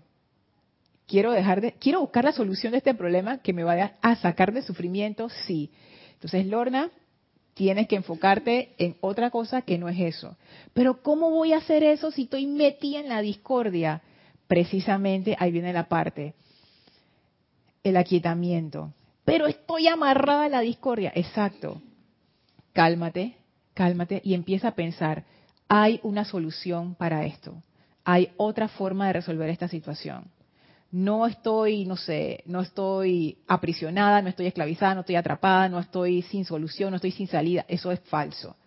quiero 1.11 1.33
dejar 1.33 1.59
de, 1.59 1.73
quiero 1.73 1.99
buscar 1.99 2.23
la 2.23 2.31
solución 2.31 2.71
de 2.71 2.77
este 2.77 2.93
problema 2.93 3.39
que 3.39 3.51
me 3.51 3.65
vaya 3.65 3.97
a 4.01 4.15
sacar 4.15 4.53
de 4.53 4.61
sufrimiento, 4.61 5.27
sí. 5.45 5.69
Entonces, 6.13 6.45
Lorna, 6.45 6.89
tienes 7.53 7.89
que 7.89 7.97
enfocarte 7.97 8.73
en 8.77 8.95
otra 9.01 9.29
cosa 9.29 9.61
que 9.61 9.77
no 9.77 9.89
es 9.89 9.99
eso. 9.99 10.37
Pero 10.73 11.01
¿cómo 11.01 11.29
voy 11.29 11.51
a 11.51 11.57
hacer 11.57 11.83
eso 11.83 12.11
si 12.11 12.23
estoy 12.23 12.47
metida 12.47 13.01
en 13.01 13.09
la 13.09 13.21
discordia? 13.21 14.01
Precisamente 14.51 15.37
ahí 15.39 15.49
viene 15.49 15.71
la 15.71 15.87
parte, 15.87 16.33
el 17.85 17.95
aquietamiento. 17.95 18.93
Pero 19.23 19.47
estoy 19.47 19.87
amarrada 19.87 20.43
a 20.43 20.49
la 20.49 20.59
discordia. 20.59 21.09
Exacto. 21.15 21.81
Cálmate, 22.73 23.37
cálmate 23.73 24.21
y 24.25 24.33
empieza 24.33 24.67
a 24.67 24.75
pensar, 24.75 25.23
hay 25.69 26.01
una 26.03 26.25
solución 26.25 26.95
para 26.95 27.25
esto. 27.25 27.63
Hay 28.03 28.33
otra 28.35 28.67
forma 28.67 29.07
de 29.07 29.13
resolver 29.13 29.49
esta 29.49 29.69
situación. 29.69 30.25
No 30.91 31.25
estoy, 31.27 31.85
no 31.85 31.95
sé, 31.95 32.43
no 32.45 32.59
estoy 32.59 33.37
aprisionada, 33.47 34.21
no 34.21 34.27
estoy 34.27 34.47
esclavizada, 34.47 34.95
no 34.95 34.99
estoy 34.99 35.15
atrapada, 35.15 35.69
no 35.69 35.79
estoy 35.79 36.23
sin 36.23 36.43
solución, 36.43 36.89
no 36.89 36.97
estoy 36.97 37.11
sin 37.11 37.27
salida. 37.27 37.63
Eso 37.69 37.89
es 37.89 38.01
falso. 38.01 38.57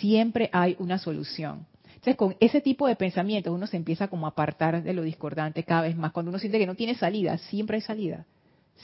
Siempre 0.00 0.50
hay 0.52 0.74
una 0.80 0.98
solución. 0.98 1.68
Entonces, 2.02 2.16
con 2.16 2.36
ese 2.40 2.60
tipo 2.60 2.88
de 2.88 2.96
pensamientos 2.96 3.54
uno 3.54 3.68
se 3.68 3.76
empieza 3.76 4.08
como 4.08 4.26
a 4.26 4.30
apartar 4.30 4.82
de 4.82 4.92
lo 4.92 5.02
discordante 5.02 5.62
cada 5.62 5.82
vez 5.82 5.96
más. 5.96 6.10
Cuando 6.10 6.30
uno 6.30 6.40
siente 6.40 6.58
que 6.58 6.66
no 6.66 6.74
tiene 6.74 6.96
salida, 6.96 7.38
siempre 7.38 7.76
hay 7.76 7.80
salida. 7.80 8.26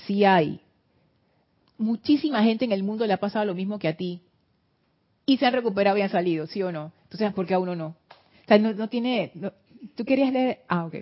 Sí 0.06 0.24
hay. 0.24 0.60
Muchísima 1.78 2.44
gente 2.44 2.64
en 2.64 2.70
el 2.70 2.84
mundo 2.84 3.04
le 3.08 3.12
ha 3.12 3.16
pasado 3.16 3.44
lo 3.44 3.56
mismo 3.56 3.80
que 3.80 3.88
a 3.88 3.96
ti. 3.96 4.20
Y 5.26 5.36
se 5.38 5.46
han 5.46 5.52
recuperado 5.52 5.98
y 5.98 6.02
han 6.02 6.10
salido, 6.10 6.46
¿sí 6.46 6.62
o 6.62 6.70
no? 6.70 6.92
Entonces, 7.02 7.32
¿por 7.32 7.44
qué 7.44 7.54
a 7.54 7.58
uno 7.58 7.74
no? 7.74 7.88
O 7.88 8.46
sea, 8.46 8.56
no, 8.56 8.88
tiene... 8.88 9.32
¿Tú 9.96 10.04
querías 10.04 10.32
leer? 10.32 10.60
Ah, 10.68 10.86
ok. 10.86 10.94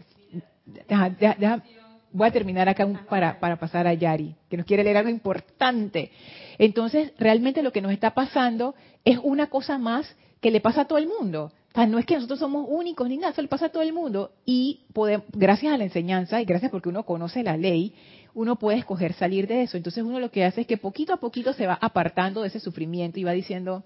voy 2.12 2.29
a 2.29 2.33
terminar 2.33 2.66
acá 2.70 2.88
para, 3.11 3.38
para 3.38 3.57
pasar 3.57 3.87
a 3.87 3.92
Yari, 3.92 4.35
que 4.48 4.57
nos 4.57 4.64
quiere 4.64 4.85
leer 4.85 4.96
algo 4.96 5.11
importante. 5.11 6.11
Entonces, 6.57 7.12
realmente 7.18 7.62
lo 7.62 7.72
que 7.72 7.83
nos 7.83 7.92
está 7.92 8.14
pasando 8.14 8.74
es 9.05 9.18
una 9.22 9.48
cosa 9.48 9.76
más 9.76 10.16
que 10.40 10.50
le 10.50 10.62
pasa 10.62 10.83
a 10.83 10.85
todo 10.87 10.98
el 10.98 11.09
mundo. 11.09 11.52
No 11.84 11.98
es 11.98 12.06
que 12.06 12.14
nosotros 12.14 12.38
somos 12.38 12.66
únicos 12.68 13.06
ni 13.08 13.18
nada, 13.18 13.32
eso 13.32 13.42
le 13.42 13.48
pasa 13.48 13.66
a 13.66 13.68
todo 13.68 13.82
el 13.82 13.92
mundo. 13.92 14.32
Y 14.46 14.80
podemos, 14.94 15.26
gracias 15.32 15.74
a 15.74 15.78
la 15.78 15.84
enseñanza 15.84 16.40
y 16.40 16.46
gracias 16.46 16.70
porque 16.70 16.88
uno 16.88 17.04
conoce 17.04 17.42
la 17.42 17.56
ley, 17.58 17.94
uno 18.32 18.56
puede 18.56 18.78
escoger 18.78 19.12
salir 19.12 19.46
de 19.46 19.62
eso. 19.62 19.76
Entonces 19.76 20.02
uno 20.02 20.18
lo 20.18 20.30
que 20.30 20.44
hace 20.44 20.62
es 20.62 20.66
que 20.66 20.78
poquito 20.78 21.12
a 21.12 21.18
poquito 21.18 21.52
se 21.52 21.66
va 21.66 21.78
apartando 21.80 22.42
de 22.42 22.48
ese 22.48 22.60
sufrimiento 22.60 23.20
y 23.20 23.24
va 23.24 23.32
diciendo, 23.32 23.84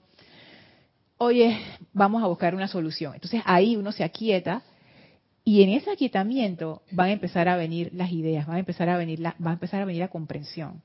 oye, 1.18 1.58
vamos 1.92 2.22
a 2.22 2.28
buscar 2.28 2.54
una 2.54 2.68
solución. 2.68 3.14
Entonces 3.14 3.42
ahí 3.44 3.76
uno 3.76 3.90
se 3.90 4.04
aquieta 4.04 4.62
y 5.44 5.62
en 5.62 5.70
ese 5.70 5.90
aquietamiento 5.90 6.82
van 6.92 7.08
a 7.08 7.12
empezar 7.12 7.48
a 7.48 7.56
venir 7.56 7.90
las 7.92 8.12
ideas, 8.12 8.46
van 8.46 8.56
a 8.56 8.60
empezar 8.60 8.88
a 8.88 8.96
venir 8.96 9.20
la, 9.20 9.34
va 9.44 9.50
a 9.50 9.54
empezar 9.54 9.82
a 9.82 9.84
venir 9.84 10.00
la 10.00 10.08
comprensión. 10.08 10.82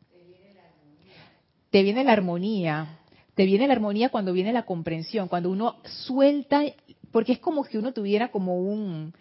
Te 1.70 1.84
viene 1.84 2.04
la 2.04 2.14
armonía, 2.14 3.00
te 3.36 3.46
viene 3.46 3.68
la 3.68 3.74
armonía 3.74 4.10
cuando 4.10 4.32
viene 4.32 4.54
la 4.54 4.64
comprensión, 4.64 5.28
cuando 5.28 5.50
uno 5.50 5.76
suelta, 5.84 6.64
porque 7.16 7.32
es 7.32 7.40
como 7.40 7.64
si 7.64 7.78
uno 7.78 7.94
tuviera 7.94 8.28
como 8.28 8.60
un, 8.60 9.14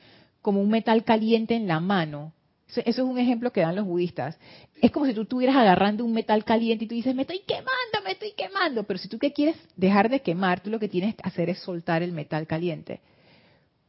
como 0.42 0.60
un 0.60 0.68
metal 0.68 1.04
caliente 1.04 1.54
en 1.54 1.68
la 1.68 1.78
mano. 1.78 2.32
Eso 2.66 2.82
es 2.84 2.98
un 2.98 3.20
ejemplo 3.20 3.52
que 3.52 3.60
dan 3.60 3.76
los 3.76 3.86
budistas. 3.86 4.36
Es 4.82 4.90
como 4.90 5.06
si 5.06 5.14
tú 5.14 5.22
estuvieras 5.22 5.54
agarrando 5.54 6.04
un 6.04 6.12
metal 6.12 6.44
caliente 6.44 6.86
y 6.86 6.88
tú 6.88 6.96
dices, 6.96 7.14
me 7.14 7.22
estoy 7.22 7.42
quemando, 7.46 8.02
me 8.04 8.10
estoy 8.10 8.32
quemando. 8.36 8.82
Pero 8.82 8.98
si 8.98 9.06
tú 9.06 9.20
que 9.20 9.32
quieres 9.32 9.54
dejar 9.76 10.08
de 10.08 10.22
quemar, 10.22 10.58
tú 10.58 10.70
lo 10.70 10.80
que 10.80 10.88
tienes 10.88 11.14
que 11.14 11.22
hacer 11.22 11.48
es 11.50 11.60
soltar 11.60 12.02
el 12.02 12.10
metal 12.10 12.48
caliente. 12.48 12.98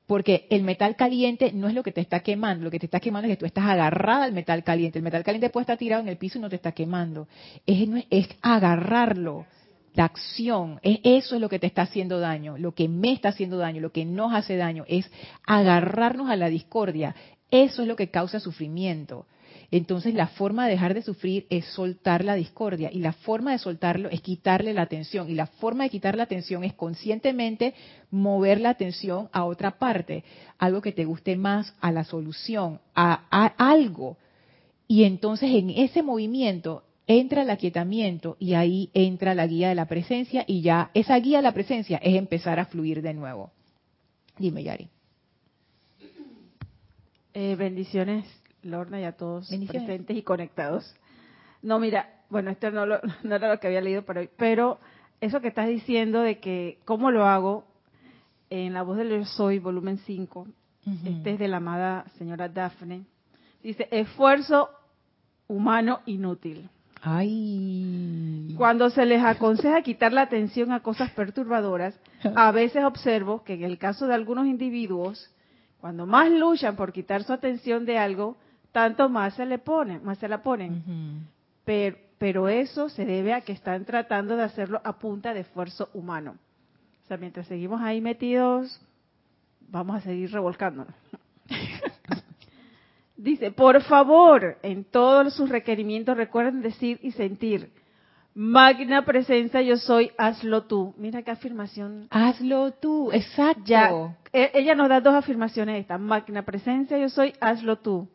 Porque 0.06 0.46
el 0.52 0.62
metal 0.62 0.96
caliente 0.96 1.52
no 1.52 1.68
es 1.68 1.74
lo 1.74 1.82
que 1.82 1.92
te 1.92 2.02
está 2.02 2.20
quemando, 2.20 2.64
lo 2.64 2.70
que 2.70 2.78
te 2.78 2.86
está 2.86 3.00
quemando 3.00 3.28
es 3.28 3.36
que 3.36 3.40
tú 3.40 3.48
estás 3.48 3.66
agarrada 3.66 4.26
al 4.26 4.34
metal 4.34 4.64
caliente. 4.64 5.00
El 5.00 5.04
metal 5.04 5.24
caliente 5.24 5.50
puede 5.50 5.64
estar 5.64 5.80
tirado 5.80 6.04
en 6.04 6.10
el 6.10 6.18
piso 6.18 6.38
y 6.38 6.42
no 6.42 6.50
te 6.50 6.58
está 6.58 6.74
quemando. 6.74 7.28
Es, 7.66 7.90
es 8.12 8.30
agarrarlo, 8.44 9.48
la 9.96 10.06
acción, 10.06 10.80
es, 10.84 11.00
eso 11.04 11.36
es 11.36 11.42
lo 11.42 11.50
que 11.50 11.60
te 11.60 11.68
está 11.68 11.84
haciendo 11.84 12.20
daño, 12.20 12.58
lo 12.58 12.74
que 12.74 12.88
me 12.88 13.14
está 13.14 13.30
haciendo 13.30 13.58
daño, 13.58 13.82
lo 13.82 13.92
que 13.92 14.06
nos 14.06 14.34
hace 14.34 14.58
daño, 14.58 14.86
es 14.88 15.10
agarrarnos 15.46 16.30
a 16.30 16.36
la 16.36 16.50
discordia, 16.50 17.16
eso 17.50 17.82
es 17.82 17.88
lo 17.88 17.96
que 17.96 18.12
causa 18.12 18.40
sufrimiento. 18.40 19.26
Entonces 19.72 20.14
la 20.14 20.28
forma 20.28 20.66
de 20.66 20.72
dejar 20.72 20.94
de 20.94 21.02
sufrir 21.02 21.48
es 21.50 21.66
soltar 21.66 22.24
la 22.24 22.36
discordia. 22.36 22.90
Y 22.92 23.00
la 23.00 23.14
forma 23.14 23.52
de 23.52 23.60
soltarlo 23.60 24.10
es 24.10 24.22
quitarle 24.22 24.74
la 24.74 24.84
atención 24.84 25.30
y 25.30 25.34
la 25.34 25.48
forma 25.48 25.84
de 25.84 25.90
quitar 25.90 26.16
la 26.16 26.24
atención 26.24 26.64
es 26.64 26.74
conscientemente 26.74 27.74
mover 28.12 28.62
la 28.62 28.70
atención 28.70 29.30
a 29.32 29.46
otra 29.46 29.78
parte, 29.78 30.24
algo 30.58 30.82
que 30.82 30.92
te 30.92 31.06
guste 31.06 31.36
más, 31.36 31.74
a 31.82 31.92
la 31.92 32.04
solución, 32.04 32.80
a, 32.94 33.26
algo. 33.58 34.18
Y 34.88 35.04
entonces 35.04 35.50
en 35.52 35.72
ese 35.72 36.04
movimiento 36.04 36.84
entra 37.08 37.44
el 37.44 37.50
aquietamiento 37.50 38.36
y 38.40 38.54
ahí 38.54 38.90
entra 38.94 39.36
la 39.36 39.48
guía 39.48 39.70
de 39.70 39.76
la 39.76 39.86
presencia 39.86 40.44
y 40.48 40.62
ya 40.62 40.92
esa 40.94 41.16
guía 41.20 41.38
de 41.38 41.44
la 41.44 41.54
presencia 41.54 41.98
es 41.98 42.16
empezar 42.16 42.60
a 42.60 42.66
fluir 42.66 43.02
de 43.02 43.14
nuevo. 43.14 43.52
Dime, 44.38 44.64
Yari. 44.64 44.90
Eh, 47.34 47.56
bendiciones, 47.56 48.26
Lorna, 48.64 49.00
y 49.00 49.04
a 49.04 49.12
todos 49.12 49.50
presentes 49.50 50.16
y 50.16 50.22
conectados. 50.22 50.96
No, 51.62 51.80
mira, 51.80 52.22
bueno, 52.30 52.50
esto 52.50 52.72
no, 52.72 52.86
no 53.24 53.36
era 53.36 53.50
lo 53.50 53.60
que 53.60 53.68
había 53.68 53.82
leído 53.82 54.04
para 54.04 54.22
hoy, 54.22 54.30
pero 54.38 54.80
eso 55.22 55.42
que 55.42 55.50
estás 55.50 55.68
diciendo 55.68 56.22
de 56.22 56.40
que 56.40 56.80
cómo 56.86 57.12
lo 57.12 57.26
hago 57.26 57.66
en 58.50 58.74
la 58.74 58.84
voz 58.84 58.98
del 58.98 59.10
Yo 59.10 59.26
Soy, 59.26 59.60
volumen 59.60 59.98
5, 60.00 60.48
este 61.04 61.32
es 61.32 61.40
de 61.40 61.48
la 61.48 61.58
amada 61.58 62.06
señora 62.18 62.48
Daphne, 62.48 63.06
dice, 63.64 63.88
esfuerzo 63.90 64.70
humano 65.48 66.02
inútil. 66.06 66.70
Ay. 67.08 68.56
Cuando 68.58 68.90
se 68.90 69.06
les 69.06 69.24
aconseja 69.24 69.84
quitar 69.84 70.12
la 70.12 70.24
atención 70.24 70.72
a 70.72 70.80
cosas 70.80 71.12
perturbadoras, 71.12 71.94
a 72.36 72.52
veces 72.52 72.84
observo 72.84 73.44
que 73.44 73.54
en 73.54 73.64
el 73.64 73.78
caso 73.78 74.08
de 74.08 74.16
algunos 74.16 74.48
individuos, 74.48 75.30
cuando 75.80 76.08
más 76.08 76.32
luchan 76.32 76.76
por 76.76 76.92
quitar 76.92 77.24
su 77.24 77.32
atención 77.32 77.86
de 77.86 78.00
algo, 78.00 78.38
tanto 78.72 79.08
más 79.08 79.36
se 79.36 79.46
le 79.46 79.60
ponen, 79.60 80.04
más 80.04 80.18
se 80.18 80.28
la 80.28 80.42
ponen. 80.42 81.28
pero, 81.64 81.96
pero 82.18 82.50
eso 82.50 82.90
se 82.90 83.06
debe 83.06 83.34
a 83.34 83.42
que 83.42 83.54
están 83.54 83.86
tratando 83.86 84.36
de 84.36 84.44
hacerlo 84.44 84.82
a 84.84 84.98
punta 84.98 85.36
de 85.36 85.42
esfuerzo 85.42 85.90
humano. 85.94 86.38
O 87.04 87.08
sea, 87.08 87.18
mientras 87.18 87.46
seguimos 87.46 87.82
ahí 87.82 88.02
metidos, 88.02 88.82
vamos 89.70 89.98
a 89.98 90.02
seguir 90.02 90.32
revolcándonos. 90.32 90.96
Dice, 93.26 93.50
por 93.50 93.82
favor, 93.82 94.60
en 94.62 94.84
todos 94.84 95.34
sus 95.34 95.50
requerimientos 95.50 96.16
recuerden 96.16 96.62
decir 96.62 97.00
y 97.02 97.12
sentir, 97.12 97.72
Magna 98.36 99.04
presencia 99.04 99.64
yo 99.64 99.78
soy, 99.78 100.12
hazlo 100.16 100.66
tú. 100.66 100.94
Mira 100.96 101.24
qué 101.24 101.32
afirmación. 101.32 102.06
Hazlo 102.12 102.74
tú, 102.74 103.12
exacto. 103.12 104.14
E, 104.32 104.52
ella 104.54 104.76
nos 104.76 104.90
da 104.90 105.02
dos 105.02 105.16
afirmaciones 105.16 105.82
esta. 105.82 105.98
Magna 105.98 106.44
presencia 106.44 107.00
yo 107.00 107.10
soy, 107.10 107.34
hazlo 107.40 107.78
tú. 107.78 108.08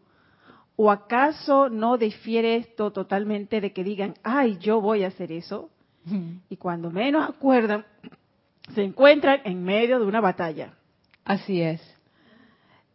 ¿O 0.76 0.92
acaso 0.92 1.68
no 1.68 1.98
difiere 1.98 2.54
esto 2.54 2.92
totalmente 2.92 3.60
de 3.60 3.72
que 3.72 3.82
digan, 3.82 4.14
ay, 4.22 4.58
yo 4.58 4.80
voy 4.80 5.02
a 5.02 5.08
hacer 5.08 5.32
eso? 5.32 5.70
Y 6.48 6.56
cuando 6.56 6.88
menos 6.92 7.28
acuerdan, 7.28 7.84
se 8.76 8.84
encuentran 8.84 9.40
en 9.44 9.64
medio 9.64 9.98
de 9.98 10.06
una 10.06 10.20
batalla. 10.20 10.74
Así 11.24 11.60
es. 11.60 11.99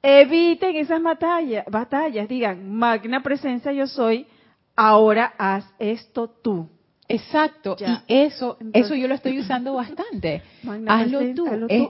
Eviten 0.08 0.76
esas 0.76 1.02
batallas, 1.02 1.66
batallas, 1.66 2.30
digan, 2.30 2.72
magna 2.72 3.24
presencia 3.24 3.72
yo 3.72 3.88
soy, 3.88 4.28
ahora 4.76 5.34
haz 5.36 5.66
esto 5.80 6.28
tú. 6.44 6.70
Exacto, 7.08 7.76
y 7.80 8.14
eso, 8.14 8.60
eso 8.72 8.94
yo 8.94 9.08
lo 9.08 9.16
estoy 9.16 9.40
usando 9.40 9.74
bastante. 9.84 10.44
Hazlo 10.88 11.34
tú. 11.34 11.48
es, 11.68 11.90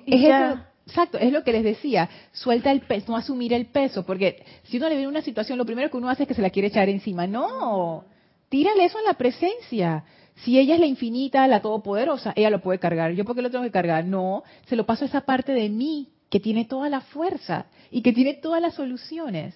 exacto, 0.88 1.18
es 1.18 1.34
lo 1.34 1.44
que 1.44 1.52
les 1.52 1.66
decía. 1.66 2.10
Suelta 2.32 2.72
el 2.72 2.82
peso, 2.82 3.12
no 3.12 3.18
asumir 3.18 3.52
el 3.52 3.66
peso, 3.66 4.06
porque 4.06 4.46
si 4.64 4.78
uno 4.78 4.88
le 4.88 4.96
viene 4.96 5.10
una 5.10 5.22
situación, 5.22 5.58
lo 5.58 5.66
primero 5.66 5.92
que 5.92 5.98
uno 5.98 6.10
hace 6.10 6.24
es 6.24 6.30
que 6.30 6.36
se 6.36 6.42
la 6.42 6.52
quiere 6.52 6.70
echar 6.70 6.88
encima. 6.88 7.28
No, 7.28 8.06
tírale 8.48 8.86
eso 8.86 8.98
en 8.98 9.06
la 9.06 9.16
presencia. 9.16 10.06
Si 10.36 10.58
ella 10.58 10.76
es 10.76 10.80
la 10.80 10.86
infinita, 10.86 11.46
la 11.50 11.62
todopoderosa, 11.62 12.32
ella 12.38 12.50
lo 12.50 12.62
puede 12.62 12.80
cargar. 12.80 13.12
¿Yo 13.12 13.26
por 13.26 13.36
qué 13.36 13.42
lo 13.42 13.52
tengo 13.52 13.66
que 13.66 13.72
cargar? 13.72 14.06
No, 14.06 14.44
se 14.68 14.78
lo 14.78 14.86
paso 14.86 15.04
a 15.04 15.08
esa 15.10 15.22
parte 15.22 15.52
de 15.52 15.68
mí 15.68 16.15
que 16.36 16.42
tiene 16.42 16.66
toda 16.66 16.90
la 16.90 17.00
fuerza 17.00 17.68
y 17.90 18.02
que 18.02 18.12
tiene 18.12 18.34
todas 18.34 18.62
las 18.62 18.74
soluciones. 18.74 19.56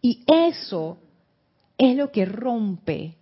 Y 0.00 0.24
eso 0.26 0.96
es 1.76 1.94
lo 1.98 2.10
que 2.12 2.24
rompe 2.24 3.16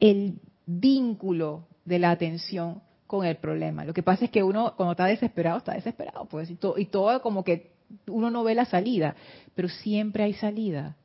el 0.00 0.40
vínculo 0.64 1.66
de 1.84 1.98
la 1.98 2.12
atención 2.12 2.80
con 3.06 3.26
el 3.26 3.36
problema. 3.36 3.84
Lo 3.84 3.92
que 3.92 4.02
pasa 4.02 4.24
es 4.24 4.30
que 4.30 4.42
uno 4.42 4.72
cuando 4.74 4.92
está 4.92 5.04
desesperado, 5.04 5.58
está 5.58 5.74
desesperado, 5.74 6.24
pues, 6.30 6.48
y 6.48 6.54
todo, 6.54 6.78
y 6.78 6.86
todo 6.86 7.20
como 7.20 7.44
que 7.44 7.72
uno 8.06 8.30
no 8.30 8.42
ve 8.42 8.54
la 8.54 8.64
salida, 8.64 9.16
pero 9.54 9.68
siempre 9.68 10.24
hay 10.24 10.32
salida, 10.32 10.96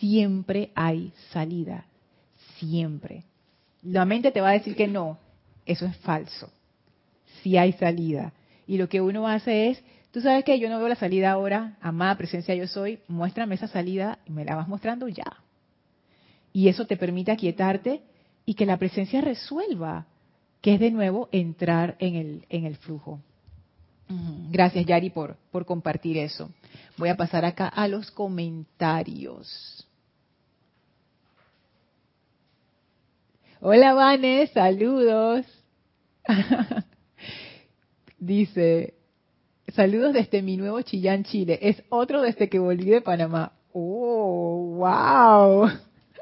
siempre 0.00 0.72
hay 0.74 1.12
salida, 1.30 1.86
siempre. 2.58 3.22
La 3.84 4.04
mente 4.04 4.32
te 4.32 4.40
va 4.40 4.48
a 4.48 4.54
decir 4.54 4.74
que 4.74 4.88
no, 4.88 5.16
eso 5.64 5.86
es 5.86 5.96
falso, 5.98 6.50
si 7.40 7.56
hay 7.56 7.72
salida. 7.74 8.32
Y 8.66 8.78
lo 8.78 8.88
que 8.88 9.00
uno 9.00 9.28
hace 9.28 9.68
es 9.68 9.84
tú 10.16 10.22
sabes 10.22 10.44
que 10.44 10.58
yo 10.58 10.70
no 10.70 10.78
veo 10.78 10.88
la 10.88 10.96
salida 10.96 11.30
ahora, 11.30 11.76
amada 11.78 12.16
presencia 12.16 12.54
yo 12.54 12.66
soy, 12.66 13.00
muéstrame 13.06 13.54
esa 13.54 13.68
salida 13.68 14.18
y 14.24 14.32
me 14.32 14.46
la 14.46 14.56
vas 14.56 14.66
mostrando 14.66 15.08
ya. 15.08 15.42
Y 16.54 16.68
eso 16.68 16.86
te 16.86 16.96
permite 16.96 17.32
aquietarte 17.32 18.00
y 18.46 18.54
que 18.54 18.64
la 18.64 18.78
presencia 18.78 19.20
resuelva, 19.20 20.06
que 20.62 20.72
es 20.72 20.80
de 20.80 20.90
nuevo 20.90 21.28
entrar 21.32 21.96
en 21.98 22.14
el, 22.14 22.46
en 22.48 22.64
el 22.64 22.76
flujo. 22.76 23.20
Gracias, 24.50 24.86
Yari, 24.86 25.10
por, 25.10 25.36
por 25.52 25.66
compartir 25.66 26.16
eso. 26.16 26.48
Voy 26.96 27.10
a 27.10 27.16
pasar 27.18 27.44
acá 27.44 27.68
a 27.68 27.86
los 27.86 28.10
comentarios. 28.10 29.86
Hola, 33.60 33.92
Vanes, 33.92 34.48
saludos. 34.52 35.44
Dice, 38.18 38.94
saludos 39.76 40.14
desde 40.14 40.42
mi 40.42 40.56
nuevo 40.56 40.80
Chillán, 40.82 41.24
Chile. 41.24 41.58
Es 41.62 41.82
otro 41.90 42.22
desde 42.22 42.48
que 42.48 42.58
volví 42.58 42.86
de 42.86 43.02
Panamá. 43.02 43.52
¡Oh, 43.72 44.76
wow! 44.78 45.70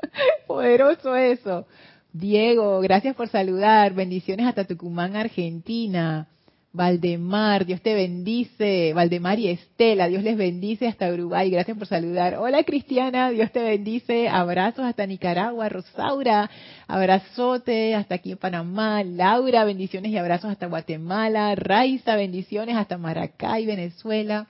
Poderoso 0.47 1.15
eso. 1.15 1.67
Diego, 2.13 2.81
gracias 2.81 3.15
por 3.15 3.29
saludar. 3.29 3.95
Bendiciones 3.95 4.47
hasta 4.47 4.65
Tucumán, 4.65 5.17
Argentina. 5.17 6.29
Valdemar, 6.75 7.67
Dios 7.67 7.81
te 7.83 7.95
bendice. 7.95 8.93
Valdemar 8.95 9.39
y 9.39 9.49
Estela, 9.49 10.09
Dios 10.09 10.25
les 10.25 10.37
bendice 10.37 10.89
hasta 10.89 11.09
Uruguay. 11.09 11.49
Gracias 11.49 11.79
por 11.79 11.87
saludar. 11.87 12.35
Hola 12.35 12.65
Cristiana, 12.65 13.31
Dios 13.31 13.53
te 13.53 13.63
bendice. 13.63 14.29
Abrazos 14.29 14.85
hasta 14.85 15.07
Nicaragua. 15.07 15.69
Rosaura, 15.69 16.51
abrazote 16.89 17.95
hasta 17.95 18.17
aquí 18.17 18.33
en 18.33 18.39
Panamá. 18.39 19.05
Laura, 19.05 19.65
bendiciones 19.65 20.11
y 20.11 20.19
abrazos 20.19 20.51
hasta 20.51 20.67
Guatemala. 20.67 21.55
Raiza, 21.55 22.17
bendiciones 22.17 22.77
hasta 22.77 22.99
Maracay, 22.99 23.67
Venezuela. 23.67 24.49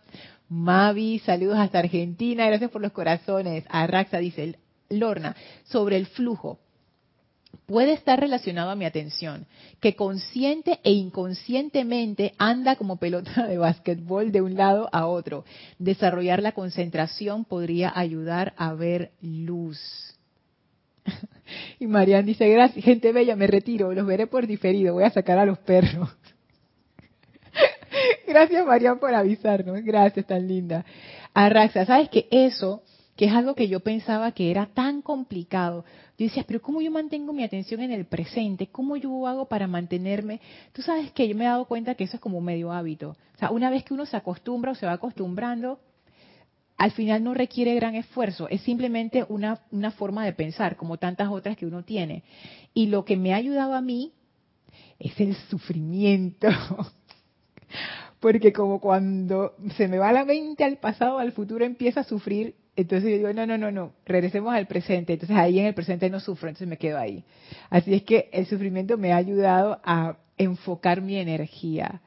Mavi, 0.49 1.19
saludos 1.19 1.59
hasta 1.59 1.81
Argentina. 1.81 2.47
Gracias 2.47 2.71
por 2.71 2.81
los 2.81 2.93
corazones. 2.93 3.65
Arraxa 3.69 4.17
dice, 4.17 4.57
Lorna, 4.89 5.37
sobre 5.65 5.99
el 5.99 6.07
flujo 6.07 6.59
puede 7.67 7.93
estar 7.93 8.21
relacionado 8.21 8.71
a 8.71 8.77
mi 8.77 8.85
atención, 8.85 9.47
que 9.81 9.97
consciente 9.97 10.81
e 10.85 10.93
inconscientemente 10.93 12.35
anda 12.39 12.77
como 12.77 12.97
pelota 12.97 13.47
de 13.47 13.59
básquetbol 13.59 14.33
de 14.33 14.43
un 14.43 14.55
lado 14.55 14.89
a 14.93 15.07
otro. 15.07 15.45
Desarrollar 15.79 16.43
la 16.43 16.53
concentración 16.53 17.45
podría 17.45 17.93
ayudar 17.95 18.55
a 18.57 18.75
ver 18.75 19.13
luz. 19.21 19.81
Y 21.79 21.87
Marian 21.87 22.25
dice, 22.25 22.49
gracias, 22.49 22.83
gente 22.83 23.13
bella, 23.13 23.37
me 23.37 23.47
retiro, 23.47 23.93
los 23.93 24.07
veré 24.07 24.27
por 24.27 24.47
diferido, 24.47 24.95
voy 24.95 25.05
a 25.05 25.11
sacar 25.11 25.39
a 25.39 25.45
los 25.45 25.59
perros. 25.59 26.09
Gracias 28.27 28.67
Marian 28.67 28.99
por 28.99 29.15
avisarnos, 29.15 29.83
gracias, 29.83 30.27
tan 30.27 30.49
linda. 30.49 30.85
Arraxa, 31.35 31.85
¿sabes 31.85 32.09
que 32.09 32.27
eso 32.31 32.83
que 33.17 33.27
es 33.27 33.33
algo 33.33 33.55
que 33.55 33.69
yo 33.69 33.81
pensaba 33.81 34.33
que 34.33 34.51
era 34.51 34.67
tan 34.67 35.03
complicado. 35.03 35.85
Yo 36.19 36.27
decía, 36.27 36.45
pero 36.47 36.61
¿cómo 36.61 36.81
yo 36.81 36.91
mantengo 36.91 37.33
mi 37.33 37.45
atención 37.45 37.81
en 37.81 37.93
el 37.93 38.07
presente? 38.07 38.67
¿Cómo 38.69 38.97
yo 38.97 39.27
hago 39.27 39.47
para 39.47 39.67
mantenerme? 39.67 40.41
Tú 40.73 40.83
sabes 40.83 41.13
que 41.13 41.29
yo 41.29 41.35
me 41.37 41.45
he 41.45 41.49
dado 41.49 41.67
cuenta 41.67 41.95
que 41.95 42.05
eso 42.05 42.17
es 42.17 42.21
como 42.21 42.41
medio 42.41 42.73
hábito. 42.73 43.17
O 43.35 43.39
sea, 43.39 43.51
una 43.51 43.71
vez 43.71 43.85
que 43.85 43.95
uno 43.95 44.07
se 44.07 44.17
acostumbra 44.17 44.73
o 44.73 44.75
se 44.75 44.87
va 44.87 44.93
acostumbrando, 44.93 45.79
al 46.77 46.91
final 46.91 47.23
no 47.23 47.35
requiere 47.35 47.75
gran 47.77 47.95
esfuerzo, 47.95 48.49
es 48.49 48.61
simplemente 48.63 49.25
una, 49.29 49.61
una 49.71 49.93
forma 49.93 50.25
de 50.25 50.33
pensar, 50.33 50.77
como 50.77 50.97
tantas 50.99 51.29
otras 51.29 51.57
que 51.57 51.67
uno 51.67 51.85
tiene. 51.85 52.25
Y 52.75 52.87
lo 52.87 53.05
que 53.05 53.17
me 53.17 53.33
ha 53.33 53.37
ayudado 53.37 53.75
a 53.75 53.81
mí 53.81 54.13
es 54.99 55.19
el 55.21 55.37
sufrimiento. 55.49 56.49
Porque 58.21 58.53
como 58.53 58.81
cuando 58.81 59.55
se 59.77 59.87
me 59.87 59.99
va 59.99 60.13
la 60.13 60.25
mente 60.25 60.65
al 60.65 60.79
pasado, 60.79 61.19
al 61.19 61.33
futuro, 61.33 61.65
empieza 61.65 62.01
a 62.01 62.05
sufrir 62.05 62.57
entonces 62.77 63.11
yo 63.11 63.17
digo, 63.17 63.33
no, 63.33 63.47
no, 63.47 63.57
no, 63.57 63.71
no, 63.71 63.93
regresemos 64.05 64.53
al 64.53 64.67
presente. 64.67 65.13
Entonces 65.13 65.37
ahí 65.37 65.59
en 65.59 65.67
el 65.67 65.75
presente 65.75 66.11
no 66.11 66.21
sufro, 66.21 66.49
entonces 66.49 66.69
me 66.69 66.77
quedo 66.77 66.99
ahí. 66.99 67.25
Así 67.71 67.95
es 67.95 68.03
que 68.03 68.29
el 68.33 68.47
sufrimiento 68.47 68.99
me 68.99 69.13
ha 69.13 69.17
ayudado 69.17 69.81
a 69.85 70.17
enfocar 70.37 71.01
mi 71.01 71.17
energía 71.17 72.01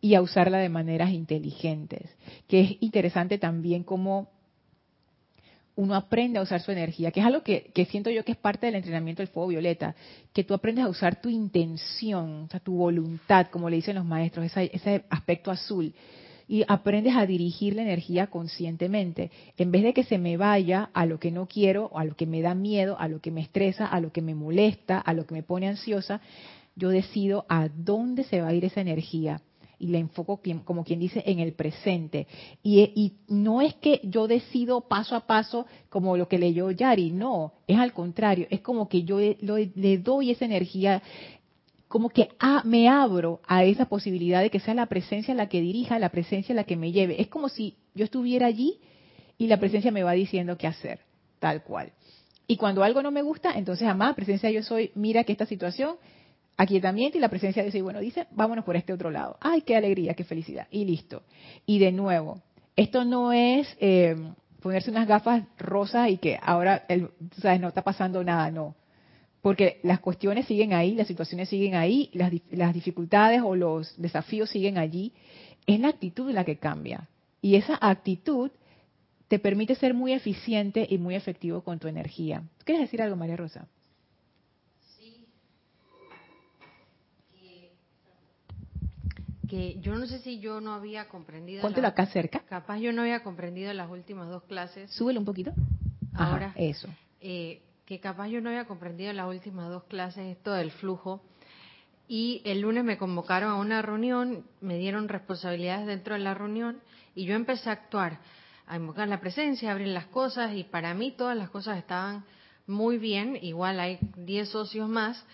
y 0.00 0.14
a 0.14 0.22
usarla 0.22 0.58
de 0.58 0.68
maneras 0.68 1.10
inteligentes. 1.10 2.02
Que 2.48 2.60
es 2.60 2.76
interesante 2.80 3.38
también 3.38 3.82
cómo 3.82 4.28
uno 5.76 5.94
aprende 5.94 6.38
a 6.38 6.42
usar 6.42 6.60
su 6.60 6.72
energía, 6.72 7.10
que 7.10 7.20
es 7.20 7.26
algo 7.26 7.42
que, 7.42 7.72
siento 7.88 8.10
yo 8.10 8.22
que 8.22 8.32
es 8.32 8.38
parte 8.38 8.66
del 8.66 8.74
entrenamiento 8.74 9.22
del 9.22 9.28
fuego 9.28 9.48
violeta, 9.48 9.94
que 10.34 10.44
tú 10.44 10.52
aprendes 10.52 10.84
a 10.84 10.88
usar 10.88 11.22
tu 11.22 11.30
intención, 11.30 12.42
o 12.42 12.48
sea, 12.48 12.60
tu 12.60 12.74
voluntad, 12.74 13.46
como 13.50 13.70
le 13.70 13.76
dicen 13.76 13.94
los 13.94 14.04
maestros, 14.04 14.44
ese 14.54 15.04
aspecto 15.08 15.50
azul 15.50 15.94
y 16.50 16.64
aprendes 16.66 17.14
a 17.14 17.26
dirigir 17.26 17.76
la 17.76 17.82
energía 17.82 18.26
conscientemente. 18.26 19.30
En 19.56 19.70
vez 19.70 19.84
de 19.84 19.94
que 19.94 20.02
se 20.02 20.18
me 20.18 20.36
vaya 20.36 20.90
a 20.92 21.06
lo 21.06 21.20
que 21.20 21.30
no 21.30 21.46
quiero, 21.46 21.96
a 21.96 22.04
lo 22.04 22.16
que 22.16 22.26
me 22.26 22.42
da 22.42 22.56
miedo, 22.56 22.96
a 22.98 23.06
lo 23.06 23.20
que 23.20 23.30
me 23.30 23.40
estresa, 23.40 23.86
a 23.86 24.00
lo 24.00 24.10
que 24.10 24.20
me 24.20 24.34
molesta, 24.34 24.98
a 24.98 25.14
lo 25.14 25.28
que 25.28 25.34
me 25.34 25.44
pone 25.44 25.68
ansiosa, 25.68 26.20
yo 26.74 26.88
decido 26.88 27.46
a 27.48 27.68
dónde 27.68 28.24
se 28.24 28.40
va 28.40 28.48
a 28.48 28.52
ir 28.52 28.64
esa 28.64 28.80
energía 28.80 29.40
y 29.78 29.86
la 29.86 29.98
enfoco 29.98 30.40
como 30.64 30.82
quien 30.82 30.98
dice 30.98 31.22
en 31.24 31.38
el 31.38 31.52
presente. 31.52 32.26
Y, 32.64 33.12
no 33.28 33.62
es 33.62 33.74
que 33.74 34.00
yo 34.02 34.26
decido 34.26 34.80
paso 34.82 35.14
a 35.14 35.28
paso 35.28 35.66
como 35.88 36.16
lo 36.16 36.26
que 36.26 36.38
leyó 36.38 36.72
Yari, 36.72 37.12
no, 37.12 37.52
es 37.68 37.78
al 37.78 37.92
contrario, 37.92 38.48
es 38.50 38.60
como 38.60 38.88
que 38.88 39.04
yo 39.04 39.20
le 39.20 39.98
doy 39.98 40.32
esa 40.32 40.46
energía 40.46 41.00
como 41.90 42.08
que 42.08 42.28
ah, 42.38 42.62
me 42.64 42.88
abro 42.88 43.40
a 43.48 43.64
esa 43.64 43.86
posibilidad 43.86 44.40
de 44.40 44.48
que 44.48 44.60
sea 44.60 44.74
la 44.74 44.86
presencia 44.86 45.34
la 45.34 45.48
que 45.48 45.60
dirija, 45.60 45.98
la 45.98 46.10
presencia 46.10 46.54
la 46.54 46.62
que 46.62 46.76
me 46.76 46.92
lleve. 46.92 47.20
Es 47.20 47.26
como 47.26 47.48
si 47.48 47.78
yo 47.96 48.04
estuviera 48.04 48.46
allí 48.46 48.78
y 49.36 49.48
la 49.48 49.58
presencia 49.58 49.90
me 49.90 50.04
va 50.04 50.12
diciendo 50.12 50.56
qué 50.56 50.68
hacer, 50.68 51.00
tal 51.40 51.64
cual. 51.64 51.90
Y 52.46 52.56
cuando 52.58 52.84
algo 52.84 53.02
no 53.02 53.10
me 53.10 53.22
gusta, 53.22 53.58
entonces, 53.58 53.88
amada 53.88 54.14
presencia 54.14 54.52
yo 54.52 54.62
soy, 54.62 54.92
mira 54.94 55.24
que 55.24 55.32
esta 55.32 55.46
situación, 55.46 55.96
aquietamiento 56.56 57.18
y 57.18 57.20
la 57.20 57.28
presencia 57.28 57.64
de 57.64 57.72
soy, 57.72 57.80
bueno, 57.80 57.98
dice, 57.98 58.28
vámonos 58.30 58.64
por 58.64 58.76
este 58.76 58.92
otro 58.92 59.10
lado. 59.10 59.36
Ay, 59.40 59.62
qué 59.62 59.74
alegría, 59.74 60.14
qué 60.14 60.22
felicidad. 60.22 60.68
Y 60.70 60.84
listo. 60.84 61.24
Y 61.66 61.80
de 61.80 61.90
nuevo, 61.90 62.40
esto 62.76 63.04
no 63.04 63.32
es 63.32 63.66
eh, 63.80 64.14
ponerse 64.62 64.92
unas 64.92 65.08
gafas 65.08 65.42
rosas 65.58 66.08
y 66.10 66.18
que 66.18 66.38
ahora, 66.40 66.84
el, 66.86 67.10
sabes, 67.42 67.60
no 67.60 67.66
está 67.66 67.82
pasando 67.82 68.22
nada, 68.22 68.48
no 68.52 68.76
porque 69.42 69.80
las 69.82 70.00
cuestiones 70.00 70.46
siguen 70.46 70.72
ahí, 70.72 70.94
las 70.94 71.06
situaciones 71.06 71.48
siguen 71.48 71.74
ahí, 71.74 72.10
las, 72.12 72.32
las, 72.50 72.74
dificultades 72.74 73.40
o 73.42 73.56
los 73.56 74.00
desafíos 74.00 74.50
siguen 74.50 74.76
allí, 74.76 75.12
es 75.66 75.80
la 75.80 75.88
actitud 75.88 76.30
la 76.30 76.44
que 76.44 76.56
cambia. 76.56 77.08
Y 77.40 77.54
esa 77.54 77.78
actitud 77.80 78.50
te 79.28 79.38
permite 79.38 79.74
ser 79.76 79.94
muy 79.94 80.12
eficiente 80.12 80.86
y 80.90 80.98
muy 80.98 81.14
efectivo 81.14 81.62
con 81.62 81.78
tu 81.78 81.88
energía. 81.88 82.42
¿Quieres 82.64 82.82
decir 82.82 83.00
algo, 83.00 83.16
María 83.16 83.36
Rosa? 83.36 83.66
Sí. 84.98 85.28
Que, 89.48 89.78
yo 89.80 89.94
no 89.94 90.06
sé 90.06 90.18
si 90.18 90.40
yo 90.40 90.60
no 90.60 90.74
había 90.74 91.08
comprendido. 91.08 91.62
Póntelo 91.62 91.86
acá 91.86 92.06
cerca. 92.06 92.40
Capaz 92.40 92.78
yo 92.78 92.92
no 92.92 93.02
había 93.02 93.22
comprendido 93.22 93.72
las 93.72 93.88
últimas 93.88 94.28
dos 94.28 94.42
clases. 94.42 94.90
Súbelo 94.90 95.20
un 95.20 95.26
poquito. 95.26 95.52
Ahora. 96.12 96.52
eso. 96.56 96.88
Eh, 97.20 97.62
que 97.90 97.98
capaz 97.98 98.28
yo 98.28 98.40
no 98.40 98.50
había 98.50 98.66
comprendido 98.66 99.10
en 99.10 99.16
las 99.16 99.26
últimas 99.26 99.68
dos 99.68 99.82
clases 99.82 100.36
esto 100.36 100.52
del 100.52 100.70
flujo. 100.70 101.24
Y 102.06 102.40
el 102.44 102.60
lunes 102.60 102.84
me 102.84 102.96
convocaron 102.96 103.50
a 103.50 103.56
una 103.56 103.82
reunión, 103.82 104.44
me 104.60 104.78
dieron 104.78 105.08
responsabilidades 105.08 105.88
dentro 105.88 106.14
de 106.14 106.20
la 106.20 106.32
reunión 106.32 106.80
y 107.16 107.24
yo 107.24 107.34
empecé 107.34 107.68
a 107.68 107.72
actuar, 107.72 108.20
a 108.68 108.76
invocar 108.76 109.08
la 109.08 109.18
presencia, 109.18 109.70
a 109.70 109.72
abrir 109.72 109.88
las 109.88 110.06
cosas 110.06 110.54
y 110.54 110.62
para 110.62 110.94
mí 110.94 111.10
todas 111.10 111.36
las 111.36 111.50
cosas 111.50 111.78
estaban 111.78 112.24
muy 112.68 112.96
bien, 112.96 113.36
igual 113.42 113.80
hay 113.80 113.98
10 114.16 114.48
socios 114.48 114.88
más 114.88 115.26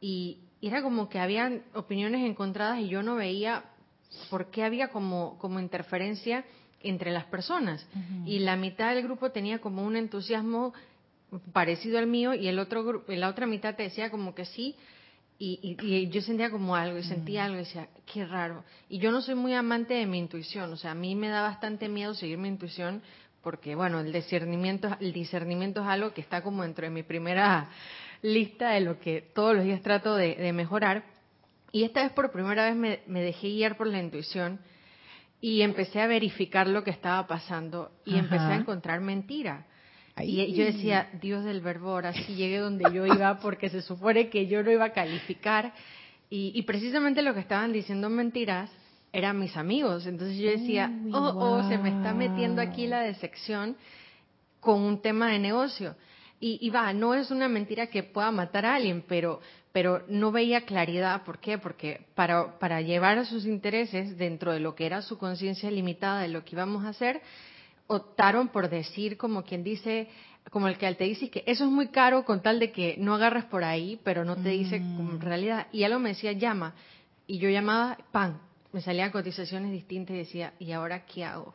y 0.00 0.38
era 0.62 0.82
como 0.82 1.08
que 1.08 1.18
habían 1.18 1.64
opiniones 1.74 2.24
encontradas 2.30 2.78
y 2.78 2.86
yo 2.86 3.02
no 3.02 3.16
veía 3.16 3.64
por 4.30 4.52
qué 4.52 4.62
había 4.62 4.86
como, 4.90 5.36
como 5.38 5.58
interferencia 5.58 6.44
entre 6.80 7.10
las 7.10 7.24
personas. 7.24 7.84
Y 8.24 8.38
la 8.40 8.54
mitad 8.54 8.94
del 8.94 9.02
grupo 9.02 9.32
tenía 9.32 9.58
como 9.60 9.82
un 9.82 9.96
entusiasmo 9.96 10.74
parecido 11.52 11.98
al 11.98 12.06
mío 12.06 12.34
y 12.34 12.48
el 12.48 12.58
otro 12.58 13.04
la 13.08 13.28
otra 13.28 13.46
mitad 13.46 13.74
te 13.74 13.84
decía 13.84 14.10
como 14.10 14.34
que 14.34 14.44
sí 14.44 14.76
y, 15.36 15.76
y, 15.80 16.08
yo 16.10 16.20
sentía 16.22 16.48
como 16.50 16.76
algo 16.76 16.96
y 16.96 17.02
sentía 17.02 17.42
mm. 17.42 17.44
algo 17.46 17.56
y 17.56 17.60
decía 17.60 17.88
qué 18.12 18.24
raro 18.24 18.64
y 18.88 18.98
yo 18.98 19.10
no 19.10 19.20
soy 19.20 19.34
muy 19.34 19.52
amante 19.52 19.94
de 19.94 20.06
mi 20.06 20.18
intuición 20.18 20.72
o 20.72 20.76
sea 20.76 20.92
a 20.92 20.94
mí 20.94 21.14
me 21.14 21.28
da 21.28 21.42
bastante 21.42 21.88
miedo 21.88 22.14
seguir 22.14 22.38
mi 22.38 22.48
intuición 22.48 23.02
porque 23.42 23.74
bueno 23.74 24.00
el 24.00 24.12
discernimiento 24.12 24.96
el 25.00 25.12
discernimiento 25.12 25.82
es 25.82 25.88
algo 25.88 26.14
que 26.14 26.20
está 26.20 26.42
como 26.42 26.62
dentro 26.62 26.84
de 26.84 26.90
mi 26.90 27.02
primera 27.02 27.68
lista 28.24 28.70
de 28.70 28.80
lo 28.80 28.98
que 28.98 29.20
todos 29.20 29.54
los 29.54 29.64
días 29.64 29.82
trato 29.82 30.16
de, 30.16 30.52
mejorar. 30.52 31.04
Y 31.72 31.84
esta 31.84 32.02
vez 32.02 32.12
por 32.12 32.32
primera 32.32 32.64
vez 32.64 32.74
me, 32.74 33.00
me 33.06 33.20
dejé 33.20 33.48
guiar 33.48 33.76
por 33.76 33.86
la 33.86 33.98
intuición 33.98 34.60
y 35.40 35.60
empecé 35.60 36.00
a 36.00 36.06
verificar 36.06 36.66
lo 36.66 36.82
que 36.84 36.90
estaba 36.90 37.26
pasando 37.26 37.92
y 38.06 38.16
empecé 38.16 38.44
a 38.44 38.56
encontrar 38.56 39.00
mentira 39.00 39.66
y 40.22 40.52
yo 40.52 40.64
decía, 40.64 41.08
Dios 41.20 41.44
del 41.44 41.60
verbo, 41.60 41.90
ahora 41.90 42.12
sí 42.12 42.34
llegué 42.34 42.58
donde 42.58 42.84
yo 42.92 43.04
iba 43.04 43.40
porque 43.40 43.68
se 43.68 43.82
supone 43.82 44.28
que 44.28 44.46
yo 44.46 44.62
no 44.62 44.70
iba 44.70 44.86
a 44.86 44.92
calificar. 44.92 45.72
Y, 46.30 46.60
precisamente 46.62 47.22
lo 47.22 47.32
que 47.32 47.40
estaban 47.40 47.72
diciendo 47.72 48.08
mentiras 48.10 48.70
eran 49.12 49.38
mis 49.38 49.56
amigos. 49.56 50.06
Entonces 50.06 50.36
yo 50.38 50.50
decía, 50.50 50.90
oh, 51.12 51.32
oh, 51.36 51.68
se 51.68 51.78
me 51.78 51.90
está 51.90 52.12
metiendo 52.12 52.60
aquí 52.60 52.86
la 52.86 53.00
decepción 53.00 53.76
con 54.60 54.80
un 54.80 55.00
tema 55.00 55.30
de 55.30 55.38
negocio. 55.38 55.96
Y, 56.40 56.58
y, 56.60 56.70
va, 56.70 56.92
no 56.92 57.14
es 57.14 57.30
una 57.30 57.48
mentira 57.48 57.86
que 57.88 58.02
pueda 58.02 58.30
matar 58.30 58.66
a 58.66 58.74
alguien, 58.74 59.04
pero, 59.06 59.40
pero 59.72 60.04
no 60.08 60.32
veía 60.32 60.64
claridad. 60.64 61.22
¿Por 61.24 61.38
qué? 61.38 61.58
Porque 61.58 62.06
para, 62.14 62.58
para 62.58 62.80
llevar 62.80 63.18
a 63.18 63.24
sus 63.24 63.46
intereses 63.46 64.16
dentro 64.18 64.52
de 64.52 64.60
lo 64.60 64.74
que 64.74 64.86
era 64.86 65.02
su 65.02 65.18
conciencia 65.18 65.70
limitada 65.70 66.20
de 66.20 66.28
lo 66.28 66.44
que 66.44 66.56
íbamos 66.56 66.84
a 66.84 66.88
hacer, 66.88 67.20
optaron 67.86 68.48
por 68.48 68.68
decir, 68.68 69.16
como 69.16 69.44
quien 69.44 69.62
dice, 69.62 70.08
como 70.50 70.68
el 70.68 70.78
que 70.78 70.92
te 70.94 71.04
dice 71.04 71.30
que 71.30 71.44
eso 71.46 71.64
es 71.64 71.70
muy 71.70 71.88
caro 71.88 72.24
con 72.24 72.42
tal 72.42 72.58
de 72.58 72.72
que 72.72 72.96
no 72.98 73.14
agarres 73.14 73.44
por 73.44 73.64
ahí, 73.64 74.00
pero 74.04 74.24
no 74.24 74.36
te 74.36 74.50
dice 74.50 74.76
en 74.76 75.16
mm. 75.16 75.20
realidad. 75.20 75.66
Y 75.72 75.84
algo 75.84 75.98
me 75.98 76.10
decía, 76.10 76.32
llama. 76.32 76.74
Y 77.26 77.38
yo 77.38 77.48
llamaba, 77.48 77.98
pan, 78.12 78.40
me 78.72 78.80
salían 78.80 79.10
cotizaciones 79.10 79.72
distintas 79.72 80.14
y 80.14 80.18
decía, 80.18 80.54
¿y 80.58 80.72
ahora 80.72 81.06
qué 81.06 81.24
hago? 81.24 81.54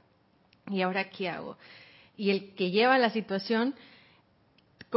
¿Y 0.70 0.82
ahora 0.82 1.10
qué 1.10 1.30
hago? 1.30 1.58
Y 2.16 2.32
el 2.32 2.54
que 2.56 2.72
lleva 2.72 2.98
la 2.98 3.10
situación 3.10 3.76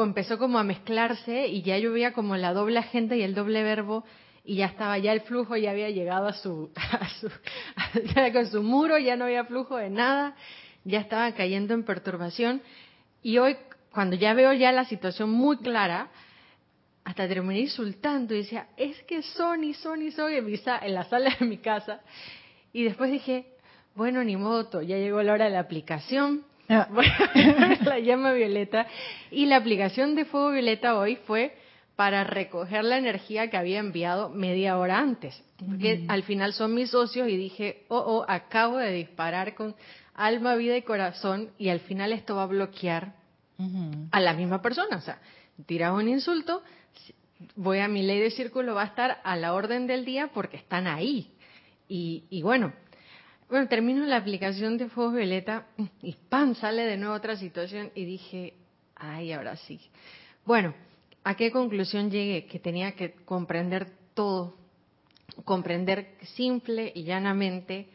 empezó 0.00 0.38
como 0.38 0.58
a 0.58 0.64
mezclarse 0.64 1.48
y 1.48 1.62
ya 1.62 1.76
yo 1.76 1.92
veía 1.92 2.14
como 2.14 2.36
la 2.36 2.54
doble 2.54 2.78
agente 2.78 3.18
y 3.18 3.22
el 3.22 3.34
doble 3.34 3.62
verbo 3.62 4.04
y 4.44 4.56
ya 4.56 4.66
estaba, 4.66 4.96
ya 4.98 5.12
el 5.12 5.20
flujo 5.20 5.56
ya 5.56 5.70
había 5.70 5.90
llegado 5.90 6.26
a 6.26 6.32
su, 6.32 6.70
a 6.76 7.08
su 7.20 7.30
ya 8.14 8.32
con 8.32 8.46
su 8.50 8.62
muro, 8.62 8.98
ya 8.98 9.16
no 9.16 9.26
había 9.26 9.44
flujo 9.44 9.76
de 9.76 9.90
nada, 9.90 10.34
ya 10.84 11.00
estaba 11.00 11.32
cayendo 11.32 11.74
en 11.74 11.84
perturbación. 11.84 12.62
Y 13.22 13.38
hoy 13.38 13.56
cuando 13.92 14.16
ya 14.16 14.34
veo 14.34 14.52
ya 14.52 14.72
la 14.72 14.84
situación 14.84 15.30
muy 15.30 15.58
clara, 15.58 16.08
hasta 17.04 17.28
terminé 17.28 17.60
insultando 17.60 18.34
y 18.34 18.38
decía, 18.38 18.68
es 18.76 19.02
que 19.02 19.22
Sony, 19.22 19.74
Sony, 19.74 20.10
Sony 20.14 20.38
en, 20.38 20.46
en 20.82 20.94
la 20.94 21.04
sala 21.04 21.34
de 21.38 21.46
mi 21.46 21.58
casa. 21.58 22.00
Y 22.72 22.84
después 22.84 23.10
dije, 23.10 23.46
bueno, 23.94 24.24
ni 24.24 24.36
modo, 24.36 24.82
ya 24.82 24.96
llegó 24.96 25.22
la 25.22 25.34
hora 25.34 25.44
de 25.46 25.50
la 25.50 25.60
aplicación. 25.60 26.44
Ah. 26.68 26.88
la 27.84 27.98
llama 27.98 28.32
violeta. 28.32 28.86
Y 29.30 29.46
la 29.46 29.56
aplicación 29.56 30.14
de 30.14 30.24
fuego 30.24 30.52
violeta 30.52 30.96
hoy 30.96 31.16
fue 31.26 31.56
para 31.96 32.24
recoger 32.24 32.84
la 32.84 32.96
energía 32.96 33.50
que 33.50 33.56
había 33.56 33.78
enviado 33.78 34.30
media 34.30 34.78
hora 34.78 34.98
antes. 34.98 35.42
Porque 35.58 36.04
al 36.08 36.22
final 36.22 36.52
son 36.52 36.74
mis 36.74 36.90
socios 36.90 37.28
y 37.28 37.36
dije, 37.36 37.84
oh, 37.88 37.98
oh, 37.98 38.24
acabo 38.26 38.78
de 38.78 38.92
disparar 38.92 39.54
con 39.54 39.74
alma, 40.14 40.54
vida 40.56 40.76
y 40.76 40.82
corazón 40.82 41.50
y 41.58 41.68
al 41.68 41.80
final 41.80 42.12
esto 42.12 42.36
va 42.36 42.44
a 42.44 42.46
bloquear 42.46 43.14
a 44.10 44.20
la 44.20 44.34
misma 44.34 44.60
persona. 44.60 44.96
O 44.96 45.00
sea, 45.00 45.20
tiras 45.66 45.92
un 45.92 46.08
insulto, 46.08 46.62
voy 47.54 47.78
a 47.78 47.88
mi 47.88 48.02
ley 48.02 48.20
de 48.20 48.30
círculo, 48.30 48.74
va 48.74 48.82
a 48.82 48.86
estar 48.86 49.20
a 49.22 49.36
la 49.36 49.54
orden 49.54 49.86
del 49.86 50.04
día 50.04 50.30
porque 50.32 50.56
están 50.56 50.86
ahí. 50.86 51.30
Y, 51.88 52.40
bueno, 52.42 52.72
bueno, 53.50 53.68
termino 53.68 54.06
la 54.06 54.16
aplicación 54.16 54.78
de 54.78 54.88
Fuego 54.88 55.12
Violeta 55.12 55.66
y 56.02 56.14
¡pam! 56.30 56.54
sale 56.54 56.84
de 56.84 56.96
nuevo 56.96 57.14
otra 57.14 57.36
situación 57.36 57.90
y 57.94 58.06
dije, 58.06 58.54
ay, 58.96 59.32
ahora 59.32 59.56
sí. 59.56 59.78
Bueno, 60.46 60.74
¿a 61.22 61.36
qué 61.36 61.52
conclusión 61.52 62.10
llegué? 62.10 62.46
Que 62.46 62.58
tenía 62.58 62.92
que 62.92 63.12
comprender 63.26 63.92
todo, 64.14 64.56
comprender 65.44 66.16
simple 66.34 66.92
y 66.94 67.04
llanamente 67.04 67.88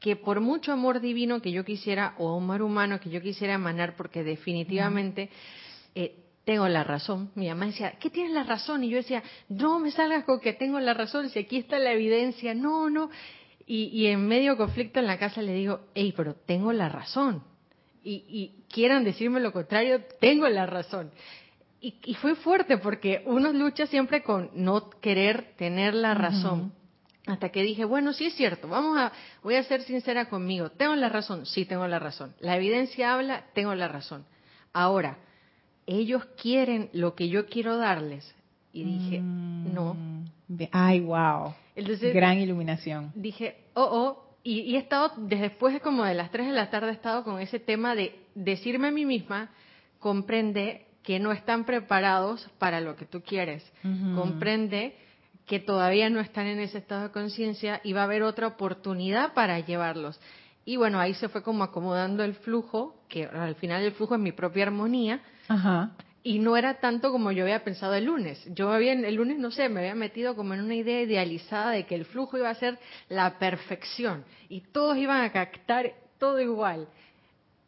que 0.00 0.16
por 0.16 0.40
mucho 0.40 0.72
amor 0.72 1.00
divino 1.00 1.42
que 1.42 1.52
yo 1.52 1.64
quisiera, 1.64 2.14
o 2.18 2.36
amor 2.36 2.62
humano 2.62 2.98
que 2.98 3.10
yo 3.10 3.20
quisiera 3.20 3.54
emanar, 3.54 3.96
porque 3.96 4.24
definitivamente 4.24 5.28
eh, 5.94 6.16
tengo 6.44 6.66
la 6.68 6.82
razón. 6.82 7.30
Mi 7.34 7.48
mamá 7.48 7.66
decía, 7.66 7.92
¿qué 8.00 8.08
tienes 8.08 8.32
la 8.32 8.44
razón? 8.44 8.82
Y 8.82 8.88
yo 8.88 8.96
decía, 8.96 9.22
no 9.48 9.78
me 9.78 9.90
salgas 9.90 10.24
con 10.24 10.40
que 10.40 10.54
tengo 10.54 10.80
la 10.80 10.94
razón, 10.94 11.28
si 11.28 11.38
aquí 11.38 11.58
está 11.58 11.78
la 11.78 11.92
evidencia, 11.92 12.54
no, 12.54 12.88
no. 12.88 13.10
Y, 13.66 14.06
en 14.06 14.26
medio 14.26 14.56
conflicto 14.56 14.98
en 14.98 15.06
la 15.06 15.16
casa 15.16 15.42
le 15.42 15.52
digo, 15.52 15.82
hey, 15.94 16.12
pero 16.16 16.34
tengo 16.34 16.72
la 16.72 16.88
razón. 16.88 17.44
Y, 18.02 18.64
quieran 18.68 19.04
decirme 19.04 19.38
lo 19.38 19.52
contrario, 19.52 20.02
tengo 20.18 20.48
la 20.48 20.66
razón. 20.66 21.12
Y, 21.80 22.14
fue 22.14 22.34
fuerte 22.34 22.78
porque 22.78 23.22
uno 23.26 23.52
lucha 23.52 23.86
siempre 23.86 24.24
con 24.24 24.50
no 24.54 24.90
querer 24.90 25.54
tener 25.56 25.94
la 25.94 26.14
razón. 26.14 26.72
Hasta 27.30 27.50
que 27.50 27.62
dije, 27.62 27.84
bueno, 27.84 28.12
sí 28.12 28.26
es 28.26 28.34
cierto, 28.34 28.68
vamos 28.68 28.98
a, 28.98 29.12
voy 29.42 29.54
a 29.54 29.62
ser 29.62 29.82
sincera 29.82 30.28
conmigo. 30.28 30.70
¿Tengo 30.70 30.94
la 30.96 31.08
razón? 31.08 31.46
Sí, 31.46 31.64
tengo 31.64 31.86
la 31.86 31.98
razón. 31.98 32.34
La 32.40 32.56
evidencia 32.56 33.14
habla, 33.14 33.44
tengo 33.54 33.74
la 33.74 33.88
razón. 33.88 34.24
Ahora, 34.72 35.18
ellos 35.86 36.24
quieren 36.40 36.90
lo 36.92 37.14
que 37.14 37.28
yo 37.28 37.46
quiero 37.46 37.76
darles. 37.76 38.34
Y 38.72 38.84
dije, 38.84 39.20
mm. 39.20 39.74
no. 39.74 39.96
Ay, 40.72 41.00
wow. 41.00 41.54
Gran 42.12 42.38
iluminación. 42.38 43.12
Dije, 43.14 43.56
oh, 43.74 43.88
oh. 43.90 44.30
Y, 44.42 44.74
he 44.74 44.78
estado, 44.78 45.12
desde 45.18 45.50
después 45.50 45.80
como 45.82 46.04
de 46.04 46.14
las 46.14 46.30
3 46.30 46.46
de 46.46 46.52
la 46.52 46.70
tarde, 46.70 46.88
he 46.88 46.92
estado 46.92 47.24
con 47.24 47.40
ese 47.40 47.58
tema 47.58 47.94
de 47.94 48.18
decirme 48.34 48.88
a 48.88 48.90
mí 48.90 49.04
misma, 49.04 49.50
comprende 49.98 50.86
que 51.02 51.18
no 51.18 51.32
están 51.32 51.64
preparados 51.64 52.48
para 52.58 52.80
lo 52.80 52.96
que 52.96 53.04
tú 53.04 53.22
quieres. 53.22 53.70
Comprende 54.14 54.96
que 55.50 55.58
todavía 55.58 56.08
no 56.10 56.20
están 56.20 56.46
en 56.46 56.60
ese 56.60 56.78
estado 56.78 57.02
de 57.02 57.10
conciencia 57.10 57.80
y 57.82 57.92
va 57.92 58.02
a 58.02 58.04
haber 58.04 58.22
otra 58.22 58.46
oportunidad 58.46 59.34
para 59.34 59.58
llevarlos. 59.58 60.20
Y 60.64 60.76
bueno, 60.76 61.00
ahí 61.00 61.12
se 61.14 61.28
fue 61.28 61.42
como 61.42 61.64
acomodando 61.64 62.22
el 62.22 62.34
flujo, 62.34 63.02
que 63.08 63.24
al 63.24 63.56
final 63.56 63.82
el 63.82 63.90
flujo 63.90 64.14
es 64.14 64.20
mi 64.20 64.30
propia 64.30 64.66
armonía. 64.66 65.20
Y 66.22 66.38
no 66.38 66.56
era 66.56 66.74
tanto 66.78 67.10
como 67.10 67.32
yo 67.32 67.42
había 67.42 67.64
pensado 67.64 67.94
el 67.94 68.04
lunes. 68.04 68.40
Yo 68.54 68.70
había, 68.70 68.92
el 68.92 69.12
lunes, 69.16 69.40
no 69.40 69.50
sé, 69.50 69.68
me 69.68 69.80
había 69.80 69.96
metido 69.96 70.36
como 70.36 70.54
en 70.54 70.60
una 70.60 70.76
idea 70.76 71.02
idealizada 71.02 71.72
de 71.72 71.84
que 71.84 71.96
el 71.96 72.04
flujo 72.04 72.38
iba 72.38 72.48
a 72.48 72.54
ser 72.54 72.78
la 73.08 73.40
perfección 73.40 74.24
y 74.48 74.60
todos 74.60 74.98
iban 74.98 75.24
a 75.24 75.32
captar 75.32 75.94
todo 76.18 76.38
igual. 76.38 76.86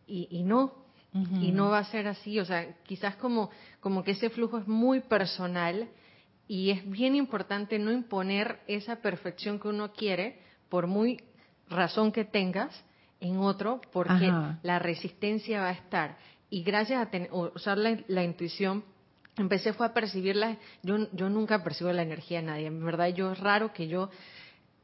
Y, 0.06 0.44
no, 0.44 0.72
y 1.12 1.50
no 1.50 1.70
va 1.70 1.78
a 1.78 1.84
ser 1.86 2.06
así. 2.06 2.38
O 2.38 2.44
sea, 2.44 2.76
quizás 2.84 3.16
como, 3.16 3.50
como 3.80 4.04
que 4.04 4.12
ese 4.12 4.30
flujo 4.30 4.58
es 4.58 4.68
muy 4.68 5.00
personal 5.00 5.88
y 6.52 6.70
es 6.70 6.86
bien 6.86 7.14
importante 7.14 7.78
no 7.78 7.90
imponer 7.90 8.60
esa 8.66 8.96
perfección 8.96 9.58
que 9.58 9.68
uno 9.68 9.90
quiere, 9.94 10.38
por 10.68 10.86
muy 10.86 11.18
razón 11.70 12.12
que 12.12 12.26
tengas, 12.26 12.78
en 13.20 13.38
otro, 13.38 13.80
porque 13.90 14.30
la 14.62 14.78
resistencia 14.78 15.62
va 15.62 15.68
a 15.68 15.72
estar. 15.72 16.18
Y 16.50 16.62
gracias 16.62 17.08
a 17.08 17.34
usar 17.54 17.78
la, 17.78 18.22
intuición, 18.22 18.84
empecé 19.38 19.72
fue 19.72 19.86
a 19.86 19.94
percibirla. 19.94 20.58
Yo, 20.82 21.10
yo 21.14 21.30
nunca 21.30 21.64
percibo 21.64 21.90
la 21.90 22.02
energía 22.02 22.42
de 22.42 22.46
nadie. 22.46 22.66
En 22.66 22.84
verdad, 22.84 23.08
yo 23.08 23.32
es 23.32 23.40
raro 23.40 23.72
que 23.72 23.88
yo 23.88 24.10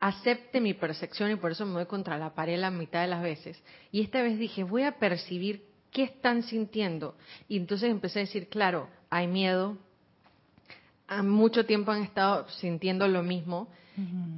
acepte 0.00 0.62
mi 0.62 0.72
percepción 0.72 1.30
y 1.32 1.36
por 1.36 1.50
eso 1.50 1.66
me 1.66 1.74
voy 1.74 1.84
contra 1.84 2.16
la 2.16 2.34
pared 2.34 2.58
la 2.58 2.70
mitad 2.70 3.02
de 3.02 3.08
las 3.08 3.22
veces. 3.22 3.62
Y 3.92 4.00
esta 4.00 4.22
vez 4.22 4.38
dije, 4.38 4.64
voy 4.64 4.84
a 4.84 4.92
percibir 4.92 5.66
qué 5.90 6.04
están 6.04 6.44
sintiendo. 6.44 7.14
Y 7.46 7.58
entonces 7.58 7.90
empecé 7.90 8.20
a 8.20 8.22
decir, 8.22 8.48
claro, 8.48 8.88
hay 9.10 9.26
miedo, 9.26 9.76
mucho 11.22 11.64
tiempo 11.64 11.90
han 11.90 12.02
estado 12.02 12.48
sintiendo 12.48 13.08
lo 13.08 13.22
mismo 13.22 13.68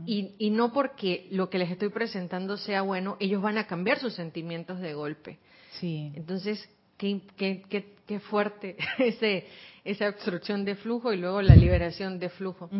y, 0.06 0.50
no 0.50 0.72
porque 0.72 1.26
lo 1.30 1.50
que 1.50 1.58
les 1.58 1.70
estoy 1.70 1.90
presentando 1.90 2.56
sea 2.56 2.82
bueno, 2.82 3.16
ellos 3.20 3.42
van 3.42 3.58
a 3.58 3.66
cambiar 3.66 3.98
sus 3.98 4.14
sentimientos 4.14 4.80
de 4.80 4.94
golpe. 4.94 5.38
Sí. 5.78 6.12
Entonces, 6.14 6.66
qué, 6.96 7.20
qué, 7.36 7.62
qué, 8.06 8.20
fuerte 8.20 8.76
ese, 8.98 9.44
esa 9.84 10.08
obstrucción 10.08 10.64
de 10.64 10.76
flujo 10.76 11.12
y 11.12 11.18
luego 11.18 11.42
la 11.42 11.54
liberación 11.54 12.18
de 12.18 12.30
flujo. 12.30 12.70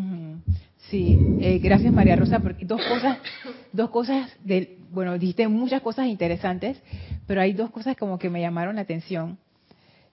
Sí, 0.88 1.18
eh, 1.40 1.58
gracias 1.58 1.92
María 1.92 2.16
Rosa, 2.16 2.40
porque 2.40 2.64
dos 2.64 2.82
cosas, 2.84 3.18
dos 3.72 3.90
cosas, 3.90 4.34
de, 4.42 4.78
bueno, 4.90 5.18
dijiste 5.18 5.46
muchas 5.48 5.82
cosas 5.82 6.06
interesantes, 6.06 6.80
pero 7.26 7.42
hay 7.42 7.52
dos 7.52 7.70
cosas 7.70 7.96
como 7.96 8.18
que 8.18 8.30
me 8.30 8.40
llamaron 8.40 8.76
la 8.76 8.82
atención. 8.82 9.38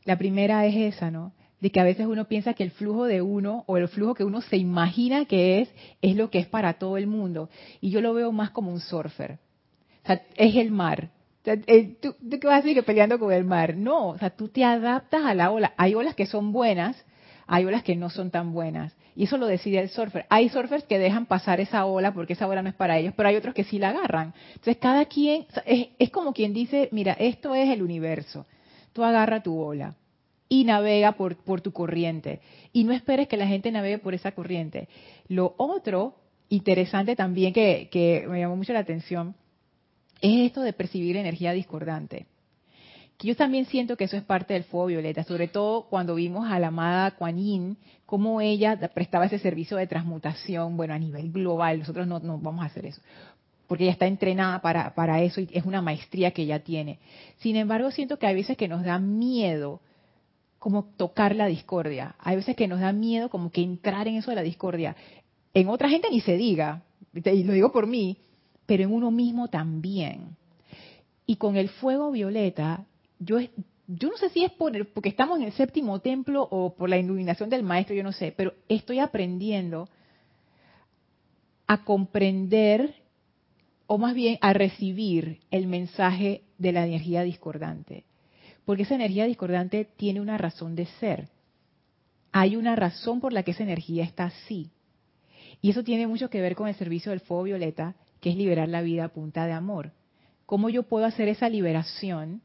La 0.03 0.17
primera 0.17 0.65
es 0.65 0.95
esa, 0.95 1.11
¿no? 1.11 1.31
De 1.59 1.71
que 1.71 1.79
a 1.79 1.83
veces 1.83 2.05
uno 2.05 2.25
piensa 2.25 2.53
que 2.53 2.63
el 2.63 2.71
flujo 2.71 3.05
de 3.05 3.21
uno 3.21 3.63
o 3.67 3.77
el 3.77 3.87
flujo 3.87 4.13
que 4.13 4.23
uno 4.23 4.41
se 4.41 4.57
imagina 4.57 5.25
que 5.25 5.61
es, 5.61 5.69
es 6.01 6.15
lo 6.15 6.29
que 6.29 6.39
es 6.39 6.47
para 6.47 6.73
todo 6.73 6.97
el 6.97 7.07
mundo. 7.07 7.49
Y 7.81 7.89
yo 7.89 8.01
lo 8.01 8.13
veo 8.13 8.31
más 8.31 8.51
como 8.51 8.71
un 8.71 8.79
surfer. 8.79 9.39
O 10.03 10.07
sea, 10.07 10.21
es 10.35 10.55
el 10.55 10.71
mar. 10.71 11.09
¿tú, 12.01 12.15
qué 12.29 12.45
vas 12.45 12.55
a 12.55 12.61
decir 12.61 12.75
que 12.75 12.83
peleando 12.83 13.17
con 13.17 13.31
el 13.31 13.43
mar? 13.43 13.75
No, 13.75 14.09
o 14.09 14.17
sea, 14.17 14.29
tú 14.29 14.49
te 14.49 14.63
adaptas 14.63 15.25
a 15.25 15.33
la 15.33 15.49
ola. 15.49 15.73
Hay 15.77 15.95
olas 15.95 16.13
que 16.13 16.25
son 16.25 16.51
buenas, 16.51 17.03
hay 17.47 17.65
olas 17.65 17.83
que 17.83 17.95
no 17.95 18.09
son 18.09 18.29
tan 18.29 18.53
buenas. 18.53 18.95
Y 19.15 19.23
eso 19.23 19.37
lo 19.37 19.47
decide 19.47 19.79
el 19.79 19.89
surfer. 19.89 20.27
Hay 20.29 20.49
surfers 20.49 20.83
que 20.83 20.99
dejan 20.99 21.25
pasar 21.25 21.59
esa 21.59 21.85
ola 21.85 22.13
porque 22.13 22.33
esa 22.33 22.47
ola 22.47 22.61
no 22.61 22.69
es 22.69 22.75
para 22.75 22.99
ellos, 22.99 23.13
pero 23.17 23.29
hay 23.29 23.35
otros 23.35 23.55
que 23.55 23.63
sí 23.63 23.79
la 23.79 23.89
agarran. 23.89 24.33
Entonces, 24.49 24.77
cada 24.77 25.05
quien, 25.05 25.47
es, 25.65 25.87
es 25.97 26.11
como 26.11 26.33
quien 26.33 26.53
dice, 26.53 26.89
mira, 26.91 27.13
esto 27.13 27.55
es 27.55 27.69
el 27.69 27.81
universo. 27.81 28.45
Tú 28.93 29.03
agarra 29.03 29.41
tu 29.41 29.59
ola 29.59 29.95
y 30.49 30.63
navega 30.63 31.13
por, 31.13 31.35
por 31.37 31.61
tu 31.61 31.71
corriente. 31.71 32.41
Y 32.73 32.83
no 32.83 32.93
esperes 32.93 33.27
que 33.27 33.37
la 33.37 33.47
gente 33.47 33.71
navegue 33.71 33.99
por 33.99 34.13
esa 34.13 34.31
corriente. 34.31 34.87
Lo 35.27 35.55
otro 35.57 36.15
interesante 36.49 37.15
también 37.15 37.53
que, 37.53 37.89
que 37.91 38.25
me 38.29 38.39
llamó 38.39 38.55
mucho 38.55 38.73
la 38.73 38.79
atención 38.79 39.35
es 40.21 40.47
esto 40.47 40.61
de 40.61 40.73
percibir 40.73 41.17
energía 41.17 41.51
discordante. 41.51 42.25
Que 43.17 43.29
yo 43.29 43.35
también 43.35 43.65
siento 43.65 43.97
que 43.97 44.03
eso 44.05 44.15
es 44.15 44.23
parte 44.23 44.53
del 44.53 44.63
fuego 44.63 44.87
violeta, 44.87 45.23
sobre 45.23 45.47
todo 45.47 45.87
cuando 45.89 46.15
vimos 46.15 46.49
a 46.49 46.59
la 46.59 46.67
amada 46.67 47.11
Kuan 47.11 47.37
Yin, 47.37 47.77
cómo 48.05 48.41
ella 48.41 48.77
prestaba 48.93 49.25
ese 49.25 49.39
servicio 49.39 49.75
de 49.75 49.87
transmutación, 49.87 50.77
bueno, 50.77 50.93
a 50.93 50.99
nivel 50.99 51.31
global, 51.31 51.79
nosotros 51.79 52.07
no, 52.07 52.19
no 52.19 52.37
vamos 52.37 52.63
a 52.63 52.67
hacer 52.67 52.85
eso. 52.85 53.01
porque 53.67 53.83
ella 53.83 53.93
está 53.93 54.07
entrenada 54.07 54.61
para, 54.61 54.93
para 54.95 55.21
eso 55.21 55.41
y 55.41 55.49
es 55.51 55.65
una 55.65 55.81
maestría 55.81 56.31
que 56.31 56.43
ella 56.43 56.59
tiene. 56.63 56.99
Sin 57.37 57.55
embargo, 57.55 57.91
siento 57.91 58.17
que 58.17 58.27
hay 58.27 58.35
veces 58.35 58.55
que 58.55 58.67
nos 58.67 58.83
da 58.83 58.97
miedo 58.99 59.81
como 60.59 60.85
tocar 60.97 61.35
la 61.35 61.47
discordia. 61.47 62.15
Hay 62.19 62.35
veces 62.35 62.55
que 62.55 62.67
nos 62.67 62.79
da 62.79 62.91
miedo 62.91 63.29
como 63.29 63.51
que 63.51 63.61
entrar 63.61 64.07
en 64.07 64.15
eso 64.15 64.31
de 64.31 64.35
la 64.35 64.41
discordia. 64.41 64.95
En 65.53 65.69
otra 65.69 65.89
gente 65.89 66.09
ni 66.09 66.21
se 66.21 66.37
diga, 66.37 66.83
y 67.13 67.43
lo 67.43 67.53
digo 67.53 67.71
por 67.71 67.87
mí, 67.87 68.17
pero 68.65 68.83
en 68.83 68.91
uno 68.91 69.11
mismo 69.11 69.47
también. 69.47 70.35
Y 71.25 71.37
con 71.37 71.55
el 71.55 71.69
fuego 71.69 72.11
violeta, 72.11 72.85
yo, 73.19 73.39
yo 73.87 74.09
no 74.09 74.17
sé 74.17 74.29
si 74.29 74.43
es 74.43 74.51
por, 74.51 74.87
porque 74.89 75.09
estamos 75.09 75.39
en 75.39 75.45
el 75.45 75.53
séptimo 75.53 75.99
templo 75.99 76.47
o 76.49 76.73
por 76.75 76.89
la 76.89 76.97
iluminación 76.97 77.49
del 77.49 77.63
maestro, 77.63 77.95
yo 77.95 78.03
no 78.03 78.11
sé, 78.11 78.33
pero 78.35 78.53
estoy 78.67 78.99
aprendiendo 78.99 79.89
a 81.67 81.83
comprender 81.83 82.95
o 83.87 83.97
más 83.97 84.13
bien 84.15 84.37
a 84.41 84.53
recibir 84.53 85.39
el 85.51 85.67
mensaje 85.67 86.43
de 86.57 86.71
la 86.71 86.85
energía 86.85 87.23
discordante. 87.23 88.05
Porque 88.67 88.83
esa 88.83 88.95
energía 88.95 89.23
discordante 89.23 89.85
tiene 89.95 90.19
una 90.19 90.37
razón 90.37 90.75
de 90.75 90.87
ser. 90.99 91.29
Hay 92.33 92.57
una 92.57 92.75
razón 92.75 93.21
por 93.21 93.31
la 93.31 93.43
que 93.43 93.51
esa 93.51 93.63
energía 93.63 94.03
está 94.03 94.25
así. 94.25 94.71
Y 95.61 95.69
eso 95.69 95.85
tiene 95.85 96.05
mucho 96.05 96.29
que 96.29 96.41
ver 96.41 96.53
con 96.53 96.67
el 96.67 96.75
servicio 96.75 97.11
del 97.11 97.21
fuego 97.21 97.43
violeta, 97.43 97.95
que 98.19 98.29
es 98.29 98.35
liberar 98.35 98.67
la 98.67 98.81
vida 98.81 99.05
a 99.05 99.13
punta 99.13 99.45
de 99.45 99.53
amor. 99.53 99.93
¿Cómo 100.45 100.67
yo 100.67 100.83
puedo 100.83 101.05
hacer 101.05 101.29
esa 101.29 101.47
liberación 101.47 102.41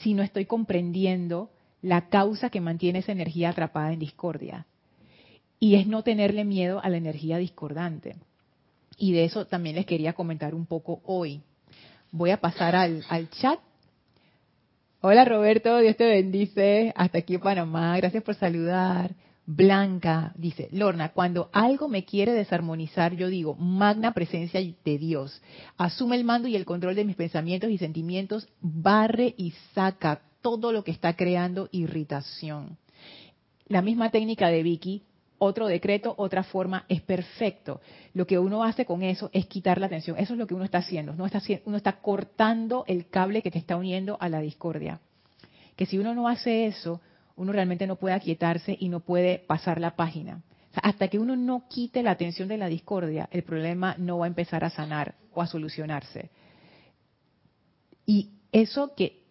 si 0.00 0.14
no 0.14 0.22
estoy 0.22 0.46
comprendiendo 0.46 1.50
la 1.82 2.08
causa 2.08 2.48
que 2.48 2.62
mantiene 2.62 3.00
esa 3.00 3.12
energía 3.12 3.50
atrapada 3.50 3.92
en 3.92 3.98
discordia? 3.98 4.66
Y 5.60 5.74
es 5.74 5.86
no 5.86 6.02
tenerle 6.02 6.46
miedo 6.46 6.80
a 6.82 6.88
la 6.88 6.96
energía 6.96 7.36
discordante. 7.36 8.16
Y 8.96 9.12
de 9.12 9.26
eso 9.26 9.44
también 9.44 9.76
les 9.76 9.84
quería 9.84 10.14
comentar 10.14 10.54
un 10.54 10.64
poco 10.64 11.02
hoy. 11.04 11.42
Voy 12.12 12.30
a 12.30 12.40
pasar 12.40 12.74
al, 12.74 13.04
al 13.10 13.28
chat 13.28 13.60
Hola 15.06 15.26
Roberto, 15.26 15.80
Dios 15.80 15.98
te 15.98 16.06
bendice. 16.06 16.90
Hasta 16.96 17.18
aquí 17.18 17.36
Panamá. 17.36 17.94
Gracias 17.98 18.22
por 18.22 18.36
saludar. 18.36 19.14
Blanca 19.44 20.32
dice, 20.34 20.70
Lorna, 20.72 21.10
cuando 21.10 21.50
algo 21.52 21.90
me 21.90 22.06
quiere 22.06 22.32
desarmonizar, 22.32 23.14
yo 23.14 23.28
digo, 23.28 23.54
magna 23.54 24.14
presencia 24.14 24.62
de 24.62 24.98
Dios, 24.98 25.42
asume 25.76 26.16
el 26.16 26.24
mando 26.24 26.48
y 26.48 26.56
el 26.56 26.64
control 26.64 26.94
de 26.94 27.04
mis 27.04 27.16
pensamientos 27.16 27.68
y 27.68 27.76
sentimientos, 27.76 28.48
barre 28.62 29.34
y 29.36 29.50
saca 29.74 30.22
todo 30.40 30.72
lo 30.72 30.84
que 30.84 30.92
está 30.92 31.14
creando 31.14 31.68
irritación. 31.70 32.78
La 33.66 33.82
misma 33.82 34.10
técnica 34.10 34.48
de 34.48 34.62
Vicky, 34.62 35.02
otro 35.44 35.66
decreto, 35.66 36.14
otra 36.16 36.42
forma, 36.42 36.84
es 36.88 37.00
perfecto. 37.02 37.80
Lo 38.12 38.26
que 38.26 38.38
uno 38.38 38.64
hace 38.64 38.84
con 38.84 39.02
eso 39.02 39.30
es 39.32 39.46
quitar 39.46 39.78
la 39.78 39.86
atención. 39.86 40.16
Eso 40.18 40.34
es 40.34 40.38
lo 40.38 40.46
que 40.46 40.54
uno 40.54 40.64
está 40.64 40.78
haciendo. 40.78 41.12
Uno 41.12 41.26
está, 41.26 41.38
está 41.38 41.92
cortando 42.00 42.84
el 42.86 43.08
cable 43.08 43.42
que 43.42 43.50
te 43.50 43.58
está 43.58 43.76
uniendo 43.76 44.16
a 44.20 44.28
la 44.28 44.40
discordia. 44.40 45.00
Que 45.76 45.86
si 45.86 45.98
uno 45.98 46.14
no 46.14 46.28
hace 46.28 46.66
eso, 46.66 47.00
uno 47.36 47.52
realmente 47.52 47.86
no 47.86 47.96
puede 47.96 48.14
aquietarse 48.14 48.76
y 48.78 48.88
no 48.88 49.00
puede 49.00 49.38
pasar 49.38 49.80
la 49.80 49.96
página. 49.96 50.42
hasta 50.82 51.06
que 51.06 51.20
uno 51.20 51.36
no 51.36 51.68
quite 51.68 52.02
la 52.02 52.10
atención 52.10 52.48
de 52.48 52.58
la 52.58 52.66
discordia, 52.68 53.28
el 53.30 53.44
problema 53.44 53.94
no 53.96 54.18
va 54.18 54.26
a 54.26 54.28
empezar 54.28 54.64
a 54.64 54.70
sanar 54.70 55.14
o 55.32 55.40
a 55.40 55.46
solucionarse. 55.46 56.30
Y 58.06 58.30
eso 58.50 58.94
que 58.96 59.22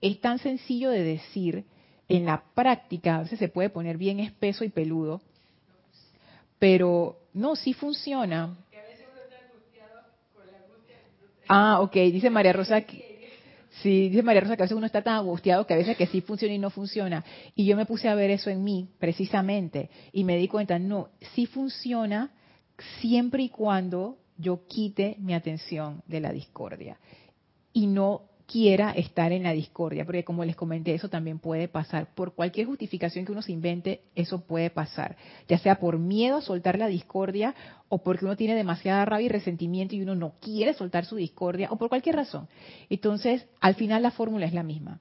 es 0.00 0.20
tan 0.20 0.38
sencillo 0.38 0.90
de 0.90 1.02
decir, 1.02 1.64
en 2.08 2.24
la 2.24 2.42
práctica 2.54 3.16
a 3.16 3.22
veces 3.22 3.38
se 3.38 3.48
puede 3.48 3.70
poner 3.70 3.98
bien 3.98 4.20
espeso 4.20 4.64
y 4.64 4.70
peludo, 4.70 5.20
pero 6.58 7.18
no, 7.34 7.56
sí 7.56 7.72
funciona. 7.72 8.56
Ah, 11.48 11.80
ok, 11.80 11.92
dice 11.92 12.28
María 12.30 12.52
Rosa 12.52 12.82
Sí, 13.82 14.08
dice 14.08 14.22
María 14.22 14.40
Rosa 14.40 14.56
que 14.56 14.62
a 14.62 14.64
veces 14.64 14.76
uno 14.76 14.86
está 14.86 15.02
tan 15.02 15.14
angustiado 15.14 15.66
que 15.66 15.74
a 15.74 15.76
veces 15.76 15.96
que 15.96 16.06
sí 16.06 16.20
funciona 16.20 16.52
y 16.54 16.58
no 16.58 16.70
funciona. 16.70 17.24
Y 17.54 17.64
yo 17.64 17.76
me 17.76 17.86
puse 17.86 18.08
a 18.08 18.14
ver 18.14 18.30
eso 18.30 18.50
en 18.50 18.64
mí, 18.64 18.88
precisamente, 18.98 19.88
y 20.12 20.24
me 20.24 20.36
di 20.36 20.48
cuenta, 20.48 20.78
no, 20.78 21.10
sí 21.34 21.46
funciona 21.46 22.32
siempre 23.00 23.44
y 23.44 23.48
cuando 23.50 24.18
yo 24.36 24.66
quite 24.66 25.16
mi 25.18 25.34
atención 25.34 26.02
de 26.06 26.20
la 26.20 26.32
discordia 26.32 26.98
y 27.72 27.86
no 27.86 28.22
quiera 28.50 28.92
estar 28.92 29.30
en 29.30 29.42
la 29.42 29.52
discordia, 29.52 30.06
porque 30.06 30.24
como 30.24 30.42
les 30.42 30.56
comenté, 30.56 30.94
eso 30.94 31.10
también 31.10 31.38
puede 31.38 31.68
pasar. 31.68 32.14
Por 32.14 32.32
cualquier 32.32 32.66
justificación 32.66 33.26
que 33.26 33.32
uno 33.32 33.42
se 33.42 33.52
invente, 33.52 34.00
eso 34.14 34.40
puede 34.40 34.70
pasar. 34.70 35.16
Ya 35.48 35.58
sea 35.58 35.78
por 35.78 35.98
miedo 35.98 36.38
a 36.38 36.40
soltar 36.40 36.78
la 36.78 36.86
discordia, 36.86 37.54
o 37.90 37.98
porque 37.98 38.24
uno 38.24 38.36
tiene 38.36 38.54
demasiada 38.54 39.04
rabia 39.04 39.26
y 39.26 39.28
resentimiento 39.28 39.94
y 39.94 40.02
uno 40.02 40.14
no 40.14 40.32
quiere 40.40 40.72
soltar 40.72 41.04
su 41.04 41.16
discordia, 41.16 41.68
o 41.70 41.76
por 41.76 41.90
cualquier 41.90 42.16
razón. 42.16 42.48
Entonces, 42.88 43.46
al 43.60 43.74
final 43.74 44.02
la 44.02 44.12
fórmula 44.12 44.46
es 44.46 44.54
la 44.54 44.62
misma. 44.62 45.00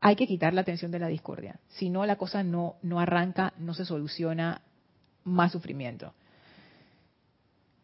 Hay 0.00 0.16
que 0.16 0.26
quitar 0.26 0.54
la 0.54 0.62
atención 0.62 0.90
de 0.90 0.98
la 0.98 1.08
discordia. 1.08 1.60
Si 1.68 1.90
no, 1.90 2.06
la 2.06 2.16
cosa 2.16 2.42
no, 2.42 2.76
no 2.80 2.98
arranca, 2.98 3.52
no 3.58 3.74
se 3.74 3.84
soluciona, 3.84 4.62
más 5.24 5.52
sufrimiento. 5.52 6.14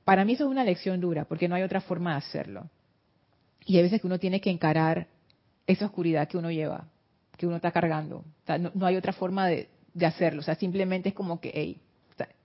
Para 0.04 0.24
mí 0.24 0.32
eso 0.32 0.44
es 0.44 0.50
una 0.50 0.64
lección 0.64 1.00
dura, 1.00 1.26
porque 1.26 1.48
no 1.48 1.54
hay 1.54 1.62
otra 1.62 1.82
forma 1.82 2.12
de 2.12 2.18
hacerlo. 2.18 2.70
Y 3.64 3.76
hay 3.76 3.82
veces 3.82 4.00
que 4.00 4.06
uno 4.06 4.18
tiene 4.18 4.40
que 4.40 4.50
encarar 4.50 5.08
esa 5.66 5.86
oscuridad 5.86 6.28
que 6.28 6.38
uno 6.38 6.50
lleva, 6.50 6.88
que 7.36 7.46
uno 7.46 7.56
está 7.56 7.70
cargando. 7.70 8.24
no, 8.74 8.86
hay 8.86 8.96
otra 8.96 9.12
forma 9.12 9.48
de, 9.48 9.68
hacerlo. 10.00 10.40
O 10.40 10.42
sea, 10.42 10.54
simplemente 10.54 11.10
es 11.10 11.14
como 11.14 11.40
que, 11.40 11.76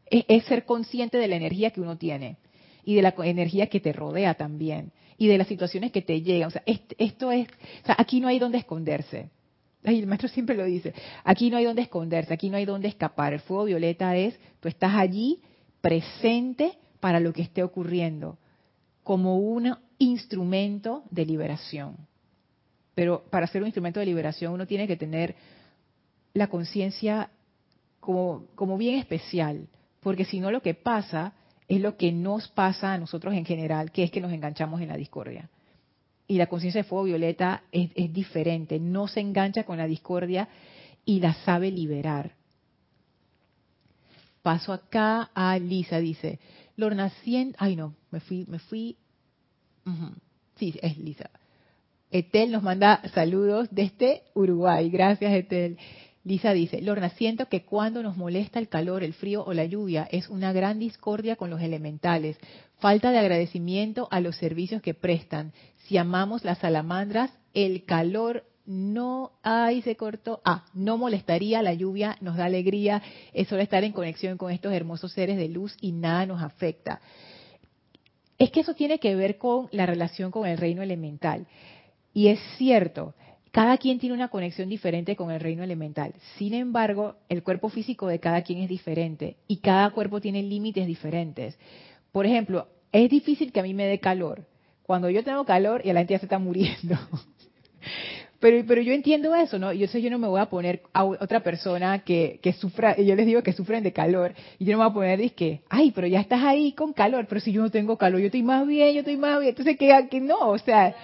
es, 0.10 0.46
ser 0.46 0.66
consciente 0.66 1.18
de 1.18 1.28
la 1.28 1.36
energía 1.36 1.72
que 1.72 1.82
uno 1.82 1.98
tiene 1.98 2.38
y 2.84 2.96
de 2.96 3.02
la 3.02 3.14
energía 3.24 3.68
que 3.68 3.80
te 3.80 3.94
rodea 3.94 4.36
también 4.36 4.92
y 5.18 5.28
de 5.28 5.38
las 5.38 5.48
situaciones 5.48 5.92
que 5.92 6.02
te 6.02 6.22
llegan. 6.22 6.48
O 6.48 6.52
sea, 6.52 6.64
esto 6.66 7.32
es, 7.32 7.48
o 7.84 7.86
sea, 7.86 7.96
aquí 7.98 8.20
no 8.20 8.28
hay 8.28 8.40
donde 8.40 8.60
esconderse. 8.60 9.30
Ay, 9.84 10.00
el 10.00 10.08
maestro 10.08 10.28
siempre 10.28 10.56
lo 10.56 10.66
dice, 10.66 10.94
aquí 11.24 11.50
no 11.50 11.58
hay 11.58 11.66
donde 11.66 11.84
esconderse, 11.84 12.34
aquí 12.34 12.50
no 12.50 12.58
hay 12.58 12.66
donde 12.66 12.88
escapar. 12.88 13.34
El 13.34 13.40
fuego 13.40 13.66
violeta 13.66 14.16
es, 14.18 14.38
tú 14.60 14.68
estás 14.68 14.96
allí 14.96 15.42
presente 15.82 16.78
para 17.00 17.20
lo 17.20 17.32
que 17.32 17.42
esté 17.42 17.64
ocurriendo, 17.64 18.38
como 19.04 19.38
una 19.38 19.80
instrumento 20.00 21.04
de 21.10 21.26
liberación. 21.26 21.98
Pero 22.96 23.24
para 23.30 23.48
ser 23.48 23.62
un 23.62 23.68
instrumento 23.68 24.00
de 24.00 24.06
liberación 24.06 24.54
uno 24.54 24.66
tiene 24.66 24.88
que 24.88 24.98
tener 24.98 25.36
la 26.34 26.48
conciencia 26.48 27.30
como, 28.00 28.46
como 28.56 28.78
bien 28.78 29.00
especial, 29.00 29.68
porque 30.02 30.26
si 30.26 30.40
no 30.40 30.52
lo 30.52 30.62
que 30.62 30.74
pasa 30.74 31.34
es 31.68 31.82
lo 31.82 31.98
que 31.98 32.12
nos 32.12 32.48
pasa 32.48 32.94
a 32.94 32.98
nosotros 32.98 33.34
en 33.34 33.46
general, 33.46 33.92
que 33.92 34.04
es 34.04 34.12
que 34.12 34.22
nos 34.22 34.32
enganchamos 34.32 34.82
en 34.82 34.88
la 34.88 34.98
discordia. 34.98 35.50
Y 36.28 36.38
la 36.38 36.48
conciencia 36.48 36.82
de 36.82 36.88
fuego 36.88 37.06
violeta 37.06 37.64
es, 37.72 37.92
diferente, 38.14 38.80
no 38.80 39.08
se 39.08 39.22
engancha 39.22 39.64
con 39.64 39.78
la 39.78 39.88
discordia 39.88 40.48
y 41.06 41.20
la 41.20 41.34
sabe 41.34 41.72
liberar. 41.72 42.36
Paso 44.42 44.74
acá 44.74 45.30
a 45.34 45.58
Lisa, 45.58 46.00
dice, 46.00 46.40
Lorna, 46.76 47.12
ay 47.58 47.76
no, 47.76 47.96
me 48.12 48.20
fui, 48.20 48.46
me 48.48 48.60
fui 48.60 48.98
Sí, 50.56 50.78
es 50.82 50.98
Lisa. 50.98 51.30
Etel 52.10 52.52
nos 52.52 52.64
manda 52.64 53.02
saludos 53.14 53.68
desde 53.72 54.24
Uruguay. 54.34 54.90
Gracias, 54.90 55.34
Etel. 55.34 55.78
Lisa 56.24 56.52
dice, 56.52 56.82
Lorna, 56.82 57.10
siento 57.12 57.48
que 57.48 57.64
cuando 57.64 58.04
nos 58.04 58.18
molesta 58.18 58.60
el 58.60 58.68
calor, 58.68 59.04
el 59.04 59.14
frío 59.14 59.46
o 59.46 59.54
la 59.54 59.66
lluvia 59.66 60.08
es 60.12 60.28
una 60.28 60.52
gran 60.52 60.78
discordia 60.78 61.38
con 61.38 61.50
los 61.50 61.62
elementales, 61.62 62.38
falta 62.80 63.12
de 63.12 63.20
agradecimiento 63.20 64.10
a 64.12 64.20
los 64.20 64.36
servicios 64.36 64.82
que 64.82 64.94
prestan. 64.94 65.54
Si 65.86 65.98
amamos 65.98 66.44
las 66.44 66.58
salamandras, 66.58 67.32
el 67.54 67.86
calor 67.86 68.44
no, 68.66 69.32
ay, 69.42 69.82
se 69.84 69.96
cortó, 69.96 70.42
ah, 70.44 70.66
no 70.74 70.98
molestaría, 70.98 71.62
la 71.62 71.74
lluvia 71.74 72.18
nos 72.20 72.36
da 72.36 72.46
alegría, 72.46 73.02
es 73.34 73.48
solo 73.48 73.62
estar 73.62 73.86
en 73.86 73.94
conexión 73.94 74.38
con 74.38 74.52
estos 74.52 74.74
hermosos 74.74 75.14
seres 75.14 75.38
de 75.38 75.48
luz 75.48 75.78
y 75.80 75.94
nada 75.94 76.26
nos 76.26 76.42
afecta 76.42 77.00
es 78.38 78.52
que 78.52 78.60
eso 78.62 78.74
tiene 78.74 79.00
que 79.00 79.16
ver 79.16 79.38
con 79.38 79.68
la 79.72 79.86
relación 79.86 80.32
con 80.32 80.48
el 80.48 80.58
reino 80.58 80.82
elemental. 80.82 81.48
Y 82.14 82.28
es 82.28 82.40
cierto, 82.58 83.14
cada 83.52 83.78
quien 83.78 84.00
tiene 84.00 84.16
una 84.16 84.28
conexión 84.28 84.70
diferente 84.70 85.16
con 85.16 85.32
el 85.32 85.40
reino 85.40 85.64
elemental. 85.64 86.14
Sin 86.38 86.54
embargo, 86.54 87.16
el 87.30 87.44
cuerpo 87.44 87.70
físico 87.70 88.08
de 88.08 88.20
cada 88.20 88.44
quien 88.44 88.60
es 88.60 88.70
diferente 88.70 89.38
y 89.48 89.58
cada 89.58 89.90
cuerpo 89.92 90.22
tiene 90.22 90.44
límites 90.44 90.86
diferentes. 90.86 91.58
Por 92.12 92.26
ejemplo, 92.26 92.68
es 92.92 93.10
difícil 93.10 93.52
que 93.52 93.60
a 93.60 93.64
mí 93.64 93.74
me 93.74 93.86
dé 93.86 94.00
calor. 94.00 94.46
Cuando 94.84 95.10
yo 95.10 95.24
tengo 95.24 95.44
calor 95.46 95.82
y 95.84 95.92
la 95.92 96.02
gente 96.02 96.14
ya 96.14 96.20
se 96.20 96.26
está 96.26 96.40
muriendo. 96.40 96.96
Pero, 98.40 98.64
pero 98.68 98.82
yo 98.82 98.94
entiendo 98.94 99.34
eso, 99.36 99.58
¿no? 99.58 99.74
Yo 99.74 99.88
sé, 99.88 100.02
yo 100.02 100.12
no 100.12 100.20
me 100.20 100.28
voy 100.28 100.40
a 100.40 100.46
poner 100.46 100.82
a 100.94 101.06
otra 101.06 101.40
persona 101.40 102.00
que, 102.00 102.40
que 102.42 102.54
sufra, 102.54 102.96
yo 102.98 103.16
les 103.16 103.26
digo 103.26 103.42
que 103.42 103.54
sufren 103.54 103.84
de 103.84 103.94
calor, 103.94 104.34
y 104.60 104.66
yo 104.66 104.74
no 104.74 104.80
me 104.80 104.84
voy 104.86 104.92
a 104.92 104.94
poner, 104.94 105.22
es 105.22 105.34
que, 105.34 105.62
ay, 105.70 105.92
pero 105.92 106.06
ya 106.06 106.20
estás 106.20 106.44
ahí 106.44 106.74
con 106.74 106.94
calor, 106.94 107.26
pero 107.28 107.42
si 107.42 107.52
yo 107.52 107.62
no 107.64 107.72
tengo 107.72 107.98
calor, 107.98 108.20
yo 108.20 108.28
estoy 108.28 108.44
más 108.44 108.68
bien, 108.68 108.94
yo 108.94 109.00
estoy 109.00 109.18
más 109.18 109.40
bien, 109.40 109.50
entonces 109.50 109.78
que, 109.78 110.08
que 110.10 110.22
no, 110.22 110.50
o 110.50 110.58
sea, 110.60 110.96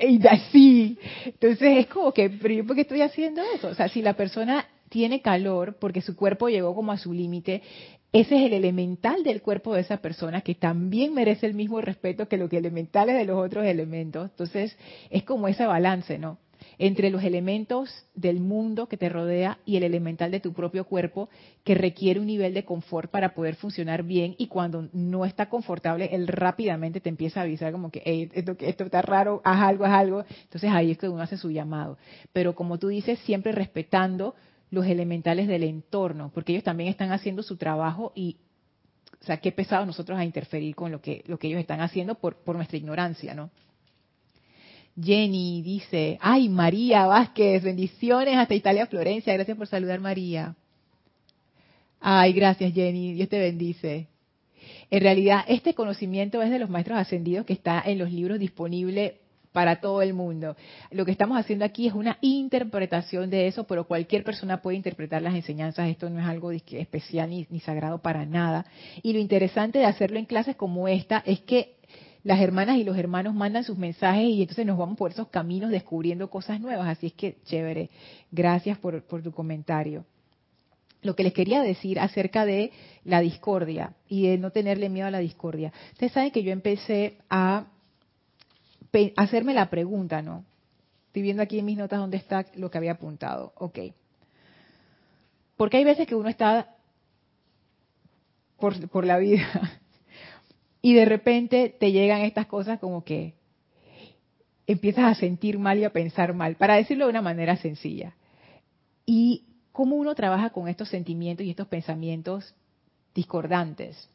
y 0.00 0.26
así. 0.26 0.98
Entonces 1.24 1.78
es 1.78 1.86
como 1.86 2.12
que, 2.12 2.30
pero 2.30 2.54
yo 2.54 2.66
por 2.66 2.78
estoy 2.78 3.02
haciendo 3.02 3.42
eso? 3.54 3.68
O 3.68 3.74
sea, 3.74 3.88
si 3.88 4.02
la 4.02 4.14
persona 4.14 4.66
tiene 4.88 5.22
calor 5.22 5.76
porque 5.78 6.02
su 6.02 6.16
cuerpo 6.16 6.48
llegó 6.48 6.74
como 6.74 6.92
a 6.92 6.98
su 6.98 7.12
límite, 7.12 7.62
ese 8.12 8.36
es 8.36 8.42
el 8.42 8.52
elemental 8.52 9.22
del 9.24 9.40
cuerpo 9.40 9.74
de 9.74 9.80
esa 9.80 9.96
persona 9.98 10.42
que 10.42 10.54
también 10.54 11.14
merece 11.14 11.46
el 11.46 11.54
mismo 11.54 11.80
respeto 11.80 12.28
que 12.28 12.36
lo 12.36 12.48
que 12.48 12.58
elementales 12.58 13.16
de 13.16 13.24
los 13.24 13.38
otros 13.38 13.64
elementos. 13.64 14.30
Entonces, 14.30 14.76
es 15.10 15.22
como 15.22 15.48
ese 15.48 15.64
balance, 15.64 16.18
¿no? 16.18 16.38
Entre 16.78 17.10
los 17.10 17.22
elementos 17.22 18.06
del 18.14 18.40
mundo 18.40 18.88
que 18.88 18.96
te 18.96 19.08
rodea 19.08 19.58
y 19.64 19.76
el 19.76 19.82
elemental 19.82 20.30
de 20.30 20.40
tu 20.40 20.52
propio 20.52 20.84
cuerpo 20.84 21.28
que 21.64 21.74
requiere 21.74 22.20
un 22.20 22.26
nivel 22.26 22.54
de 22.54 22.64
confort 22.64 23.10
para 23.10 23.34
poder 23.34 23.54
funcionar 23.56 24.02
bien 24.02 24.34
y 24.38 24.48
cuando 24.48 24.88
no 24.92 25.24
está 25.24 25.48
confortable, 25.48 26.10
él 26.12 26.26
rápidamente 26.28 27.00
te 27.00 27.08
empieza 27.08 27.40
a 27.40 27.44
avisar 27.44 27.72
como 27.72 27.90
que 27.90 28.02
esto, 28.34 28.56
esto 28.60 28.84
está 28.84 29.02
raro, 29.02 29.40
haz 29.44 29.62
algo, 29.62 29.84
haz 29.84 29.92
algo. 29.92 30.24
Entonces 30.44 30.70
ahí 30.70 30.92
es 30.92 30.98
que 30.98 31.08
uno 31.08 31.22
hace 31.22 31.36
su 31.36 31.50
llamado. 31.50 31.98
Pero 32.32 32.54
como 32.54 32.78
tú 32.78 32.88
dices, 32.88 33.18
siempre 33.20 33.52
respetando 33.52 34.34
los 34.72 34.86
elementales 34.86 35.48
del 35.48 35.64
entorno, 35.64 36.30
porque 36.34 36.52
ellos 36.52 36.64
también 36.64 36.88
están 36.88 37.12
haciendo 37.12 37.42
su 37.42 37.58
trabajo 37.58 38.10
y, 38.14 38.38
o 39.20 39.24
sea, 39.24 39.36
qué 39.36 39.52
pesado 39.52 39.84
nosotros 39.84 40.18
a 40.18 40.24
interferir 40.24 40.74
con 40.74 40.90
lo 40.90 41.02
que, 41.02 41.22
lo 41.26 41.38
que 41.38 41.48
ellos 41.48 41.60
están 41.60 41.82
haciendo 41.82 42.14
por, 42.14 42.36
por 42.36 42.56
nuestra 42.56 42.78
ignorancia, 42.78 43.34
¿no? 43.34 43.50
Jenny 45.00 45.62
dice, 45.62 46.18
ay 46.20 46.48
María 46.48 47.06
Vázquez, 47.06 47.62
bendiciones 47.62 48.36
hasta 48.36 48.54
Italia, 48.54 48.86
Florencia, 48.86 49.32
gracias 49.34 49.56
por 49.56 49.66
saludar 49.66 50.00
María. 50.00 50.54
Ay, 52.00 52.32
gracias 52.32 52.72
Jenny, 52.74 53.14
Dios 53.14 53.28
te 53.28 53.38
bendice. 53.38 54.08
En 54.90 55.00
realidad, 55.00 55.44
este 55.48 55.74
conocimiento 55.74 56.42
es 56.42 56.50
de 56.50 56.58
los 56.58 56.68
maestros 56.68 56.98
ascendidos 56.98 57.46
que 57.46 57.54
está 57.54 57.82
en 57.84 57.98
los 57.98 58.12
libros 58.12 58.38
disponibles 58.38 59.14
para 59.52 59.76
todo 59.76 60.02
el 60.02 60.14
mundo. 60.14 60.56
Lo 60.90 61.04
que 61.04 61.12
estamos 61.12 61.38
haciendo 61.38 61.64
aquí 61.64 61.86
es 61.86 61.94
una 61.94 62.18
interpretación 62.20 63.30
de 63.30 63.46
eso, 63.46 63.64
pero 63.64 63.84
cualquier 63.84 64.24
persona 64.24 64.60
puede 64.60 64.76
interpretar 64.76 65.22
las 65.22 65.34
enseñanzas. 65.34 65.88
Esto 65.88 66.10
no 66.10 66.20
es 66.20 66.26
algo 66.26 66.50
especial 66.50 67.30
ni, 67.30 67.60
sagrado 67.60 67.98
para 67.98 68.26
nada. 68.26 68.66
Y 69.02 69.12
lo 69.12 69.18
interesante 69.18 69.78
de 69.78 69.84
hacerlo 69.84 70.18
en 70.18 70.24
clases 70.24 70.56
como 70.56 70.88
esta 70.88 71.22
es 71.24 71.40
que 71.40 71.76
las 72.24 72.40
hermanas 72.40 72.76
y 72.76 72.84
los 72.84 72.96
hermanos 72.96 73.34
mandan 73.34 73.64
sus 73.64 73.76
mensajes 73.76 74.24
y 74.24 74.42
entonces 74.42 74.64
nos 74.64 74.78
vamos 74.78 74.96
por 74.96 75.10
esos 75.10 75.28
caminos 75.28 75.70
descubriendo 75.70 76.30
cosas 76.30 76.60
nuevas. 76.60 76.88
Así 76.88 77.08
es 77.08 77.12
que 77.14 77.38
chévere. 77.44 77.90
Gracias 78.30 78.78
por, 78.78 79.02
por 79.02 79.22
tu 79.22 79.32
comentario. 79.32 80.04
Lo 81.02 81.16
que 81.16 81.24
les 81.24 81.32
quería 81.32 81.62
decir 81.62 81.98
acerca 81.98 82.44
de 82.44 82.70
la 83.04 83.20
discordia 83.20 83.94
y 84.08 84.28
de 84.28 84.38
no 84.38 84.50
tenerle 84.50 84.88
miedo 84.88 85.08
a 85.08 85.10
la 85.10 85.18
discordia. 85.18 85.72
Ustedes 85.92 86.12
saben 86.12 86.30
que 86.30 86.44
yo 86.44 86.52
empecé 86.52 87.18
a 87.28 87.66
hacerme 89.16 89.52
la 89.52 89.68
pregunta, 89.68 90.22
¿no? 90.22 90.44
Estoy 91.08 91.22
viendo 91.22 91.42
aquí 91.42 91.58
en 91.58 91.64
mis 91.64 91.76
notas 91.76 91.98
dónde 91.98 92.18
está 92.18 92.46
lo 92.54 92.70
que 92.70 92.78
había 92.78 92.92
apuntado. 92.92 93.52
Ok. 93.56 93.78
Porque 95.56 95.78
hay 95.78 95.84
veces 95.84 96.06
que 96.06 96.14
uno 96.14 96.28
está 96.28 96.76
por, 98.58 98.88
por 98.88 99.04
la 99.04 99.18
vida 99.18 99.80
y 100.82 100.94
de 100.94 101.04
repente 101.04 101.74
te 101.78 101.92
llegan 101.92 102.22
estas 102.22 102.46
cosas 102.46 102.80
como 102.80 103.04
que 103.04 103.34
empiezas 104.66 105.04
a 105.04 105.14
sentir 105.14 105.58
mal 105.58 105.78
y 105.78 105.84
a 105.84 105.90
pensar 105.90 106.34
mal, 106.34 106.56
para 106.56 106.74
decirlo 106.74 107.06
de 107.06 107.10
una 107.10 107.22
manera 107.22 107.56
sencilla. 107.56 108.14
Y 109.06 109.44
cómo 109.70 109.96
uno 109.96 110.14
trabaja 110.14 110.50
con 110.50 110.68
estos 110.68 110.88
sentimientos 110.88 111.46
y 111.46 111.50
estos 111.50 111.68
pensamientos 111.68 112.54
discordantes. 113.14 114.08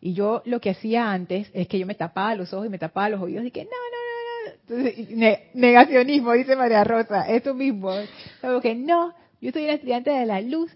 Y 0.00 0.14
yo 0.14 0.42
lo 0.44 0.60
que 0.60 0.70
hacía 0.70 1.10
antes 1.10 1.50
es 1.52 1.68
que 1.68 1.78
yo 1.78 1.86
me 1.86 1.94
tapaba 1.94 2.34
los 2.34 2.52
ojos 2.52 2.66
y 2.66 2.70
me 2.70 2.78
tapaba 2.78 3.08
los 3.08 3.20
oídos 3.20 3.44
y 3.44 3.50
que 3.50 3.64
no, 3.64 3.70
no, 4.70 5.36
negacionismo, 5.54 6.32
dice 6.32 6.54
María 6.54 6.84
Rosa, 6.84 7.22
esto 7.28 7.54
mismo. 7.54 7.90
que 8.62 8.74
no, 8.74 9.12
yo 9.40 9.50
soy 9.52 9.64
una 9.64 9.74
estudiante 9.74 10.10
de 10.10 10.26
la 10.26 10.40
luz, 10.40 10.70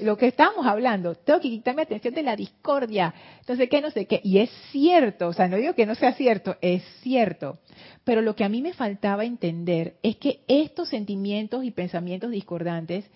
lo 0.00 0.18
que 0.18 0.26
estamos 0.26 0.66
hablando, 0.66 1.14
tengo 1.14 1.40
que 1.40 1.48
quitarme 1.48 1.82
atención 1.82 2.12
de 2.14 2.22
la 2.22 2.36
discordia, 2.36 3.14
entonces 3.40 3.68
qué, 3.70 3.80
no 3.80 3.90
sé 3.90 4.06
qué, 4.06 4.20
y 4.22 4.38
es 4.38 4.50
cierto, 4.70 5.28
o 5.28 5.32
sea, 5.32 5.48
no 5.48 5.56
digo 5.56 5.74
que 5.74 5.86
no 5.86 5.94
sea 5.94 6.12
cierto, 6.12 6.56
es 6.60 6.82
cierto, 7.00 7.58
pero 8.04 8.20
lo 8.20 8.36
que 8.36 8.44
a 8.44 8.50
mí 8.50 8.60
me 8.60 8.74
faltaba 8.74 9.24
entender 9.24 9.96
es 10.02 10.16
que 10.16 10.40
estos 10.46 10.90
sentimientos 10.90 11.64
y 11.64 11.70
pensamientos 11.70 12.30
discordantes 12.30 13.06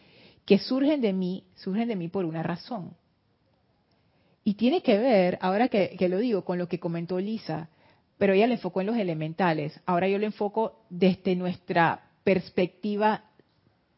que 0.47 0.59
surgen 0.59 1.03
de 1.03 1.13
mí, 1.13 1.45
surgen 1.57 1.89
de 1.89 1.97
mí 1.97 2.09
por 2.09 2.25
una 2.25 2.43
razón. 2.43 2.95
Y 4.43 4.55
tiene 4.55 4.81
que 4.81 4.97
ver, 4.97 5.39
ahora 5.43 5.69
que, 5.69 5.97
que 5.99 6.09
lo 6.09 6.19
digo, 6.19 6.45
con 6.45 6.57
lo 6.57 6.69
que 6.69 6.79
comentó 6.79 7.19
Lisa, 7.19 7.69
pero 8.17 8.33
ella 8.33 8.47
le 8.47 8.55
enfocó 8.55 8.81
en 8.81 8.87
los 8.87 8.97
elementales. 8.97 9.79
Ahora 9.85 10.09
yo 10.09 10.19
le 10.19 10.27
enfoco 10.27 10.85
desde 10.89 11.35
nuestra 11.35 12.01
perspectiva 12.23 13.25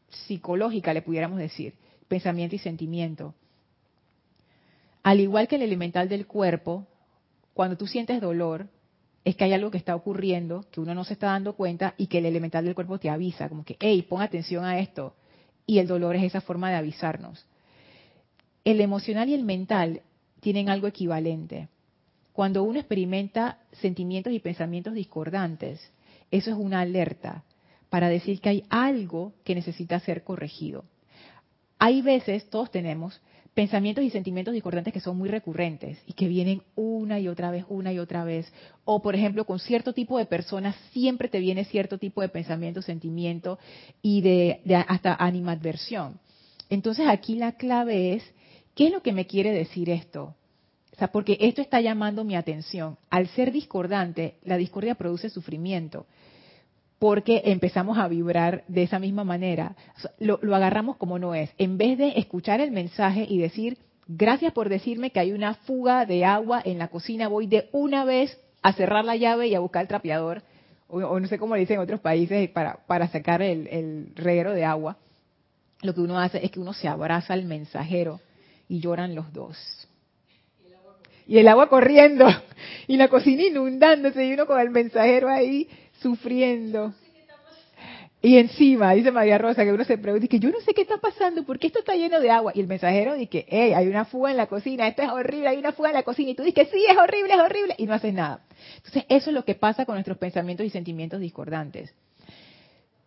psicológica, 0.09 0.93
le 0.93 1.03
pudiéramos 1.03 1.37
decir, 1.37 1.75
pensamiento 2.09 2.55
y 2.55 2.59
sentimiento. 2.59 3.33
Al 5.03 5.21
igual 5.21 5.47
que 5.47 5.55
el 5.55 5.61
elemental 5.61 6.09
del 6.09 6.27
cuerpo, 6.27 6.85
cuando 7.53 7.77
tú 7.77 7.87
sientes 7.87 8.19
dolor, 8.19 8.67
es 9.23 9.35
que 9.35 9.45
hay 9.45 9.53
algo 9.53 9.71
que 9.71 9.77
está 9.77 9.95
ocurriendo, 9.95 10.65
que 10.71 10.81
uno 10.81 10.93
no 10.93 11.03
se 11.03 11.13
está 11.13 11.27
dando 11.27 11.53
cuenta 11.53 11.93
y 11.97 12.07
que 12.07 12.17
el 12.17 12.25
elemental 12.25 12.65
del 12.65 12.75
cuerpo 12.75 12.99
te 12.99 13.09
avisa, 13.09 13.47
como 13.47 13.63
que, 13.63 13.77
hey, 13.79 14.01
pon 14.01 14.21
atención 14.21 14.65
a 14.65 14.79
esto. 14.79 15.15
Y 15.65 15.79
el 15.79 15.87
dolor 15.87 16.15
es 16.15 16.23
esa 16.23 16.41
forma 16.41 16.69
de 16.69 16.75
avisarnos. 16.75 17.45
El 18.65 18.81
emocional 18.81 19.29
y 19.29 19.35
el 19.35 19.43
mental 19.43 20.01
tienen 20.41 20.69
algo 20.69 20.87
equivalente. 20.87 21.69
Cuando 22.33 22.63
uno 22.63 22.79
experimenta 22.79 23.59
sentimientos 23.73 24.33
y 24.33 24.39
pensamientos 24.39 24.93
discordantes, 24.93 25.79
eso 26.31 26.51
es 26.51 26.57
una 26.57 26.81
alerta 26.81 27.43
para 27.89 28.09
decir 28.09 28.39
que 28.39 28.49
hay 28.49 28.63
algo 28.69 29.33
que 29.43 29.55
necesita 29.55 29.99
ser 29.99 30.23
corregido. 30.23 30.85
Hay 31.79 32.01
veces, 32.01 32.49
todos 32.49 32.69
tenemos, 32.69 33.19
pensamientos 33.53 34.03
y 34.03 34.11
sentimientos 34.11 34.53
discordantes 34.53 34.93
que 34.93 34.99
son 34.99 35.17
muy 35.17 35.29
recurrentes 35.29 35.97
y 36.05 36.13
que 36.13 36.27
vienen 36.27 36.61
una 36.75 37.19
y 37.19 37.27
otra 37.27 37.49
vez, 37.49 37.65
una 37.69 37.91
y 37.91 37.99
otra 37.99 38.23
vez. 38.23 38.51
O, 38.85 39.01
por 39.01 39.15
ejemplo, 39.15 39.45
con 39.45 39.59
cierto 39.59 39.93
tipo 39.93 40.17
de 40.17 40.25
personas 40.25 40.75
siempre 40.91 41.29
te 41.29 41.39
viene 41.39 41.65
cierto 41.65 41.97
tipo 41.97 42.21
de 42.21 42.29
pensamiento, 42.29 42.81
sentimiento 42.81 43.57
y 44.01 44.21
de, 44.21 44.61
de 44.65 44.75
hasta 44.75 45.15
animadversión. 45.15 46.19
Entonces 46.69 47.07
aquí 47.07 47.35
la 47.35 47.53
clave 47.53 48.13
es, 48.13 48.23
¿qué 48.75 48.87
es 48.87 48.91
lo 48.91 49.01
que 49.01 49.13
me 49.13 49.25
quiere 49.25 49.51
decir 49.51 49.89
esto? 49.89 50.35
sea, 50.99 51.11
porque 51.11 51.37
esto 51.39 51.61
está 51.61 51.81
llamando 51.81 52.23
mi 52.23 52.35
atención. 52.35 52.97
Al 53.09 53.27
ser 53.29 53.51
discordante, 53.51 54.35
la 54.43 54.57
discordia 54.57 54.95
produce 54.95 55.29
sufrimiento, 55.29 56.05
porque 56.99 57.43
empezamos 57.45 57.97
a 57.97 58.09
vibrar 58.09 58.63
de 58.67 58.83
esa 58.83 58.99
misma 58.99 59.23
manera. 59.23 59.75
Lo, 60.19 60.39
agarramos 60.53 60.97
como 60.97 61.17
no 61.17 61.33
es. 61.33 61.49
En 61.57 61.77
vez 61.77 61.97
de 61.97 62.19
escuchar 62.19 62.59
el 62.59 62.71
mensaje 62.71 63.25
y 63.27 63.39
decir, 63.39 63.77
gracias 64.07 64.51
por 64.51 64.67
decirme 64.67 65.11
que 65.11 65.21
hay 65.21 65.31
una 65.31 65.55
fuga 65.55 66.05
de 66.05 66.25
agua 66.25 66.61
en 66.63 66.77
la 66.77 66.89
cocina, 66.89 67.29
voy 67.29 67.47
de 67.47 67.69
una 67.71 68.03
vez 68.03 68.37
a 68.61 68.73
cerrar 68.73 69.05
la 69.05 69.15
llave 69.15 69.47
y 69.47 69.55
a 69.55 69.61
buscar 69.61 69.83
el 69.83 69.87
trapeador, 69.87 70.43
o, 70.89 71.19
no 71.19 71.27
sé 71.27 71.37
cómo 71.37 71.53
le 71.53 71.61
dicen 71.61 71.75
en 71.75 71.83
otros 71.83 72.01
países, 72.01 72.49
para, 72.49 72.79
para 72.87 73.07
sacar 73.07 73.41
el, 73.41 73.67
el 73.67 74.11
reguero 74.15 74.53
de 74.53 74.65
agua. 74.65 74.97
Lo 75.81 75.93
que 75.93 76.01
uno 76.01 76.19
hace 76.19 76.43
es 76.43 76.51
que 76.51 76.59
uno 76.59 76.73
se 76.73 76.89
abraza 76.89 77.33
al 77.33 77.45
mensajero 77.45 78.19
y 78.67 78.81
lloran 78.81 79.15
los 79.15 79.31
dos 79.31 79.57
y 81.29 81.37
el 81.37 81.47
agua 81.47 81.69
corriendo 81.69 82.25
y 82.87 82.97
la 82.97 83.07
cocina 83.07 83.43
inundándose 83.43 84.25
y 84.25 84.33
uno 84.33 84.47
con 84.47 84.59
el 84.59 84.71
mensajero 84.71 85.29
ahí 85.29 85.69
sufriendo. 86.01 86.93
Y 88.21 88.37
encima, 88.37 88.91
dice 88.93 89.11
María 89.11 89.37
Rosa, 89.37 89.63
que 89.63 89.71
uno 89.71 89.85
se 89.85 89.97
pregunta, 89.97 90.27
que 90.27 90.39
yo 90.39 90.49
no 90.49 90.59
sé 90.59 90.73
qué 90.73 90.81
está 90.81 90.97
pasando, 90.97 91.43
¿por 91.45 91.57
qué 91.57 91.67
esto 91.67 91.79
está 91.79 91.95
lleno 91.95 92.19
de 92.19 92.29
agua? 92.29 92.51
Y 92.53 92.59
el 92.59 92.67
mensajero 92.67 93.15
dice, 93.15 93.45
hey, 93.47 93.71
hay 93.73 93.87
una 93.87 94.03
fuga 94.03 94.31
en 94.31 94.35
la 94.35 94.47
cocina, 94.47 94.87
esto 94.87 95.01
es 95.03 95.09
horrible, 95.09 95.47
hay 95.47 95.57
una 95.57 95.71
fuga 95.71 95.89
en 95.89 95.95
la 95.95 96.03
cocina. 96.03 96.31
Y 96.31 96.35
tú 96.35 96.43
dices, 96.43 96.67
sí, 96.69 96.83
es 96.89 96.97
horrible, 96.97 97.33
es 97.33 97.39
horrible, 97.39 97.75
y 97.77 97.85
no 97.85 97.93
haces 97.93 98.13
nada. 98.13 98.41
Entonces, 98.75 99.05
eso 99.07 99.29
es 99.29 99.33
lo 99.33 99.45
que 99.45 99.55
pasa 99.55 99.85
con 99.85 99.95
nuestros 99.95 100.17
pensamientos 100.17 100.65
y 100.65 100.69
sentimientos 100.69 101.21
discordantes. 101.21 101.93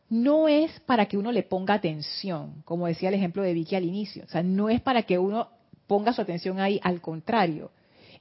No 0.09 0.49
es 0.49 0.81
para 0.81 1.07
que 1.07 1.19
uno 1.19 1.31
le 1.31 1.43
ponga 1.43 1.75
atención, 1.75 2.63
como 2.65 2.87
decía 2.87 3.11
el 3.11 3.15
ejemplo 3.15 3.43
de 3.43 3.53
Vicky 3.53 3.77
al 3.77 3.85
inicio. 3.85 4.25
O 4.25 4.29
sea, 4.29 4.43
no 4.43 4.71
es 4.71 4.81
para 4.81 5.03
que 5.03 5.19
uno 5.19 5.51
ponga 5.87 6.15
su 6.15 6.23
atención 6.23 6.59
ahí, 6.59 6.81
al 6.83 7.03
contrario 7.03 7.71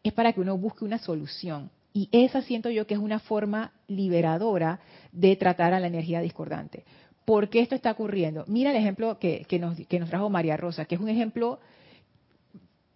es 0.04 0.14
para 0.14 0.34
que 0.34 0.42
uno 0.42 0.58
busque 0.58 0.86
una 0.86 0.98
solución. 0.98 1.70
Y 1.94 2.10
esa 2.12 2.42
siento 2.42 2.70
yo 2.70 2.88
que 2.88 2.94
es 2.94 3.00
una 3.00 3.20
forma 3.20 3.74
liberadora 3.88 4.80
de 5.12 5.36
tratar 5.36 5.74
a 5.74 5.80
la 5.80 5.88
energía 5.88 6.22
discordante. 6.22 6.86
¿Por 7.26 7.50
qué 7.50 7.60
esto 7.60 7.76
está 7.76 7.92
ocurriendo? 7.92 8.46
Mira 8.48 8.72
el 8.72 8.78
ejemplo 8.78 9.20
que, 9.20 9.46
nos, 9.60 9.78
que 9.88 10.00
nos 10.00 10.10
trajo 10.10 10.30
María 10.30 10.58
Rosa, 10.58 10.86
que 10.86 10.96
es 10.96 11.02
un 11.02 11.10
ejemplo, 11.10 11.60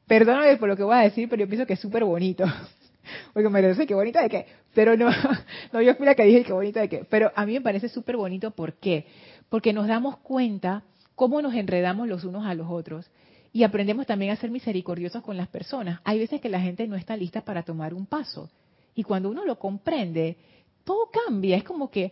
perdóname 0.08 0.58
por 0.58 0.70
lo 0.70 0.78
que 0.78 0.84
voy 0.84 0.96
a 0.96 1.02
decir, 1.02 1.30
pero 1.30 1.42
yo 1.42 1.48
pienso 1.48 1.68
que 1.68 1.74
es 1.74 1.80
súper 1.80 2.04
bonito. 2.04 2.46
Porque 3.34 3.50
me 3.50 3.62
parece 3.62 3.86
que 3.86 3.94
bonita 3.94 4.24
de 4.24 4.30
qué, 4.30 4.46
pero 4.74 4.98
no, 4.98 5.10
no 5.74 5.82
yo 5.82 5.94
fui 5.96 6.08
que 6.16 6.24
dije 6.24 6.44
que 6.44 6.54
bonita 6.54 6.82
de 6.82 6.90
qué, 6.90 7.06
pero 7.08 7.32
a 7.36 7.46
mí 7.46 7.54
me 7.54 7.62
parece 7.62 7.88
súper 7.88 8.18
bonito, 8.18 8.50
¿por 8.52 8.74
qué? 8.74 9.06
Porque 9.50 9.74
nos 9.74 9.88
damos 9.88 10.18
cuenta 10.18 10.84
cómo 11.14 11.42
nos 11.42 11.54
enredamos 11.54 12.08
los 12.08 12.24
unos 12.24 12.48
a 12.48 12.56
los 12.56 12.68
otros 12.70 13.12
y 13.54 13.64
aprendemos 13.64 14.06
también 14.06 14.32
a 14.32 14.36
ser 14.36 14.50
misericordiosos 14.50 15.24
con 15.24 15.38
las 15.38 15.48
personas. 15.48 16.02
Hay 16.04 16.20
veces 16.20 16.42
que 16.42 16.50
la 16.50 16.60
gente 16.60 16.88
no 16.88 16.96
está 16.96 17.16
lista 17.16 17.42
para 17.42 17.64
tomar 17.64 17.94
un 17.94 18.06
paso. 18.06 18.50
Y 18.96 19.04
cuando 19.04 19.30
uno 19.30 19.46
lo 19.46 19.60
comprende, 19.60 20.38
todo 20.84 21.10
cambia. 21.12 21.58
Es 21.58 21.64
como 21.64 21.92
que, 21.92 22.12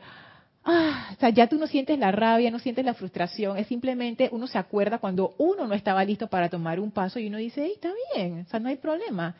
ah, 0.65 1.11
o 1.15 1.19
sea, 1.19 1.29
ya 1.29 1.47
tú 1.47 1.57
no 1.57 1.67
sientes 1.67 1.97
la 1.97 2.11
rabia, 2.11 2.51
no 2.51 2.59
sientes 2.59 2.83
la 2.83 2.93
frustración, 2.93 3.57
es 3.57 3.67
simplemente 3.67 4.29
uno 4.31 4.47
se 4.47 4.57
acuerda 4.57 4.99
cuando 4.99 5.33
uno 5.37 5.65
no 5.65 5.73
estaba 5.73 6.03
listo 6.03 6.27
para 6.27 6.49
tomar 6.49 6.79
un 6.79 6.91
paso 6.91 7.19
y 7.19 7.27
uno 7.27 7.37
dice, 7.37 7.65
está 7.65 7.91
bien, 8.13 8.41
o 8.45 8.49
sea, 8.49 8.59
no 8.59 8.69
hay 8.69 8.77
problema. 8.77 9.35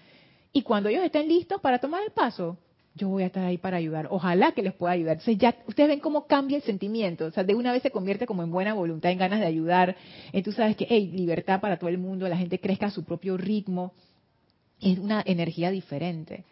Y 0.53 0.61
cuando 0.61 0.89
ellos 0.89 1.03
estén 1.03 1.27
listos 1.27 1.59
para 1.61 1.79
tomar 1.79 2.03
el 2.03 2.11
paso, 2.11 2.57
yo 2.95 3.09
voy 3.09 3.23
a 3.23 3.25
estar 3.25 3.43
ahí 3.43 3.57
para 3.57 3.77
ayudar. 3.77 4.07
Ojalá 4.11 4.51
que 4.51 4.61
les 4.61 4.73
pueda 4.73 4.93
ayudar. 4.93 5.13
Entonces 5.13 5.39
ya 5.39 5.55
ustedes 5.67 5.89
ven 5.89 5.99
cómo 5.99 6.27
cambia 6.27 6.57
el 6.57 6.63
sentimiento. 6.63 7.25
O 7.25 7.31
sea, 7.31 7.43
de 7.43 7.55
una 7.55 7.71
vez 7.71 7.81
se 7.81 7.89
convierte 7.89 8.27
como 8.27 8.43
en 8.43 8.51
buena 8.51 8.75
voluntad, 8.75 9.11
en 9.11 9.17
ganas 9.17 9.39
de 9.39 9.47
ayudar. 9.47 9.95
Entonces 10.31 10.57
sabes 10.57 10.77
que, 10.77 10.85
hey, 10.87 11.11
libertad 11.11 11.59
para 11.59 11.77
todo 11.77 11.89
el 11.89 11.97
mundo, 11.97 12.27
la 12.27 12.37
gente 12.37 12.59
crezca 12.59 12.87
a 12.87 12.91
su 12.91 13.03
propio 13.03 13.35
ritmo. 13.35 13.93
Es 14.79 14.99
una 14.99 15.23
energía 15.25 15.71
diferente. 15.71 16.43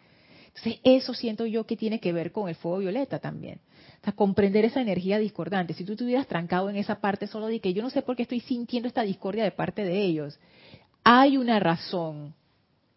Entonces 0.54 0.80
eso 0.84 1.14
siento 1.14 1.46
yo 1.46 1.64
que 1.64 1.76
tiene 1.76 1.98
que 1.98 2.12
ver 2.12 2.30
con 2.30 2.48
el 2.48 2.54
fuego 2.54 2.78
violeta 2.78 3.18
también. 3.18 3.60
O 4.00 4.04
sea, 4.04 4.12
comprender 4.12 4.64
esa 4.64 4.80
energía 4.80 5.18
discordante. 5.18 5.74
Si 5.74 5.84
tú 5.84 5.92
estuvieras 5.92 6.26
trancado 6.26 6.68
en 6.68 6.76
esa 6.76 7.00
parte 7.00 7.26
solo 7.26 7.46
de 7.46 7.60
que 7.60 7.72
yo 7.72 7.82
no 7.82 7.90
sé 7.90 8.02
por 8.02 8.16
qué 8.16 8.22
estoy 8.22 8.40
sintiendo 8.40 8.88
esta 8.88 9.02
discordia 9.02 9.44
de 9.44 9.52
parte 9.52 9.84
de 9.84 10.02
ellos, 10.02 10.38
hay 11.04 11.36
una 11.36 11.58
razón 11.58 12.34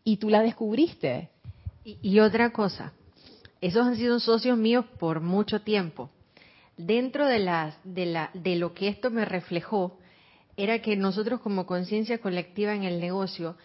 y 0.04 0.18
tú 0.18 0.30
la 0.30 0.42
descubriste. 0.42 1.30
Y, 1.84 1.98
y 2.02 2.20
otra 2.20 2.52
cosa, 2.52 2.94
esos 3.62 3.86
han 3.86 3.96
sido 3.96 4.20
socios 4.20 4.58
míos 4.58 4.86
por 5.00 5.22
mucho 5.22 5.62
tiempo. 5.62 6.10
Dentro 6.78 7.26
de, 7.26 7.40
las, 7.40 7.78
de, 7.84 8.06
la, 8.06 8.32
de 8.34 8.58
lo 8.58 8.74
que 8.74 8.90
esto 8.90 9.10
me 9.12 9.24
reflejó, 9.24 9.98
era 10.58 10.82
que 10.82 10.96
nosotros 10.96 11.42
como 11.42 11.66
conciencia 11.66 12.20
colectiva 12.20 12.74
en 12.74 12.84
el 12.84 13.00
negocio 13.00 13.58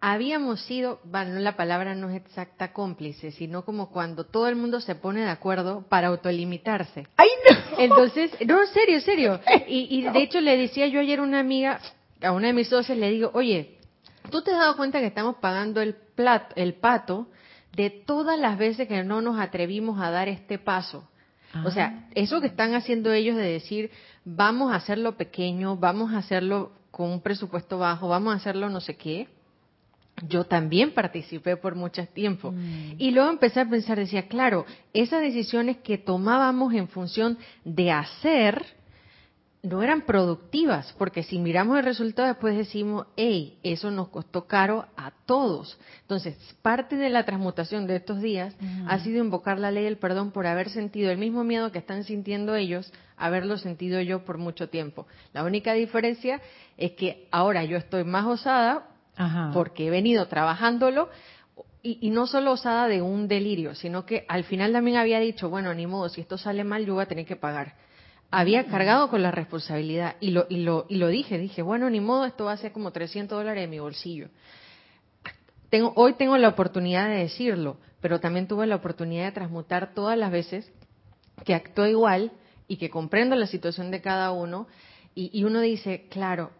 habíamos 0.00 0.60
sido, 0.62 1.00
bueno, 1.04 1.38
la 1.40 1.56
palabra 1.56 1.94
no 1.94 2.08
es 2.10 2.16
exacta 2.16 2.72
cómplice, 2.72 3.32
sino 3.32 3.64
como 3.64 3.90
cuando 3.90 4.24
todo 4.24 4.48
el 4.48 4.56
mundo 4.56 4.80
se 4.80 4.94
pone 4.94 5.20
de 5.22 5.30
acuerdo 5.30 5.84
para 5.88 6.08
autolimitarse. 6.08 7.06
¡Ay, 7.16 7.28
no! 7.50 7.78
Entonces, 7.78 8.30
no, 8.46 8.64
serio, 8.66 9.00
serio. 9.00 9.40
Y, 9.68 9.98
y 9.98 10.02
de 10.02 10.22
hecho 10.22 10.40
le 10.40 10.56
decía 10.56 10.86
yo 10.86 11.00
ayer 11.00 11.18
a 11.18 11.22
una 11.22 11.40
amiga, 11.40 11.80
a 12.22 12.32
una 12.32 12.48
de 12.48 12.52
mis 12.52 12.68
socios, 12.68 12.96
le 12.98 13.10
digo, 13.10 13.30
oye, 13.34 13.78
¿tú 14.30 14.42
te 14.42 14.52
has 14.52 14.58
dado 14.58 14.76
cuenta 14.76 15.00
que 15.00 15.06
estamos 15.06 15.36
pagando 15.36 15.80
el, 15.80 15.94
plat, 15.94 16.52
el 16.56 16.74
pato 16.74 17.28
de 17.78 17.90
todas 17.90 18.38
las 18.38 18.58
veces 18.58 18.88
que 18.88 19.04
no 19.04 19.20
nos 19.22 19.38
atrevimos 19.38 20.00
a 20.00 20.10
dar 20.10 20.28
este 20.28 20.58
paso. 20.58 21.08
O 21.64 21.70
sea, 21.70 21.86
Ah. 21.94 22.08
eso 22.14 22.40
que 22.40 22.48
están 22.48 22.74
haciendo 22.74 23.12
ellos 23.12 23.36
de 23.36 23.44
decir, 23.44 23.90
vamos 24.24 24.72
a 24.72 24.76
hacerlo 24.76 25.16
pequeño, 25.16 25.76
vamos 25.76 26.12
a 26.12 26.18
hacerlo 26.18 26.72
con 26.90 27.08
un 27.10 27.20
presupuesto 27.20 27.78
bajo, 27.78 28.08
vamos 28.08 28.34
a 28.34 28.36
hacerlo 28.36 28.68
no 28.68 28.80
sé 28.80 28.96
qué, 28.96 29.28
yo 30.26 30.44
también 30.44 30.92
participé 30.92 31.56
por 31.56 31.74
mucho 31.74 32.06
tiempo. 32.06 32.52
Mm. 32.52 32.94
Y 32.98 33.10
luego 33.10 33.30
empecé 33.30 33.60
a 33.60 33.68
pensar, 33.68 33.98
decía, 33.98 34.28
claro, 34.28 34.66
esas 34.92 35.20
decisiones 35.20 35.78
que 35.78 35.98
tomábamos 35.98 36.74
en 36.74 36.88
función 36.88 37.38
de 37.64 37.92
hacer, 37.92 38.64
no 39.62 39.82
eran 39.82 40.02
productivas, 40.02 40.94
porque 40.98 41.22
si 41.22 41.38
miramos 41.38 41.78
el 41.78 41.84
resultado 41.84 42.28
después 42.28 42.56
decimos, 42.56 43.06
hey, 43.16 43.58
eso 43.62 43.90
nos 43.90 44.08
costó 44.08 44.46
caro 44.46 44.86
a 44.96 45.10
todos. 45.26 45.78
Entonces, 46.02 46.36
parte 46.62 46.96
de 46.96 47.10
la 47.10 47.24
transmutación 47.24 47.86
de 47.86 47.96
estos 47.96 48.22
días 48.22 48.54
ha 48.86 48.98
sido 49.00 49.22
invocar 49.22 49.58
la 49.58 49.70
ley 49.70 49.84
del 49.84 49.98
perdón 49.98 50.30
por 50.30 50.46
haber 50.46 50.70
sentido 50.70 51.10
el 51.10 51.18
mismo 51.18 51.42
miedo 51.42 51.72
que 51.72 51.78
están 51.78 52.04
sintiendo 52.04 52.54
ellos, 52.54 52.92
haberlo 53.16 53.58
sentido 53.58 54.00
yo 54.00 54.24
por 54.24 54.38
mucho 54.38 54.68
tiempo. 54.68 55.06
La 55.32 55.42
única 55.42 55.72
diferencia 55.72 56.40
es 56.76 56.92
que 56.92 57.26
ahora 57.32 57.64
yo 57.64 57.76
estoy 57.76 58.04
más 58.04 58.26
osada 58.26 58.87
Ajá. 59.18 59.50
porque 59.52 59.88
he 59.88 59.90
venido 59.90 60.26
trabajándolo 60.28 61.10
y, 61.82 61.98
y 62.00 62.10
no 62.10 62.26
solo 62.26 62.52
osada 62.52 62.88
de 62.88 63.02
un 63.02 63.28
delirio, 63.28 63.74
sino 63.74 64.06
que 64.06 64.24
al 64.28 64.44
final 64.44 64.72
también 64.72 64.96
había 64.96 65.20
dicho, 65.20 65.50
bueno, 65.50 65.74
ni 65.74 65.86
modo, 65.86 66.08
si 66.08 66.22
esto 66.22 66.38
sale 66.38 66.64
mal 66.64 66.86
yo 66.86 66.94
voy 66.94 67.02
a 67.02 67.08
tener 67.08 67.26
que 67.26 67.36
pagar 67.36 67.74
había 68.30 68.66
cargado 68.66 69.08
con 69.08 69.22
la 69.22 69.30
responsabilidad 69.30 70.16
y 70.20 70.30
lo, 70.30 70.46
y 70.48 70.58
lo, 70.58 70.86
y 70.88 70.96
lo 70.96 71.08
dije, 71.08 71.38
dije, 71.38 71.62
bueno, 71.62 71.88
ni 71.88 72.00
modo, 72.00 72.26
esto 72.26 72.44
va 72.44 72.52
a 72.52 72.56
ser 72.58 72.72
como 72.72 72.92
300 72.92 73.38
dólares 73.38 73.62
de 73.62 73.68
mi 73.68 73.78
bolsillo. 73.78 74.28
Tengo, 75.70 75.92
hoy 75.96 76.14
tengo 76.14 76.36
la 76.36 76.48
oportunidad 76.48 77.08
de 77.08 77.16
decirlo, 77.16 77.78
pero 78.00 78.20
también 78.20 78.46
tuve 78.46 78.66
la 78.66 78.76
oportunidad 78.76 79.24
de 79.24 79.32
transmutar 79.32 79.94
todas 79.94 80.16
las 80.18 80.30
veces 80.30 80.70
que 81.44 81.54
actuó 81.54 81.86
igual 81.86 82.32
y 82.66 82.76
que 82.76 82.90
comprendo 82.90 83.34
la 83.34 83.46
situación 83.46 83.90
de 83.90 84.02
cada 84.02 84.30
uno 84.32 84.66
y, 85.14 85.30
y 85.32 85.44
uno 85.44 85.60
dice, 85.60 86.06
claro, 86.10 86.50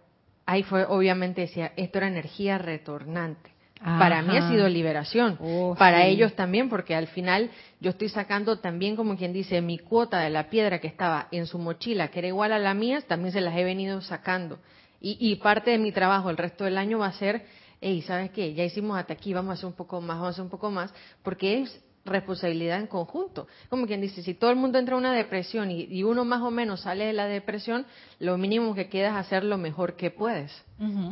ahí 0.48 0.62
fue, 0.62 0.86
obviamente 0.86 1.42
decía, 1.42 1.72
esto 1.76 1.98
era 1.98 2.08
energía 2.08 2.56
retornante. 2.56 3.50
Para 3.80 4.22
mí 4.22 4.36
ha 4.36 4.48
sido 4.50 4.66
liberación, 4.68 5.36
Oh, 5.40 5.76
para 5.78 6.02
sí. 6.02 6.08
ellos 6.08 6.34
también, 6.34 6.68
porque 6.68 6.96
al 6.96 7.06
final 7.06 7.50
yo 7.80 7.90
estoy 7.90 8.08
sacando 8.08 8.58
también, 8.58 8.96
como 8.96 9.16
quien 9.16 9.32
dice, 9.32 9.60
mi 9.60 9.78
cuota 9.78 10.18
de 10.20 10.30
la 10.30 10.48
piedra 10.50 10.80
que 10.80 10.88
estaba 10.88 11.28
en 11.30 11.46
su 11.46 11.58
mochila, 11.58 12.08
que 12.08 12.18
era 12.20 12.28
igual 12.28 12.52
a 12.52 12.58
la 12.58 12.74
mía, 12.74 13.02
también 13.06 13.30
se 13.32 13.40
las 13.40 13.54
he 13.56 13.62
venido 13.62 14.00
sacando. 14.00 14.58
Y, 15.00 15.16
y 15.20 15.36
parte 15.36 15.70
de 15.70 15.78
mi 15.78 15.92
trabajo 15.92 16.28
el 16.30 16.36
resto 16.38 16.64
del 16.64 16.76
año 16.78 16.98
va 16.98 17.06
a 17.06 17.12
ser, 17.12 17.44
hey, 17.80 18.02
¿sabes 18.02 18.30
qué? 18.30 18.52
Ya 18.54 18.64
hicimos 18.64 18.98
hasta 18.98 19.12
aquí, 19.12 19.32
vamos 19.32 19.50
a 19.50 19.54
hacer 19.54 19.66
un 19.66 19.74
poco 19.74 20.00
más, 20.00 20.16
vamos 20.16 20.26
a 20.26 20.30
hacer 20.30 20.44
un 20.44 20.50
poco 20.50 20.70
más, 20.70 20.92
porque 21.22 21.62
es 21.62 21.80
responsabilidad 22.04 22.78
en 22.78 22.86
conjunto. 22.86 23.46
Como 23.68 23.86
quien 23.86 24.00
dice, 24.00 24.22
si 24.22 24.34
todo 24.34 24.50
el 24.50 24.56
mundo 24.56 24.78
entra 24.78 24.94
en 24.94 25.00
una 25.00 25.12
depresión 25.12 25.70
y, 25.70 25.84
y 25.84 26.02
uno 26.02 26.24
más 26.24 26.42
o 26.42 26.50
menos 26.50 26.82
sale 26.82 27.06
de 27.06 27.12
la 27.12 27.26
depresión, 27.26 27.86
lo 28.18 28.38
mínimo 28.38 28.74
que 28.74 28.88
queda 28.88 29.08
es 29.08 29.14
hacer 29.14 29.44
lo 29.44 29.58
mejor 29.58 29.96
que 29.96 30.10
puedes. 30.10 30.52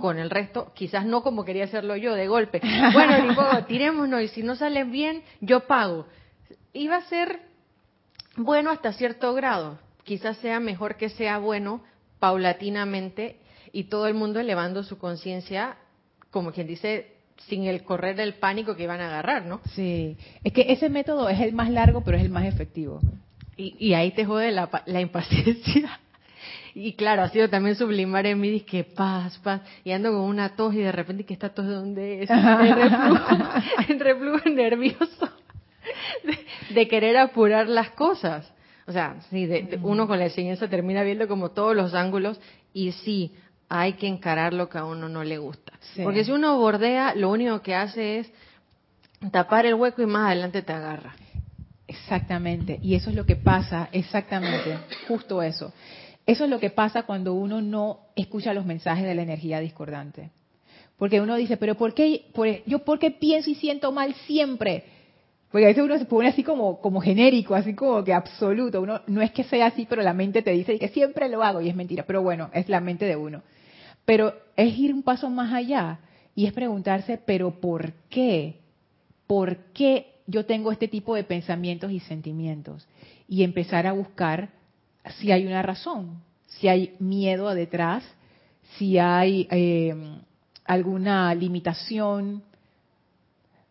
Con 0.01 0.19
el 0.19 0.31
resto, 0.31 0.73
quizás 0.75 1.07
no 1.07 1.25
como 1.25 1.45
quería 1.45 1.65
hacerlo 1.65 1.97
yo, 1.97 2.15
de 2.15 2.29
golpe. 2.29 2.61
Bueno, 2.93 3.35
modo, 3.35 3.65
tirémonos 3.65 4.23
y 4.23 4.29
si 4.29 4.43
no 4.43 4.55
sale 4.55 4.85
bien, 4.85 5.23
yo 5.41 5.67
pago. 5.67 6.07
Iba 6.73 6.97
a 6.97 7.03
ser 7.03 7.41
bueno 8.37 8.71
hasta 8.71 8.93
cierto 8.93 9.35
grado. 9.35 9.79
Quizás 10.05 10.37
sea 10.39 10.61
mejor 10.61 10.97
que 10.97 11.09
sea 11.09 11.39
bueno 11.39 11.83
paulatinamente 12.21 13.41
y 13.73 13.85
todo 13.85 14.07
el 14.07 14.15
mundo 14.15 14.39
elevando 14.39 14.85
su 14.85 14.99
conciencia, 14.99 15.77
como 16.31 16.53
quien 16.53 16.67
dice, 16.67 17.16
sin 17.49 17.65
el 17.65 17.83
correr 17.85 18.17
del 18.17 18.35
pánico 18.35 18.75
que 18.77 18.85
iban 18.85 19.01
a 19.01 19.07
agarrar, 19.09 19.45
¿no? 19.47 19.61
Sí, 19.75 20.17
es 20.43 20.53
que 20.53 20.67
ese 20.73 20.89
método 20.89 21.29
es 21.29 21.41
el 21.41 21.53
más 21.53 21.71
largo, 21.71 22.03
pero 22.03 22.17
es 22.17 22.23
el 22.25 22.31
más 22.31 22.45
efectivo. 22.45 23.01
Y, 23.57 23.75
y 23.79 23.95
ahí 23.95 24.11
te 24.13 24.25
jode 24.25 24.51
la, 24.53 24.69
la 24.87 25.01
impaciencia. 25.01 26.01
Y 26.79 26.93
claro, 26.93 27.23
ha 27.23 27.31
sido 27.31 27.49
también 27.49 27.75
sublimar 27.75 28.27
en 28.27 28.39
mí, 28.39 28.61
que 28.61 28.85
paz, 28.85 29.39
paz, 29.39 29.63
y 29.83 29.93
ando 29.93 30.11
con 30.13 30.21
una 30.21 30.51
tos 30.57 30.75
y 30.75 30.79
de 30.81 30.93
repente, 30.93 31.25
que 31.25 31.33
esta 31.33 31.49
tos 31.49 31.67
de 31.67 31.73
dónde 31.73 32.23
es? 32.23 32.29
El 32.31 32.75
reflujo, 32.75 33.37
el 33.89 34.01
reflujo 34.01 34.49
nervioso 34.51 35.31
de, 36.23 36.75
de 36.75 36.89
querer 36.89 37.17
apurar 37.17 37.67
las 37.67 37.91
cosas. 37.93 38.53
O 38.87 38.93
sea, 38.93 39.17
sí, 39.31 39.47
de- 39.47 39.63
de- 39.63 39.77
uno 39.83 40.07
con 40.07 40.19
la 40.19 40.27
enseñanza 40.27 40.69
termina 40.69 41.03
viendo 41.03 41.27
como 41.29 41.51
todos 41.53 41.75
los 41.75 41.95
ángulos 41.95 42.39
y 42.75 42.93
sí, 42.93 43.33
hay 43.69 43.95
que 43.95 44.07
encarar 44.07 44.53
lo 44.55 44.69
que 44.69 44.79
a 44.79 44.85
uno 44.85 45.09
no 45.09 45.25
le 45.25 45.39
gusta. 45.39 45.73
Sí. 45.95 46.03
Porque 46.03 46.25
si 46.25 46.31
uno 46.33 46.59
bordea, 46.59 47.15
lo 47.15 47.31
único 47.31 47.61
que 47.63 47.75
hace 47.75 48.19
es 48.21 48.33
tapar 49.33 49.67
el 49.67 49.75
hueco 49.75 50.03
y 50.03 50.07
más 50.07 50.27
adelante 50.29 50.63
te 50.63 50.73
agarra. 50.73 51.15
Exactamente, 51.89 52.79
y 52.83 52.95
eso 52.97 53.11
es 53.11 53.17
lo 53.17 53.25
que 53.27 53.37
pasa, 53.37 53.89
exactamente, 53.93 54.77
justo 55.07 55.41
eso. 55.43 55.73
Eso 56.27 56.45
es 56.45 56.51
lo 56.51 56.59
que 56.59 56.71
pasa 56.71 57.05
cuando 57.05 57.35
uno 57.35 57.61
no 57.63 58.01
escucha 58.17 58.53
los 58.53 58.67
mensajes 58.67 59.05
de 59.05 59.15
la 59.15 59.23
energía 59.23 59.61
discordante. 59.61 60.31
Porque 60.99 61.21
uno 61.21 61.37
dice, 61.37 61.57
pero 61.57 61.77
¿por 61.77 61.95
qué, 61.95 62.25
por- 62.35 62.65
yo 62.65 62.81
por 62.81 62.99
qué 62.99 63.13
pienso 63.13 63.51
y 63.51 63.55
siento 63.55 63.93
mal 63.93 64.15
siempre? 64.27 64.85
Porque 65.53 65.67
a 65.67 65.69
veces 65.69 65.85
uno 65.85 65.97
se 65.99 66.07
pone 66.07 66.29
así 66.29 66.43
como, 66.43 66.81
como 66.81 67.01
genérico, 67.01 67.55
así 67.55 67.75
como 67.75 68.03
que 68.03 68.13
absoluto. 68.13 68.81
Uno 68.81 69.03
no 69.07 69.23
es 69.23 69.31
que 69.31 69.45
sea 69.45 69.67
así, 69.67 69.87
pero 69.89 70.03
la 70.03 70.13
mente 70.13 70.43
te 70.43 70.51
dice 70.51 70.79
que 70.79 70.89
siempre 70.89 71.29
lo 71.29 71.43
hago 71.45 71.61
y 71.61 71.69
es 71.69 71.77
mentira. 71.77 72.05
Pero 72.05 72.23
bueno, 72.23 72.51
es 72.53 72.69
la 72.69 72.81
mente 72.81 73.05
de 73.05 73.15
uno. 73.15 73.43
Pero 74.07 74.35
es 74.57 74.79
ir 74.79 74.95
un 74.95 75.03
paso 75.03 75.29
más 75.29 75.53
allá 75.53 75.99
y 76.35 76.47
es 76.47 76.55
preguntarse, 76.55 77.19
pero 77.19 77.61
¿por 77.61 77.93
qué? 78.09 78.61
¿Por 79.27 79.57
qué 79.75 80.15
yo 80.27 80.47
tengo 80.47 80.73
este 80.73 80.89
tipo 80.89 81.15
de 81.15 81.25
pensamientos 81.25 81.91
y 81.91 82.01
sentimientos? 82.01 82.87
Y 83.29 83.43
empezar 83.43 83.87
a 83.87 83.93
buscar 83.93 84.51
si 85.19 85.33
hay 85.33 85.47
una 85.47 85.61
razón, 85.63 86.23
si 86.47 86.69
hay 86.69 86.95
miedo 86.99 87.53
detrás, 87.55 88.05
si 88.79 88.99
hay 88.99 89.49
eh, 89.51 89.95
alguna 90.65 91.35
limitación. 91.35 92.43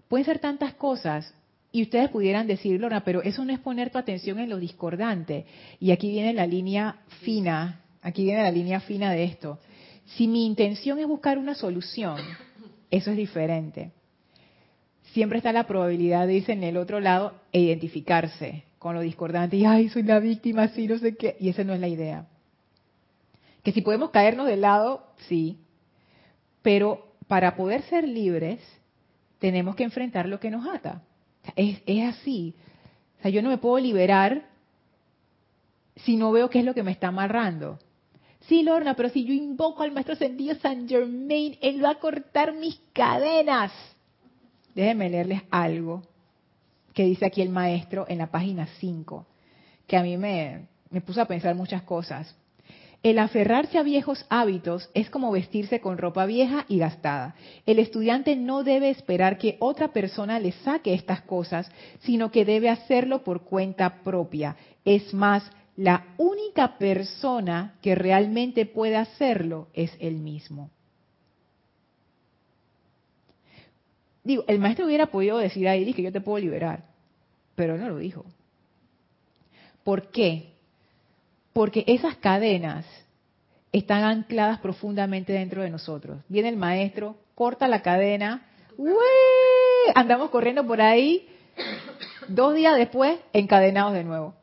Pueden 0.07 0.25
ser 0.25 0.39
tantas 0.39 0.73
cosas. 0.73 1.33
Y 1.71 1.81
ustedes 1.81 2.09
pudieran 2.09 2.47
decir, 2.47 2.79
Lorna, 2.79 3.03
pero 3.03 3.21
eso 3.21 3.43
no 3.43 3.51
es 3.51 3.59
poner 3.59 3.89
tu 3.89 3.97
atención 3.97 4.39
en 4.39 4.49
lo 4.49 4.57
discordante. 4.57 5.45
Y 5.79 5.91
aquí 5.91 6.09
viene 6.09 6.33
la 6.33 6.47
línea 6.47 6.97
fina, 7.21 7.81
aquí 8.01 8.23
viene 8.23 8.43
la 8.43 8.51
línea 8.51 8.79
fina 8.79 9.11
de 9.11 9.25
esto. 9.25 9.59
Si 10.05 10.27
mi 10.27 10.45
intención 10.45 10.99
es 10.99 11.07
buscar 11.07 11.37
una 11.37 11.55
solución, 11.55 12.19
eso 12.91 13.11
es 13.11 13.17
diferente. 13.17 13.91
Siempre 15.13 15.37
está 15.37 15.51
la 15.51 15.67
probabilidad 15.67 16.27
de 16.27 16.35
irse 16.35 16.53
en 16.53 16.63
el 16.63 16.77
otro 16.77 16.99
lado 16.99 17.33
e 17.51 17.61
identificarse 17.61 18.63
con 18.79 18.95
lo 18.95 19.01
discordante 19.01 19.57
y, 19.57 19.65
ay, 19.65 19.89
soy 19.89 20.03
la 20.03 20.19
víctima, 20.19 20.63
así, 20.63 20.87
no 20.87 20.97
sé 20.97 21.15
qué. 21.15 21.37
Y 21.39 21.49
esa 21.49 21.63
no 21.63 21.73
es 21.73 21.79
la 21.79 21.87
idea. 21.87 22.27
Que 23.63 23.71
si 23.71 23.81
podemos 23.81 24.11
caernos 24.11 24.47
del 24.47 24.61
lado, 24.61 25.07
sí. 25.27 25.57
Pero 26.61 27.15
para 27.27 27.55
poder 27.55 27.81
ser 27.83 28.07
libres, 28.07 28.59
tenemos 29.39 29.75
que 29.75 29.83
enfrentar 29.83 30.27
lo 30.27 30.39
que 30.39 30.51
nos 30.51 30.67
ata. 30.67 31.01
Es, 31.55 31.81
es 31.85 32.03
así. 32.03 32.55
O 33.19 33.21
sea, 33.23 33.31
yo 33.31 33.41
no 33.41 33.49
me 33.49 33.57
puedo 33.57 33.79
liberar 33.79 34.43
si 35.97 36.17
no 36.17 36.31
veo 36.31 36.49
qué 36.49 36.59
es 36.59 36.65
lo 36.65 36.73
que 36.73 36.83
me 36.83 36.91
está 36.91 37.07
amarrando? 37.07 37.79
Sí, 38.47 38.61
Lorna, 38.61 38.95
pero 38.95 39.09
si 39.09 39.23
yo 39.23 39.33
invoco 39.33 39.83
al 39.83 39.91
maestro 39.91 40.15
sentido 40.15 40.55
San 40.55 40.87
Germain, 40.87 41.57
él 41.61 41.83
va 41.83 41.91
a 41.91 41.99
cortar 41.99 42.53
mis 42.53 42.79
cadenas. 42.93 43.71
Déjenme 44.75 45.09
leerles 45.09 45.41
algo 45.49 46.03
que 46.93 47.03
dice 47.03 47.25
aquí 47.25 47.41
el 47.41 47.49
maestro 47.49 48.05
en 48.07 48.19
la 48.19 48.27
página 48.27 48.67
5, 48.79 49.25
que 49.87 49.97
a 49.97 50.03
mí 50.03 50.17
me, 50.17 50.67
me 50.91 51.01
puso 51.01 51.21
a 51.21 51.25
pensar 51.25 51.55
muchas 51.55 51.81
cosas. 51.83 52.35
El 53.03 53.19
aferrarse 53.19 53.77
a 53.77 53.83
viejos 53.83 54.25
hábitos 54.29 54.89
es 54.95 55.09
como 55.09 55.31
vestirse 55.31 55.79
con 55.79 55.97
ropa 55.97 56.25
vieja 56.25 56.65
y 56.67 56.79
gastada. 56.79 57.35
El 57.65 57.77
estudiante 57.79 58.35
no 58.35 58.63
debe 58.63 58.89
esperar 58.89 59.37
que 59.37 59.57
otra 59.59 59.89
persona 59.89 60.39
le 60.39 60.53
saque 60.53 60.93
estas 60.93 61.21
cosas, 61.21 61.69
sino 61.99 62.31
que 62.31 62.45
debe 62.45 62.69
hacerlo 62.69 63.23
por 63.23 63.43
cuenta 63.43 64.01
propia. 64.01 64.55
Es 64.85 65.13
más, 65.13 65.43
la 65.77 66.05
única 66.17 66.77
persona 66.77 67.75
que 67.81 67.95
realmente 67.95 68.65
puede 68.65 68.95
hacerlo 68.95 69.67
es 69.73 69.91
él 69.99 70.15
mismo. 70.15 70.69
Digo, 74.23 74.43
el 74.47 74.59
maestro 74.59 74.85
hubiera 74.85 75.07
podido 75.07 75.37
decir 75.37 75.67
a 75.67 75.75
Iris 75.75 75.95
que 75.95 76.01
yo 76.01 76.11
te 76.11 76.21
puedo 76.21 76.39
liberar, 76.39 76.85
pero 77.55 77.77
no 77.77 77.89
lo 77.89 77.97
dijo. 77.97 78.25
¿Por 79.83 80.09
qué? 80.09 80.53
Porque 81.53 81.83
esas 81.87 82.15
cadenas 82.17 82.85
están 83.71 84.03
ancladas 84.03 84.59
profundamente 84.59 85.33
dentro 85.33 85.61
de 85.61 85.69
nosotros. 85.69 86.23
Viene 86.27 86.49
el 86.49 86.57
maestro, 86.57 87.17
corta 87.35 87.67
la 87.67 87.81
cadena, 87.81 88.47
andamos 89.93 90.31
corriendo 90.31 90.65
por 90.65 90.81
ahí, 90.81 91.27
dos 92.27 92.55
días 92.55 92.77
después, 92.77 93.19
encadenados 93.33 93.93
de 93.93 94.05
nuevo. 94.05 94.33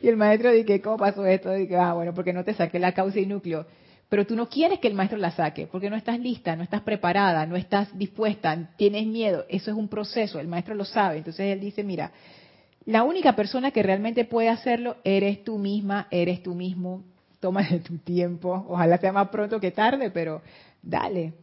Y 0.00 0.08
el 0.08 0.16
maestro 0.16 0.52
dice, 0.52 0.80
¿cómo 0.80 0.96
pasó 0.96 1.26
esto? 1.26 1.52
Dice, 1.52 1.76
ah, 1.76 1.94
bueno, 1.94 2.14
porque 2.14 2.32
no 2.32 2.44
te 2.44 2.54
saqué 2.54 2.78
la 2.78 2.92
causa 2.92 3.18
y 3.18 3.26
núcleo 3.26 3.66
pero 4.08 4.26
tú 4.26 4.34
no 4.34 4.48
quieres 4.48 4.78
que 4.78 4.88
el 4.88 4.94
maestro 4.94 5.18
la 5.18 5.30
saque, 5.30 5.66
porque 5.66 5.90
no 5.90 5.96
estás 5.96 6.18
lista, 6.18 6.56
no 6.56 6.62
estás 6.62 6.80
preparada, 6.80 7.44
no 7.44 7.56
estás 7.56 7.96
dispuesta, 7.96 8.70
tienes 8.76 9.06
miedo. 9.06 9.44
Eso 9.48 9.70
es 9.70 9.76
un 9.76 9.88
proceso, 9.88 10.40
el 10.40 10.48
maestro 10.48 10.74
lo 10.74 10.84
sabe. 10.84 11.18
Entonces 11.18 11.52
él 11.52 11.60
dice, 11.60 11.84
mira, 11.84 12.12
la 12.86 13.02
única 13.02 13.36
persona 13.36 13.70
que 13.70 13.82
realmente 13.82 14.24
puede 14.24 14.48
hacerlo 14.48 14.96
eres 15.04 15.44
tú 15.44 15.58
misma, 15.58 16.08
eres 16.10 16.42
tú 16.42 16.54
mismo. 16.54 17.04
Tómale 17.38 17.80
tu 17.80 17.98
tiempo, 17.98 18.64
ojalá 18.68 18.98
sea 18.98 19.12
más 19.12 19.28
pronto 19.28 19.60
que 19.60 19.70
tarde, 19.70 20.10
pero 20.10 20.40
dale. 20.82 21.34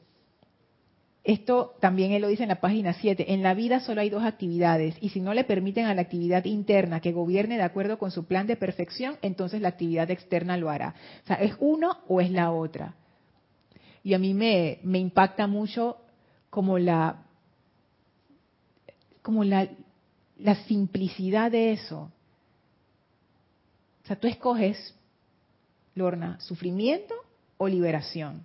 Esto 1.25 1.73
también 1.79 2.11
él 2.11 2.21
lo 2.21 2.27
dice 2.27 2.43
en 2.43 2.49
la 2.49 2.61
página 2.61 2.93
7. 2.93 3.33
En 3.33 3.41
la 3.41 3.55
vida 3.55 3.79
solo 3.79 4.01
hay 4.01 4.11
dos 4.11 4.23
actividades 4.23 4.95
y 5.01 5.09
si 5.09 5.19
no 5.19 5.33
le 5.33 5.43
permiten 5.43 5.87
a 5.87 5.95
la 5.95 6.03
actividad 6.03 6.45
interna 6.45 6.99
que 6.99 7.13
gobierne 7.13 7.57
de 7.57 7.63
acuerdo 7.63 7.97
con 7.97 8.11
su 8.11 8.25
plan 8.25 8.45
de 8.45 8.55
perfección, 8.55 9.17
entonces 9.23 9.59
la 9.59 9.69
actividad 9.69 10.11
externa 10.11 10.55
lo 10.55 10.69
hará. 10.69 10.93
O 11.23 11.27
sea, 11.27 11.37
es 11.37 11.55
uno 11.59 11.97
o 12.07 12.21
es 12.21 12.29
la 12.29 12.51
otra. 12.51 12.93
Y 14.03 14.13
a 14.13 14.19
mí 14.19 14.35
me, 14.35 14.77
me 14.83 14.99
impacta 14.99 15.47
mucho 15.47 15.97
como 16.51 16.77
la 16.77 17.23
como 19.23 19.43
la, 19.43 19.67
la 20.37 20.55
simplicidad 20.65 21.49
de 21.49 21.71
eso. 21.71 22.11
O 24.03 24.07
sea, 24.07 24.15
tú 24.15 24.27
escoges, 24.27 24.93
Lorna, 25.95 26.39
sufrimiento 26.39 27.15
o 27.57 27.67
liberación. 27.67 28.43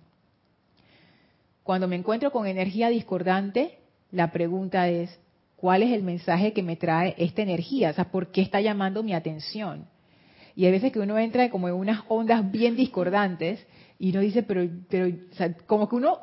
Cuando 1.63 1.87
me 1.87 1.95
encuentro 1.95 2.31
con 2.31 2.47
energía 2.47 2.89
discordante, 2.89 3.77
la 4.11 4.31
pregunta 4.31 4.89
es, 4.89 5.19
¿cuál 5.55 5.83
es 5.83 5.91
el 5.91 6.03
mensaje 6.03 6.53
que 6.53 6.63
me 6.63 6.75
trae 6.75 7.15
esta 7.17 7.41
energía? 7.41 7.91
O 7.91 7.93
sea, 7.93 8.05
¿por 8.11 8.31
qué 8.31 8.41
está 8.41 8.61
llamando 8.61 9.03
mi 9.03 9.13
atención? 9.13 9.85
Y 10.55 10.65
hay 10.65 10.71
veces 10.71 10.91
que 10.91 10.99
uno 10.99 11.17
entra 11.17 11.49
como 11.49 11.67
en 11.67 11.75
unas 11.75 12.01
ondas 12.07 12.51
bien 12.51 12.75
discordantes 12.75 13.65
y 13.99 14.09
uno 14.11 14.21
dice, 14.21 14.43
pero, 14.43 14.67
pero, 14.89 15.15
como 15.67 15.87
que 15.87 15.95
uno 15.95 16.19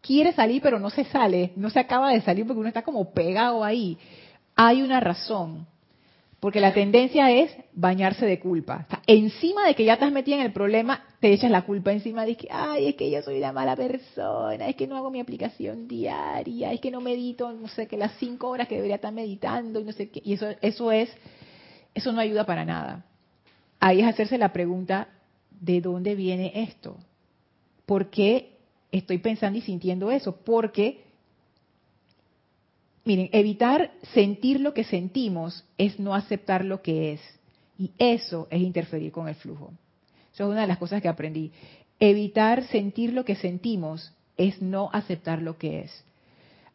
quiere 0.00 0.32
salir 0.32 0.60
pero 0.60 0.78
no 0.78 0.90
se 0.90 1.04
sale, 1.04 1.52
no 1.56 1.70
se 1.70 1.80
acaba 1.80 2.10
de 2.10 2.20
salir 2.20 2.46
porque 2.46 2.60
uno 2.60 2.68
está 2.68 2.82
como 2.82 3.12
pegado 3.12 3.64
ahí. 3.64 3.98
Hay 4.54 4.82
una 4.82 5.00
razón. 5.00 5.66
Porque 6.42 6.58
la 6.58 6.74
tendencia 6.74 7.30
es 7.30 7.56
bañarse 7.72 8.26
de 8.26 8.40
culpa. 8.40 8.88
encima 9.06 9.64
de 9.64 9.76
que 9.76 9.84
ya 9.84 9.92
estás 9.92 10.10
metida 10.10 10.34
en 10.34 10.42
el 10.42 10.52
problema, 10.52 11.04
te 11.20 11.32
echas 11.32 11.52
la 11.52 11.62
culpa 11.62 11.92
encima 11.92 12.24
de 12.24 12.36
que, 12.36 12.48
ay, 12.50 12.88
es 12.88 12.96
que 12.96 13.08
yo 13.08 13.22
soy 13.22 13.38
una 13.38 13.52
mala 13.52 13.76
persona, 13.76 14.66
es 14.66 14.74
que 14.74 14.88
no 14.88 14.96
hago 14.96 15.08
mi 15.12 15.20
aplicación 15.20 15.86
diaria, 15.86 16.72
es 16.72 16.80
que 16.80 16.90
no 16.90 17.00
medito, 17.00 17.52
no 17.52 17.68
sé, 17.68 17.86
que 17.86 17.96
las 17.96 18.18
cinco 18.18 18.48
horas 18.48 18.66
que 18.66 18.74
debería 18.74 18.96
estar 18.96 19.12
meditando 19.12 19.78
y 19.78 19.84
no 19.84 19.92
sé 19.92 20.10
qué. 20.10 20.20
Y 20.24 20.32
eso, 20.32 20.48
eso 20.60 20.90
es, 20.90 21.14
eso 21.94 22.10
no 22.10 22.18
ayuda 22.18 22.44
para 22.44 22.64
nada. 22.64 23.04
Ahí 23.78 24.00
es 24.00 24.06
hacerse 24.08 24.36
la 24.36 24.52
pregunta, 24.52 25.10
¿de 25.60 25.80
dónde 25.80 26.16
viene 26.16 26.50
esto? 26.56 26.96
¿Por 27.86 28.10
qué 28.10 28.58
estoy 28.90 29.18
pensando 29.18 29.60
y 29.60 29.62
sintiendo 29.62 30.10
eso? 30.10 30.34
Porque 30.44 31.04
Miren, 33.04 33.28
evitar 33.32 33.90
sentir 34.14 34.60
lo 34.60 34.74
que 34.74 34.84
sentimos 34.84 35.64
es 35.76 35.98
no 35.98 36.14
aceptar 36.14 36.64
lo 36.64 36.82
que 36.82 37.12
es. 37.12 37.20
Y 37.78 37.90
eso 37.98 38.46
es 38.50 38.60
interferir 38.60 39.10
con 39.10 39.28
el 39.28 39.34
flujo. 39.34 39.72
Eso 40.32 40.44
es 40.44 40.50
una 40.50 40.60
de 40.60 40.66
las 40.66 40.78
cosas 40.78 41.02
que 41.02 41.08
aprendí. 41.08 41.52
Evitar 41.98 42.64
sentir 42.68 43.12
lo 43.12 43.24
que 43.24 43.34
sentimos 43.34 44.12
es 44.36 44.62
no 44.62 44.88
aceptar 44.92 45.42
lo 45.42 45.58
que 45.58 45.80
es. 45.80 46.04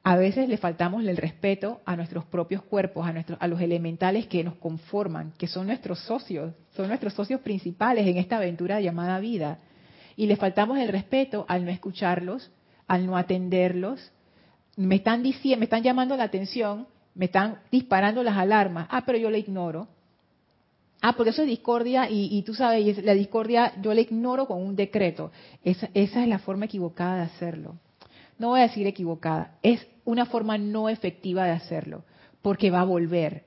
A 0.03 0.15
veces 0.15 0.47
le 0.47 0.57
faltamos 0.57 1.03
el 1.03 1.17
respeto 1.17 1.81
a 1.85 1.95
nuestros 1.95 2.23
propios 2.25 2.61
cuerpos, 2.61 3.05
a, 3.05 3.11
nuestros, 3.11 3.37
a 3.41 3.47
los 3.47 3.59
elementales 3.59 4.27
que 4.27 4.43
nos 4.43 4.55
conforman, 4.55 5.33
que 5.37 5.47
son 5.47 5.67
nuestros 5.67 5.99
socios, 5.99 6.53
son 6.75 6.87
nuestros 6.87 7.13
socios 7.13 7.41
principales 7.41 8.07
en 8.07 8.17
esta 8.17 8.37
aventura 8.37 8.79
llamada 8.79 9.19
vida. 9.19 9.59
Y 10.15 10.27
le 10.27 10.37
faltamos 10.37 10.77
el 10.77 10.87
respeto 10.87 11.45
al 11.49 11.65
no 11.65 11.71
escucharlos, 11.71 12.51
al 12.87 13.05
no 13.05 13.17
atenderlos, 13.17 14.11
me 14.77 14.95
están 14.95 15.23
diciendo, 15.23 15.59
me 15.59 15.65
están 15.65 15.83
llamando 15.83 16.15
la 16.15 16.23
atención, 16.23 16.87
me 17.15 17.25
están 17.25 17.59
disparando 17.71 18.23
las 18.23 18.37
alarmas. 18.37 18.87
Ah, 18.89 19.03
pero 19.05 19.17
yo 19.17 19.29
la 19.29 19.39
ignoro. 19.39 19.87
Ah, 21.01 21.13
porque 21.13 21.31
eso 21.31 21.41
es 21.41 21.47
discordia 21.47 22.07
y, 22.09 22.41
tú 22.43 22.53
sabes, 22.53 23.03
la 23.03 23.13
discordia 23.13 23.73
yo 23.81 23.93
la 23.93 24.01
ignoro 24.01 24.47
con 24.47 24.61
un 24.61 24.75
decreto. 24.75 25.31
Esa, 25.63 25.89
esa 25.93 26.21
es 26.21 26.27
la 26.27 26.39
forma 26.39 26.65
equivocada 26.65 27.17
de 27.17 27.21
hacerlo. 27.23 27.75
No 28.39 28.49
voy 28.49 28.59
a 28.59 28.63
decir 28.63 28.85
equivocada, 28.85 29.57
es 29.63 29.85
una 30.05 30.25
forma 30.25 30.57
no 30.57 30.89
efectiva 30.89 31.45
de 31.45 31.51
hacerlo, 31.51 32.03
porque 32.41 32.69
va 32.69 32.81
a 32.81 32.85
volver. 32.85 33.45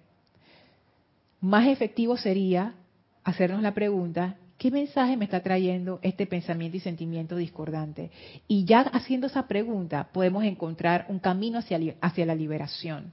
Más 1.40 1.68
efectivo 1.68 2.16
sería 2.16 2.74
hacernos 3.22 3.62
la 3.62 3.72
pregunta, 3.72 4.36
¿qué 4.60 4.70
mensaje 4.70 5.16
me 5.16 5.24
está 5.24 5.40
trayendo 5.40 6.00
este 6.02 6.26
pensamiento 6.26 6.76
y 6.76 6.80
sentimiento 6.80 7.34
discordante? 7.34 8.10
Y 8.46 8.66
ya 8.66 8.80
haciendo 8.80 9.26
esa 9.26 9.48
pregunta 9.48 10.10
podemos 10.12 10.44
encontrar 10.44 11.06
un 11.08 11.18
camino 11.18 11.60
hacia, 11.60 12.26
la 12.26 12.34
liberación, 12.34 13.10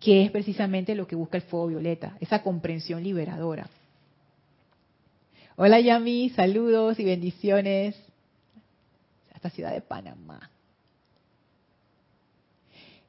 que 0.00 0.24
es 0.24 0.32
precisamente 0.32 0.96
lo 0.96 1.06
que 1.06 1.14
busca 1.14 1.36
el 1.36 1.44
fuego 1.44 1.68
violeta, 1.68 2.16
esa 2.18 2.42
comprensión 2.42 3.04
liberadora. 3.04 3.68
Hola 5.54 5.78
Yami, 5.78 6.30
saludos 6.30 6.98
y 6.98 7.04
bendiciones 7.04 7.94
hasta 9.32 9.50
Ciudad 9.50 9.72
de 9.72 9.82
Panamá. 9.82 10.50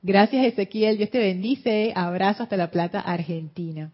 Gracias 0.03 0.45
Ezequiel, 0.45 0.97
Dios 0.97 1.09
te 1.09 1.17
bendice. 1.17 1.91
Abrazo 1.95 2.43
hasta 2.43 2.55
La 2.55 2.69
Plata, 2.69 2.99
Argentina. 2.99 3.91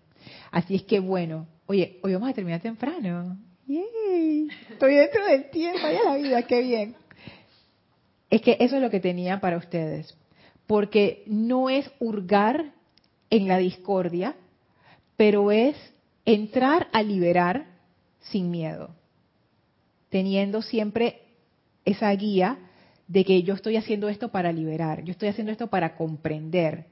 Así 0.51 0.75
es 0.75 0.83
que 0.83 0.99
bueno, 0.99 1.47
oye, 1.65 1.97
hoy 2.03 2.11
vamos 2.11 2.29
a 2.29 2.33
terminar 2.33 2.59
temprano. 2.59 3.37
Estoy 3.69 4.95
dentro 4.95 5.25
del 5.25 5.49
tiempo, 5.51 5.81
ya 5.81 6.03
la 6.03 6.15
vida, 6.15 6.41
qué 6.43 6.61
bien. 6.61 6.95
Es 8.29 8.41
que 8.41 8.57
eso 8.59 8.77
es 8.77 8.81
lo 8.81 8.89
que 8.89 8.99
tenía 8.99 9.39
para 9.39 9.57
ustedes. 9.57 10.17
Porque 10.65 11.23
no 11.27 11.69
es 11.69 11.89
hurgar 11.99 12.73
en 13.29 13.47
la 13.47 13.57
discordia, 13.57 14.35
pero 15.17 15.51
es 15.51 15.75
entrar 16.25 16.87
a 16.93 17.03
liberar 17.03 17.67
sin 18.19 18.49
miedo. 18.49 18.89
Teniendo 20.09 20.63
siempre 20.63 21.21
esa 21.85 22.09
guía 22.11 22.57
de 23.07 23.23
que 23.23 23.43
yo 23.43 23.53
estoy 23.53 23.77
haciendo 23.77 24.09
esto 24.09 24.29
para 24.29 24.51
liberar, 24.51 25.03
yo 25.03 25.11
estoy 25.11 25.29
haciendo 25.29 25.51
esto 25.51 25.67
para 25.67 25.95
comprender. 25.95 26.85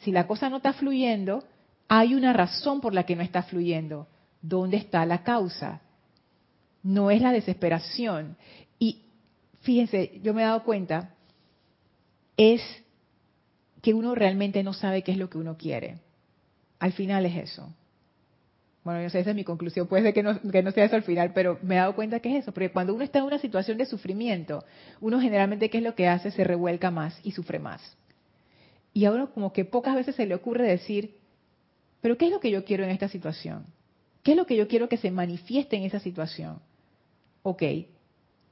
Si 0.00 0.12
la 0.12 0.26
cosa 0.26 0.48
no 0.48 0.58
está 0.58 0.72
fluyendo, 0.72 1.44
hay 1.88 2.14
una 2.14 2.32
razón 2.32 2.80
por 2.80 2.94
la 2.94 3.04
que 3.04 3.16
no 3.16 3.22
está 3.22 3.42
fluyendo. 3.42 4.06
¿Dónde 4.42 4.76
está 4.76 5.06
la 5.06 5.22
causa? 5.22 5.80
No 6.82 7.10
es 7.10 7.22
la 7.22 7.32
desesperación. 7.32 8.36
Y 8.78 9.04
fíjense, 9.60 10.20
yo 10.22 10.34
me 10.34 10.42
he 10.42 10.44
dado 10.44 10.64
cuenta, 10.64 11.14
es 12.36 12.60
que 13.80 13.94
uno 13.94 14.14
realmente 14.14 14.62
no 14.62 14.72
sabe 14.72 15.02
qué 15.02 15.12
es 15.12 15.18
lo 15.18 15.30
que 15.30 15.38
uno 15.38 15.56
quiere. 15.56 15.98
Al 16.78 16.92
final 16.92 17.24
es 17.26 17.36
eso. 17.36 17.72
Bueno, 18.84 19.00
yo 19.00 19.10
sé, 19.10 19.20
esa 19.20 19.30
es 19.30 19.36
mi 19.36 19.44
conclusión. 19.44 19.86
Puede 19.86 20.02
ser 20.02 20.14
que 20.14 20.22
no, 20.24 20.40
que 20.40 20.62
no 20.62 20.72
sea 20.72 20.84
eso 20.84 20.96
al 20.96 21.04
final, 21.04 21.32
pero 21.32 21.58
me 21.62 21.76
he 21.76 21.78
dado 21.78 21.94
cuenta 21.94 22.18
que 22.18 22.36
es 22.36 22.42
eso. 22.42 22.52
Porque 22.52 22.72
cuando 22.72 22.94
uno 22.94 23.04
está 23.04 23.20
en 23.20 23.26
una 23.26 23.38
situación 23.38 23.78
de 23.78 23.86
sufrimiento, 23.86 24.64
uno 25.00 25.20
generalmente, 25.20 25.70
¿qué 25.70 25.78
es 25.78 25.84
lo 25.84 25.94
que 25.94 26.08
hace? 26.08 26.32
Se 26.32 26.42
revuelca 26.42 26.90
más 26.90 27.18
y 27.22 27.30
sufre 27.30 27.60
más. 27.60 27.80
Y 28.92 29.04
a 29.04 29.12
uno 29.12 29.30
como 29.32 29.52
que 29.52 29.64
pocas 29.64 29.94
veces 29.94 30.16
se 30.16 30.26
le 30.26 30.34
ocurre 30.34 30.66
decir, 30.66 31.16
pero 32.00 32.18
¿qué 32.18 32.26
es 32.26 32.32
lo 32.32 32.40
que 32.40 32.50
yo 32.50 32.64
quiero 32.64 32.82
en 32.82 32.90
esta 32.90 33.08
situación? 33.08 33.64
¿Qué 34.22 34.32
es 34.32 34.36
lo 34.36 34.46
que 34.46 34.56
yo 34.56 34.68
quiero 34.68 34.88
que 34.88 34.96
se 34.96 35.10
manifieste 35.10 35.76
en 35.76 35.84
esa 35.84 36.00
situación? 36.00 36.60
Ok, 37.42 37.62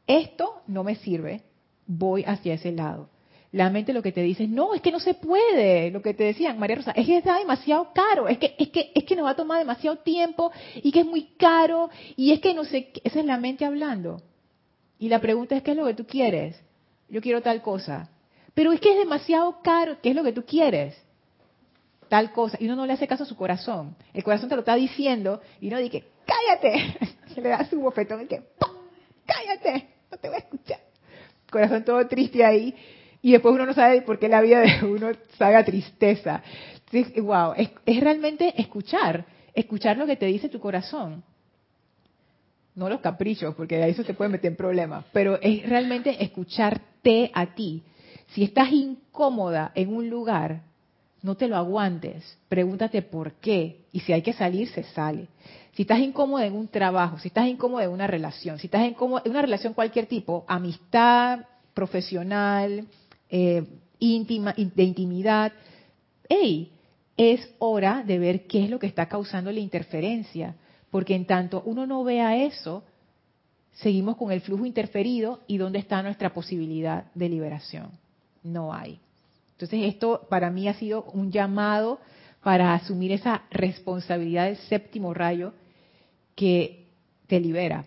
esto 0.07 0.63
no 0.67 0.83
me 0.83 0.97
sirve, 0.97 1.43
voy 1.87 2.25
hacia 2.25 2.55
ese 2.55 2.73
lado. 2.73 3.09
La 3.53 3.69
mente 3.71 3.93
lo 3.93 4.03
que 4.03 4.13
te 4.13 4.23
dice, 4.23 4.47
no, 4.47 4.75
es 4.75 4.81
que 4.81 4.93
no 4.93 5.01
se 5.01 5.15
puede, 5.15 5.91
lo 5.91 6.03
que 6.03 6.15
te 6.15 6.25
decían, 6.25 6.59
María 6.59 6.77
Rosa, 6.77 6.93
es 6.93 7.07
que 7.07 7.17
está 7.17 7.39
demasiado 7.39 7.93
caro, 7.93 8.29
es 8.29 8.39
que, 8.39 8.55
es 8.59 8.69
que, 8.69 8.93
es 8.95 9.05
que 9.05 9.17
nos 9.17 9.25
va 9.25 9.31
a 9.31 9.37
tomar 9.37 9.59
demasiado 9.59 9.97
tiempo 9.99 10.53
y 10.77 10.93
que 10.93 11.01
es 11.01 11.07
muy 11.07 11.25
caro 11.37 11.91
y 12.17 12.31
es 12.33 12.41
que 12.41 12.55
no 12.55 12.65
sé, 12.65 12.93
esa 13.03 13.21
es 13.21 13.27
la 13.27 13.39
mente 13.39 13.65
hablando. 13.65 14.23
Y 14.99 15.09
la 15.09 15.21
pregunta 15.21 15.57
es, 15.57 15.63
¿qué 15.63 15.73
es 15.73 15.77
lo 15.77 15.87
que 15.87 15.95
tú 15.95 16.07
quieres? 16.07 16.61
Yo 17.09 17.21
quiero 17.21 17.43
tal 17.43 17.63
cosa. 17.63 18.11
Pero 18.55 18.73
es 18.73 18.81
que 18.81 18.93
es 18.93 18.99
demasiado 18.99 19.61
caro, 19.63 19.97
¿qué 20.01 20.11
es 20.11 20.17
lo 20.17 20.23
que 20.23 20.33
tú 20.33 20.45
quieres? 20.45 20.97
Tal 22.11 22.33
cosa. 22.33 22.59
Y 22.61 22.65
uno 22.65 22.75
no 22.75 22.87
le 22.87 22.93
hace 22.93 23.07
caso 23.07 23.23
a 23.23 23.27
su 23.27 23.37
corazón. 23.37 23.95
El 24.13 24.25
corazón 24.25 24.49
te 24.49 24.57
lo 24.57 24.63
está 24.63 24.75
diciendo 24.75 25.41
y 25.61 25.69
uno 25.69 25.79
dice, 25.79 26.05
cállate. 26.27 26.99
le 27.41 27.49
da 27.49 27.65
su 27.67 27.81
bofetón 27.81 28.23
y 28.23 28.27
que, 28.27 28.43
cállate, 29.25 29.89
no 30.11 30.19
te 30.19 30.29
voy 30.29 30.37
a 30.37 30.41
escuchar. 30.41 30.81
Corazón 31.49 31.85
todo 31.85 32.05
triste 32.09 32.45
ahí 32.45 32.75
y 33.23 33.31
después 33.31 33.55
uno 33.55 33.65
no 33.65 33.75
sabe 33.75 34.03
por 34.03 34.19
qué 34.19 34.29
la 34.29 34.41
vida 34.41 34.59
de 34.59 34.85
uno 34.87 35.13
sabe 35.39 35.63
tristeza. 35.63 36.43
Wow, 37.23 37.53
es, 37.57 37.71
es 37.87 38.01
realmente 38.01 38.61
escuchar, 38.61 39.25
escuchar 39.55 39.97
lo 39.97 40.05
que 40.05 40.17
te 40.17 40.27
dice 40.27 40.49
tu 40.49 40.59
corazón. 40.59 41.23
No 42.75 42.89
los 42.89 43.01
caprichos, 43.01 43.55
porque 43.55 43.81
ahí 43.81 43.93
eso 43.93 44.03
te 44.03 44.15
puede 44.15 44.31
meter 44.31 44.51
en 44.51 44.57
problemas, 44.57 45.05
pero 45.13 45.41
es 45.41 45.69
realmente 45.69 46.25
escucharte 46.25 47.31
a 47.33 47.55
ti. 47.55 47.85
Si 48.29 48.43
estás 48.43 48.73
incómoda 48.73 49.71
en 49.77 49.95
un 49.95 50.11
lugar, 50.11 50.63
no 51.23 51.35
te 51.37 51.49
lo 51.49 51.57
aguantes, 51.57 52.39
pregúntate 52.49 53.03
por 53.03 53.33
qué, 53.35 53.85
y 53.93 54.01
si 54.01 54.13
hay 54.13 54.23
que 54.23 54.33
salir, 54.33 54.69
se 54.69 54.83
sale. 54.85 55.29
Si 55.73 55.83
estás 55.83 56.01
incómoda 56.01 56.47
en 56.47 56.55
un 56.55 56.69
trabajo, 56.69 57.19
si 57.19 57.29
estás 57.29 57.47
incómoda 57.47 57.85
en 57.85 57.91
una 57.91 58.07
relación, 58.07 58.59
si 58.59 58.67
estás 58.67 58.87
incómoda 58.87 59.23
en 59.25 59.31
una 59.31 59.43
relación 59.43 59.75
cualquier 59.75 60.07
tipo, 60.07 60.45
amistad, 60.49 61.41
profesional, 61.75 62.87
eh, 63.29 63.65
íntima, 63.99 64.55
de 64.57 64.83
intimidad, 64.83 65.53
hey, 66.29 66.73
es 67.17 67.49
hora 67.59 68.03
de 68.03 68.19
ver 68.19 68.47
qué 68.47 68.65
es 68.65 68.71
lo 68.71 68.79
que 68.79 68.87
está 68.87 69.07
causando 69.07 69.53
la 69.53 69.61
interferencia, 69.61 70.57
porque 70.91 71.15
en 71.15 71.27
tanto 71.27 71.63
uno 71.67 71.87
no 71.87 72.03
vea 72.03 72.45
eso, 72.45 72.83
seguimos 73.73 74.17
con 74.17 74.33
el 74.33 74.41
flujo 74.41 74.65
interferido 74.65 75.41
y 75.47 75.59
dónde 75.59 75.79
está 75.79 76.03
nuestra 76.03 76.33
posibilidad 76.33 77.05
de 77.15 77.29
liberación. 77.29 77.91
No 78.43 78.73
hay. 78.73 78.99
Entonces 79.61 79.93
esto 79.93 80.27
para 80.31 80.51
mí 80.51 80.69
ha 80.69 80.75
sido 80.75 81.05
un 81.13 81.31
llamado 81.31 82.01
para 82.43 82.75
asumir 82.75 83.13
esa 83.13 83.43
responsabilidad 83.51 84.47
del 84.47 84.57
séptimo 84.57 85.13
rayo 85.13 85.53
que 86.35 86.89
te 87.27 87.41
libera, 87.41 87.85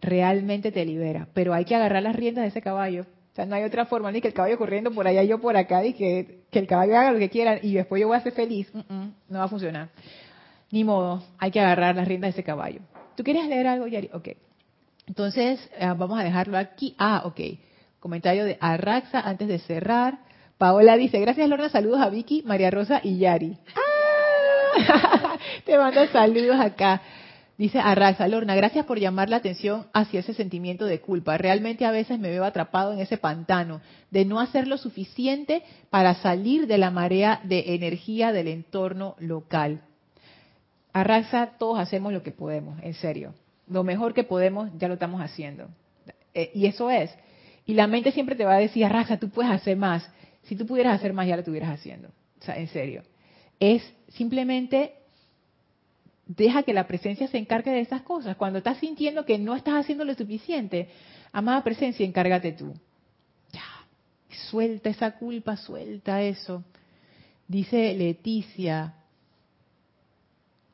realmente 0.00 0.72
te 0.72 0.84
libera, 0.86 1.28
pero 1.34 1.52
hay 1.52 1.66
que 1.66 1.74
agarrar 1.76 2.02
las 2.02 2.16
riendas 2.16 2.44
de 2.44 2.48
ese 2.48 2.62
caballo 2.62 3.04
o 3.32 3.34
sea, 3.34 3.46
no 3.46 3.54
hay 3.54 3.62
otra 3.62 3.86
forma, 3.86 4.10
ni 4.10 4.20
que 4.20 4.28
el 4.28 4.34
caballo 4.34 4.58
corriendo 4.58 4.90
por 4.90 5.06
allá, 5.06 5.22
yo 5.22 5.40
por 5.40 5.56
acá, 5.56 5.84
y 5.84 5.92
que, 5.92 6.42
el 6.50 6.66
caballo 6.66 6.98
haga 6.98 7.12
lo 7.12 7.18
que 7.18 7.30
quiera 7.30 7.60
y 7.62 7.74
después 7.74 8.00
yo 8.00 8.08
voy 8.08 8.16
a 8.16 8.20
ser 8.20 8.32
feliz. 8.32 8.68
no 8.74 9.38
va 9.38 9.44
a 9.44 9.48
funcionar. 9.48 9.88
Ni 10.72 10.82
modo, 10.82 11.22
hay 11.38 11.50
que 11.50 11.60
agarrar 11.60 11.94
las 11.94 12.08
riendas 12.08 12.34
de 12.34 12.40
ese 12.40 12.44
caballo. 12.44 12.80
¿Tú 13.16 13.22
quieres 13.22 13.46
leer 13.46 13.66
algo, 13.68 13.86
Yari? 13.86 14.10
Ok. 14.12 14.30
Entonces, 15.06 15.60
eh, 15.78 15.86
vamos 15.96 16.18
a 16.18 16.24
dejarlo 16.24 16.58
aquí. 16.58 16.94
Ah, 16.98 17.22
ok. 17.24 17.40
Comentario 18.00 18.44
de 18.44 18.56
Arraxa 18.60 19.20
antes 19.20 19.46
de 19.46 19.58
cerrar. 19.60 20.18
Paola 20.60 20.98
dice, 20.98 21.18
gracias 21.18 21.48
Lorna, 21.48 21.70
saludos 21.70 22.02
a 22.02 22.10
Vicky, 22.10 22.42
María 22.44 22.70
Rosa 22.70 23.00
y 23.02 23.16
Yari. 23.16 23.56
¡Ah! 24.76 25.38
Te 25.64 25.78
mando 25.78 26.06
saludos 26.08 26.60
acá. 26.60 27.00
Dice 27.56 27.78
Arraxa, 27.78 28.28
Lorna, 28.28 28.54
gracias 28.54 28.84
por 28.84 28.98
llamar 28.98 29.30
la 29.30 29.36
atención 29.36 29.86
hacia 29.94 30.20
ese 30.20 30.34
sentimiento 30.34 30.84
de 30.84 31.00
culpa. 31.00 31.38
Realmente 31.38 31.86
a 31.86 31.90
veces 31.90 32.18
me 32.18 32.28
veo 32.28 32.44
atrapado 32.44 32.92
en 32.92 32.98
ese 32.98 33.16
pantano 33.16 33.80
de 34.10 34.26
no 34.26 34.38
hacer 34.38 34.68
lo 34.68 34.76
suficiente 34.76 35.62
para 35.88 36.16
salir 36.16 36.66
de 36.66 36.76
la 36.76 36.90
marea 36.90 37.40
de 37.42 37.74
energía 37.74 38.30
del 38.30 38.48
entorno 38.48 39.16
local. 39.18 39.80
Arraxa, 40.92 41.52
todos 41.58 41.78
hacemos 41.78 42.12
lo 42.12 42.22
que 42.22 42.32
podemos, 42.32 42.78
en 42.82 42.92
serio. 42.92 43.32
Lo 43.66 43.82
mejor 43.82 44.12
que 44.12 44.24
podemos 44.24 44.68
ya 44.76 44.88
lo 44.88 44.94
estamos 44.94 45.22
haciendo. 45.22 45.68
Eh, 46.34 46.50
y 46.52 46.66
eso 46.66 46.90
es. 46.90 47.10
Y 47.64 47.72
la 47.72 47.86
mente 47.86 48.12
siempre 48.12 48.36
te 48.36 48.44
va 48.44 48.56
a 48.56 48.58
decir, 48.58 48.84
Arraxa, 48.84 49.16
tú 49.16 49.30
puedes 49.30 49.50
hacer 49.50 49.78
más. 49.78 50.06
Si 50.50 50.56
tú 50.56 50.66
pudieras 50.66 50.96
hacer 50.98 51.12
más, 51.12 51.28
ya 51.28 51.36
lo 51.36 51.42
estuvieras 51.42 51.70
haciendo. 51.70 52.08
O 52.08 52.44
sea, 52.44 52.58
en 52.58 52.66
serio. 52.66 53.04
Es 53.60 53.84
simplemente 54.08 54.94
deja 56.26 56.64
que 56.64 56.72
la 56.72 56.88
presencia 56.88 57.28
se 57.28 57.38
encargue 57.38 57.70
de 57.70 57.82
esas 57.82 58.02
cosas. 58.02 58.34
Cuando 58.36 58.58
estás 58.58 58.78
sintiendo 58.78 59.24
que 59.24 59.38
no 59.38 59.54
estás 59.54 59.74
haciendo 59.74 60.04
lo 60.04 60.12
suficiente, 60.12 60.88
amada 61.30 61.62
presencia, 61.62 62.04
encárgate 62.04 62.50
tú. 62.50 62.74
Ya, 63.52 63.62
suelta 64.50 64.90
esa 64.90 65.12
culpa, 65.12 65.56
suelta 65.56 66.20
eso. 66.20 66.64
Dice 67.46 67.94
Leticia. 67.94 68.94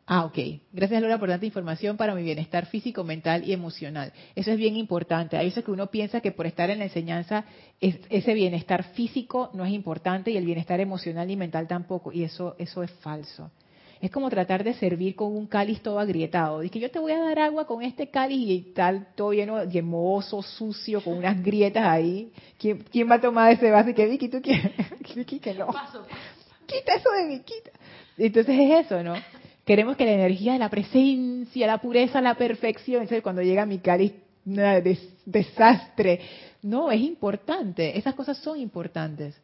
Ah, 0.08 0.24
ok. 0.24 0.38
Gracias, 0.72 1.00
Laura, 1.00 1.18
por 1.18 1.28
tanta 1.28 1.46
información 1.46 1.96
para 1.96 2.14
mi 2.14 2.22
bienestar 2.22 2.66
físico, 2.66 3.02
mental 3.02 3.42
y 3.44 3.52
emocional. 3.52 4.12
Eso 4.36 4.52
es 4.52 4.56
bien 4.56 4.76
importante. 4.76 5.36
Hay 5.36 5.46
veces 5.46 5.64
que 5.64 5.72
uno 5.72 5.88
piensa 5.88 6.20
que 6.20 6.30
por 6.30 6.46
estar 6.46 6.70
en 6.70 6.78
la 6.78 6.84
enseñanza, 6.84 7.44
ese 7.80 8.34
bienestar 8.34 8.84
físico 8.94 9.50
no 9.52 9.64
es 9.64 9.72
importante 9.72 10.30
y 10.30 10.36
el 10.36 10.44
bienestar 10.44 10.78
emocional 10.78 11.28
y 11.28 11.34
mental 11.34 11.66
tampoco. 11.66 12.12
Y 12.12 12.22
eso, 12.22 12.54
eso 12.58 12.84
es 12.84 12.90
falso. 13.00 13.50
Es 14.00 14.12
como 14.12 14.30
tratar 14.30 14.62
de 14.62 14.74
servir 14.74 15.16
con 15.16 15.34
un 15.34 15.48
cáliz 15.48 15.80
todo 15.80 15.98
agrietado. 15.98 16.60
Dice 16.60 16.74
que 16.74 16.80
yo 16.80 16.90
te 16.90 17.00
voy 17.00 17.10
a 17.10 17.18
dar 17.18 17.40
agua 17.40 17.66
con 17.66 17.82
este 17.82 18.08
cáliz 18.08 18.48
y 18.48 18.60
tal, 18.74 19.08
todo 19.16 19.32
lleno, 19.32 19.64
yemoso, 19.64 20.40
sucio, 20.40 21.02
con 21.02 21.14
unas 21.14 21.42
grietas 21.42 21.84
ahí. 21.84 22.30
¿Quién, 22.58 22.84
quién 22.92 23.10
va 23.10 23.16
a 23.16 23.20
tomar 23.20 23.50
ese 23.50 23.72
vaso? 23.72 23.90
Y 23.90 23.94
que 23.94 24.06
Vicky, 24.06 24.28
¿tú 24.28 24.40
quieres? 24.40 24.70
Vicky, 25.16 25.40
que 25.40 25.54
no. 25.54 25.66
Quita 26.66 26.94
eso 26.94 27.10
de 27.10 27.42
quita. 27.42 27.70
Entonces 28.18 28.58
es 28.58 28.86
eso, 28.86 29.02
¿no? 29.02 29.14
Queremos 29.66 29.96
que 29.96 30.04
la 30.04 30.12
energía 30.12 30.52
de 30.52 30.60
la 30.60 30.70
presencia, 30.70 31.66
la 31.66 31.78
pureza, 31.78 32.20
la 32.20 32.36
perfección, 32.36 33.08
cuando 33.20 33.42
llega 33.42 33.66
mi 33.66 33.78
cáliz, 33.78 34.12
desastre. 35.24 36.20
No, 36.62 36.92
es 36.92 37.00
importante. 37.00 37.98
Esas 37.98 38.14
cosas 38.14 38.38
son 38.38 38.60
importantes. 38.60 39.34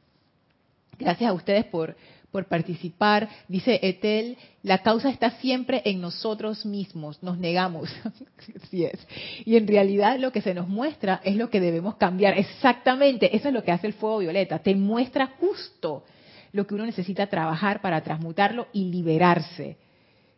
Gracias 0.97 1.29
a 1.29 1.33
ustedes 1.33 1.65
por, 1.65 1.97
por 2.31 2.45
participar. 2.45 3.29
Dice 3.49 3.81
Etel, 3.83 4.37
la 4.63 4.79
causa 4.79 5.11
está 5.11 5.33
siempre 5.41 5.83
en 5.87 6.01
nosotros 6.01 6.65
mismos, 6.65 7.21
nos 7.21 7.37
negamos. 7.37 7.93
Así 8.63 8.85
es. 8.85 9.05
Y 9.45 9.57
en 9.57 9.67
realidad 9.67 10.21
lo 10.21 10.31
que 10.31 10.41
se 10.41 10.55
nos 10.55 10.69
muestra 10.69 11.21
es 11.25 11.35
lo 11.35 11.51
que 11.51 11.59
debemos 11.59 11.97
cambiar. 11.97 12.39
Exactamente, 12.39 13.37
eso 13.37 13.49
es 13.49 13.55
lo 13.55 13.65
que 13.65 13.73
hace 13.73 13.89
el 13.89 13.95
fuego 13.95 14.19
violeta. 14.19 14.61
Te 14.61 14.77
muestra 14.77 15.33
justo 15.41 16.05
lo 16.53 16.65
que 16.65 16.77
uno 16.77 16.87
necesita 16.87 17.27
trabajar 17.27 17.81
para 17.81 18.03
transmutarlo 18.03 18.69
y 18.73 18.85
liberarse. 18.85 19.79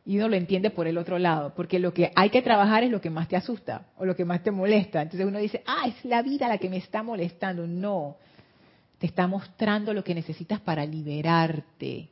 Y 0.07 0.19
uno 0.19 0.29
lo 0.29 0.37
entiende 0.37 0.71
por 0.71 0.87
el 0.87 0.99
otro 0.99 1.19
lado, 1.19 1.55
porque 1.55 1.79
lo 1.79 1.95
que 1.95 2.13
hay 2.15 2.29
que 2.29 2.43
trabajar 2.43 2.85
es 2.85 2.91
lo 2.91 3.01
que 3.01 3.09
más 3.09 3.27
te 3.27 3.37
asusta 3.37 3.87
o 3.97 4.05
lo 4.05 4.15
que 4.15 4.27
más 4.27 4.43
te 4.43 4.51
molesta. 4.51 5.01
Entonces 5.01 5.27
uno 5.27 5.39
dice, 5.39 5.63
ah, 5.67 5.89
es 5.89 6.05
la 6.05 6.21
vida 6.21 6.47
la 6.47 6.59
que 6.59 6.69
me 6.69 6.77
está 6.77 7.03
molestando. 7.03 7.67
No, 7.67 8.17
te 8.99 9.07
está 9.07 9.27
mostrando 9.27 9.95
lo 9.95 10.05
que 10.05 10.15
necesitas 10.15 10.61
para 10.61 10.85
liberarte. 10.85 12.11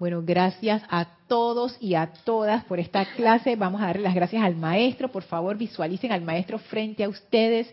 Bueno, 0.00 0.22
gracias 0.24 0.82
a 0.88 1.06
todos 1.28 1.76
y 1.78 1.94
a 1.94 2.10
todas 2.24 2.64
por 2.64 2.80
esta 2.80 3.04
clase. 3.14 3.54
Vamos 3.54 3.82
a 3.82 3.86
darle 3.86 4.02
las 4.02 4.14
gracias 4.14 4.42
al 4.42 4.56
maestro. 4.56 5.12
Por 5.12 5.22
favor, 5.22 5.58
visualicen 5.58 6.10
al 6.10 6.22
maestro 6.22 6.58
frente 6.58 7.04
a 7.04 7.08
ustedes. 7.08 7.72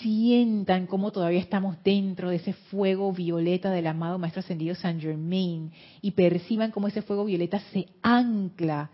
Sientan 0.00 0.86
cómo 0.86 1.12
todavía 1.12 1.40
estamos 1.40 1.76
dentro 1.84 2.30
de 2.30 2.36
ese 2.36 2.52
fuego 2.52 3.12
violeta 3.12 3.70
del 3.70 3.86
amado 3.86 4.18
Maestro 4.18 4.40
Ascendido 4.40 4.74
San 4.74 5.00
Germain 5.00 5.72
y 6.00 6.12
perciban 6.12 6.70
cómo 6.70 6.88
ese 6.88 7.02
fuego 7.02 7.24
violeta 7.24 7.60
se 7.72 7.86
ancla 8.02 8.90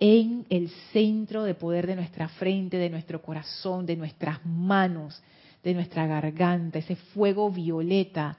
en 0.00 0.46
el 0.50 0.68
centro 0.92 1.44
de 1.44 1.54
poder 1.54 1.86
de 1.86 1.96
nuestra 1.96 2.28
frente, 2.28 2.76
de 2.76 2.90
nuestro 2.90 3.22
corazón, 3.22 3.86
de 3.86 3.96
nuestras 3.96 4.44
manos 4.44 5.22
de 5.62 5.74
nuestra 5.74 6.06
garganta, 6.06 6.78
ese 6.78 6.96
fuego 6.96 7.50
violeta 7.50 8.36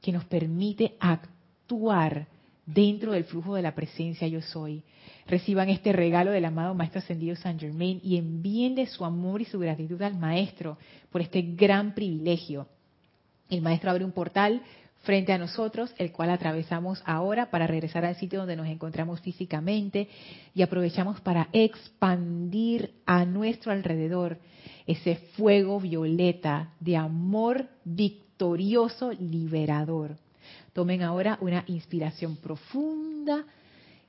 que 0.00 0.12
nos 0.12 0.24
permite 0.26 0.96
actuar 1.00 2.26
dentro 2.66 3.12
del 3.12 3.24
flujo 3.24 3.54
de 3.54 3.62
la 3.62 3.74
presencia 3.74 4.26
yo 4.28 4.42
soy. 4.42 4.82
Reciban 5.26 5.70
este 5.70 5.92
regalo 5.92 6.30
del 6.30 6.44
amado 6.44 6.74
Maestro 6.74 6.98
Ascendido 6.98 7.36
San 7.36 7.58
Germain 7.58 8.00
y 8.02 8.16
envíenle 8.16 8.86
su 8.86 9.04
amor 9.04 9.40
y 9.40 9.44
su 9.44 9.58
gratitud 9.58 10.00
al 10.02 10.18
Maestro 10.18 10.76
por 11.10 11.20
este 11.20 11.42
gran 11.42 11.94
privilegio. 11.94 12.66
El 13.48 13.62
Maestro 13.62 13.90
abre 13.90 14.04
un 14.04 14.12
portal 14.12 14.62
frente 15.02 15.32
a 15.32 15.38
nosotros, 15.38 15.94
el 15.98 16.10
cual 16.10 16.30
atravesamos 16.30 17.00
ahora 17.06 17.50
para 17.50 17.68
regresar 17.68 18.04
al 18.04 18.16
sitio 18.16 18.40
donde 18.40 18.56
nos 18.56 18.66
encontramos 18.66 19.20
físicamente 19.20 20.08
y 20.52 20.62
aprovechamos 20.62 21.20
para 21.20 21.48
expandir 21.52 22.90
a 23.06 23.24
nuestro 23.24 23.70
alrededor 23.70 24.38
ese 24.86 25.16
fuego 25.36 25.80
violeta 25.80 26.72
de 26.80 26.96
amor 26.96 27.68
victorioso 27.84 29.12
liberador. 29.12 30.16
Tomen 30.76 31.02
ahora 31.02 31.38
una 31.40 31.64
inspiración 31.68 32.36
profunda 32.36 33.46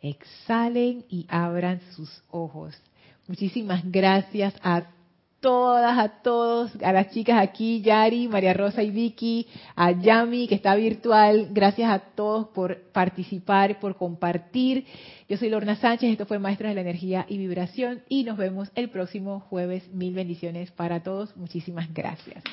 exhalen 0.01 1.05
y 1.09 1.25
abran 1.29 1.79
sus 1.95 2.21
ojos. 2.29 2.75
Muchísimas 3.25 3.89
gracias 3.89 4.53
a 4.61 4.83
todas, 5.39 5.97
a 5.97 6.21
todos, 6.21 6.71
a 6.83 6.91
las 6.91 7.11
chicas 7.11 7.39
aquí, 7.41 7.81
Yari, 7.81 8.27
María 8.27 8.53
Rosa 8.53 8.83
y 8.83 8.91
Vicky, 8.91 9.47
a 9.77 9.91
Yami 9.91 10.49
que 10.49 10.55
está 10.55 10.75
virtual. 10.75 11.51
Gracias 11.51 11.89
a 11.89 11.99
todos 11.99 12.47
por 12.49 12.81
participar, 12.91 13.79
por 13.79 13.95
compartir. 13.95 14.83
Yo 15.29 15.37
soy 15.37 15.47
Lorna 15.47 15.77
Sánchez, 15.77 16.11
esto 16.11 16.25
fue 16.25 16.37
Maestros 16.37 16.67
de 16.67 16.75
la 16.75 16.81
Energía 16.81 17.25
y 17.29 17.37
Vibración 17.37 18.01
y 18.09 18.25
nos 18.25 18.37
vemos 18.37 18.71
el 18.75 18.89
próximo 18.89 19.39
jueves. 19.39 19.89
Mil 19.93 20.13
bendiciones 20.13 20.69
para 20.71 21.01
todos. 21.01 21.33
Muchísimas 21.37 21.93
gracias. 21.93 22.43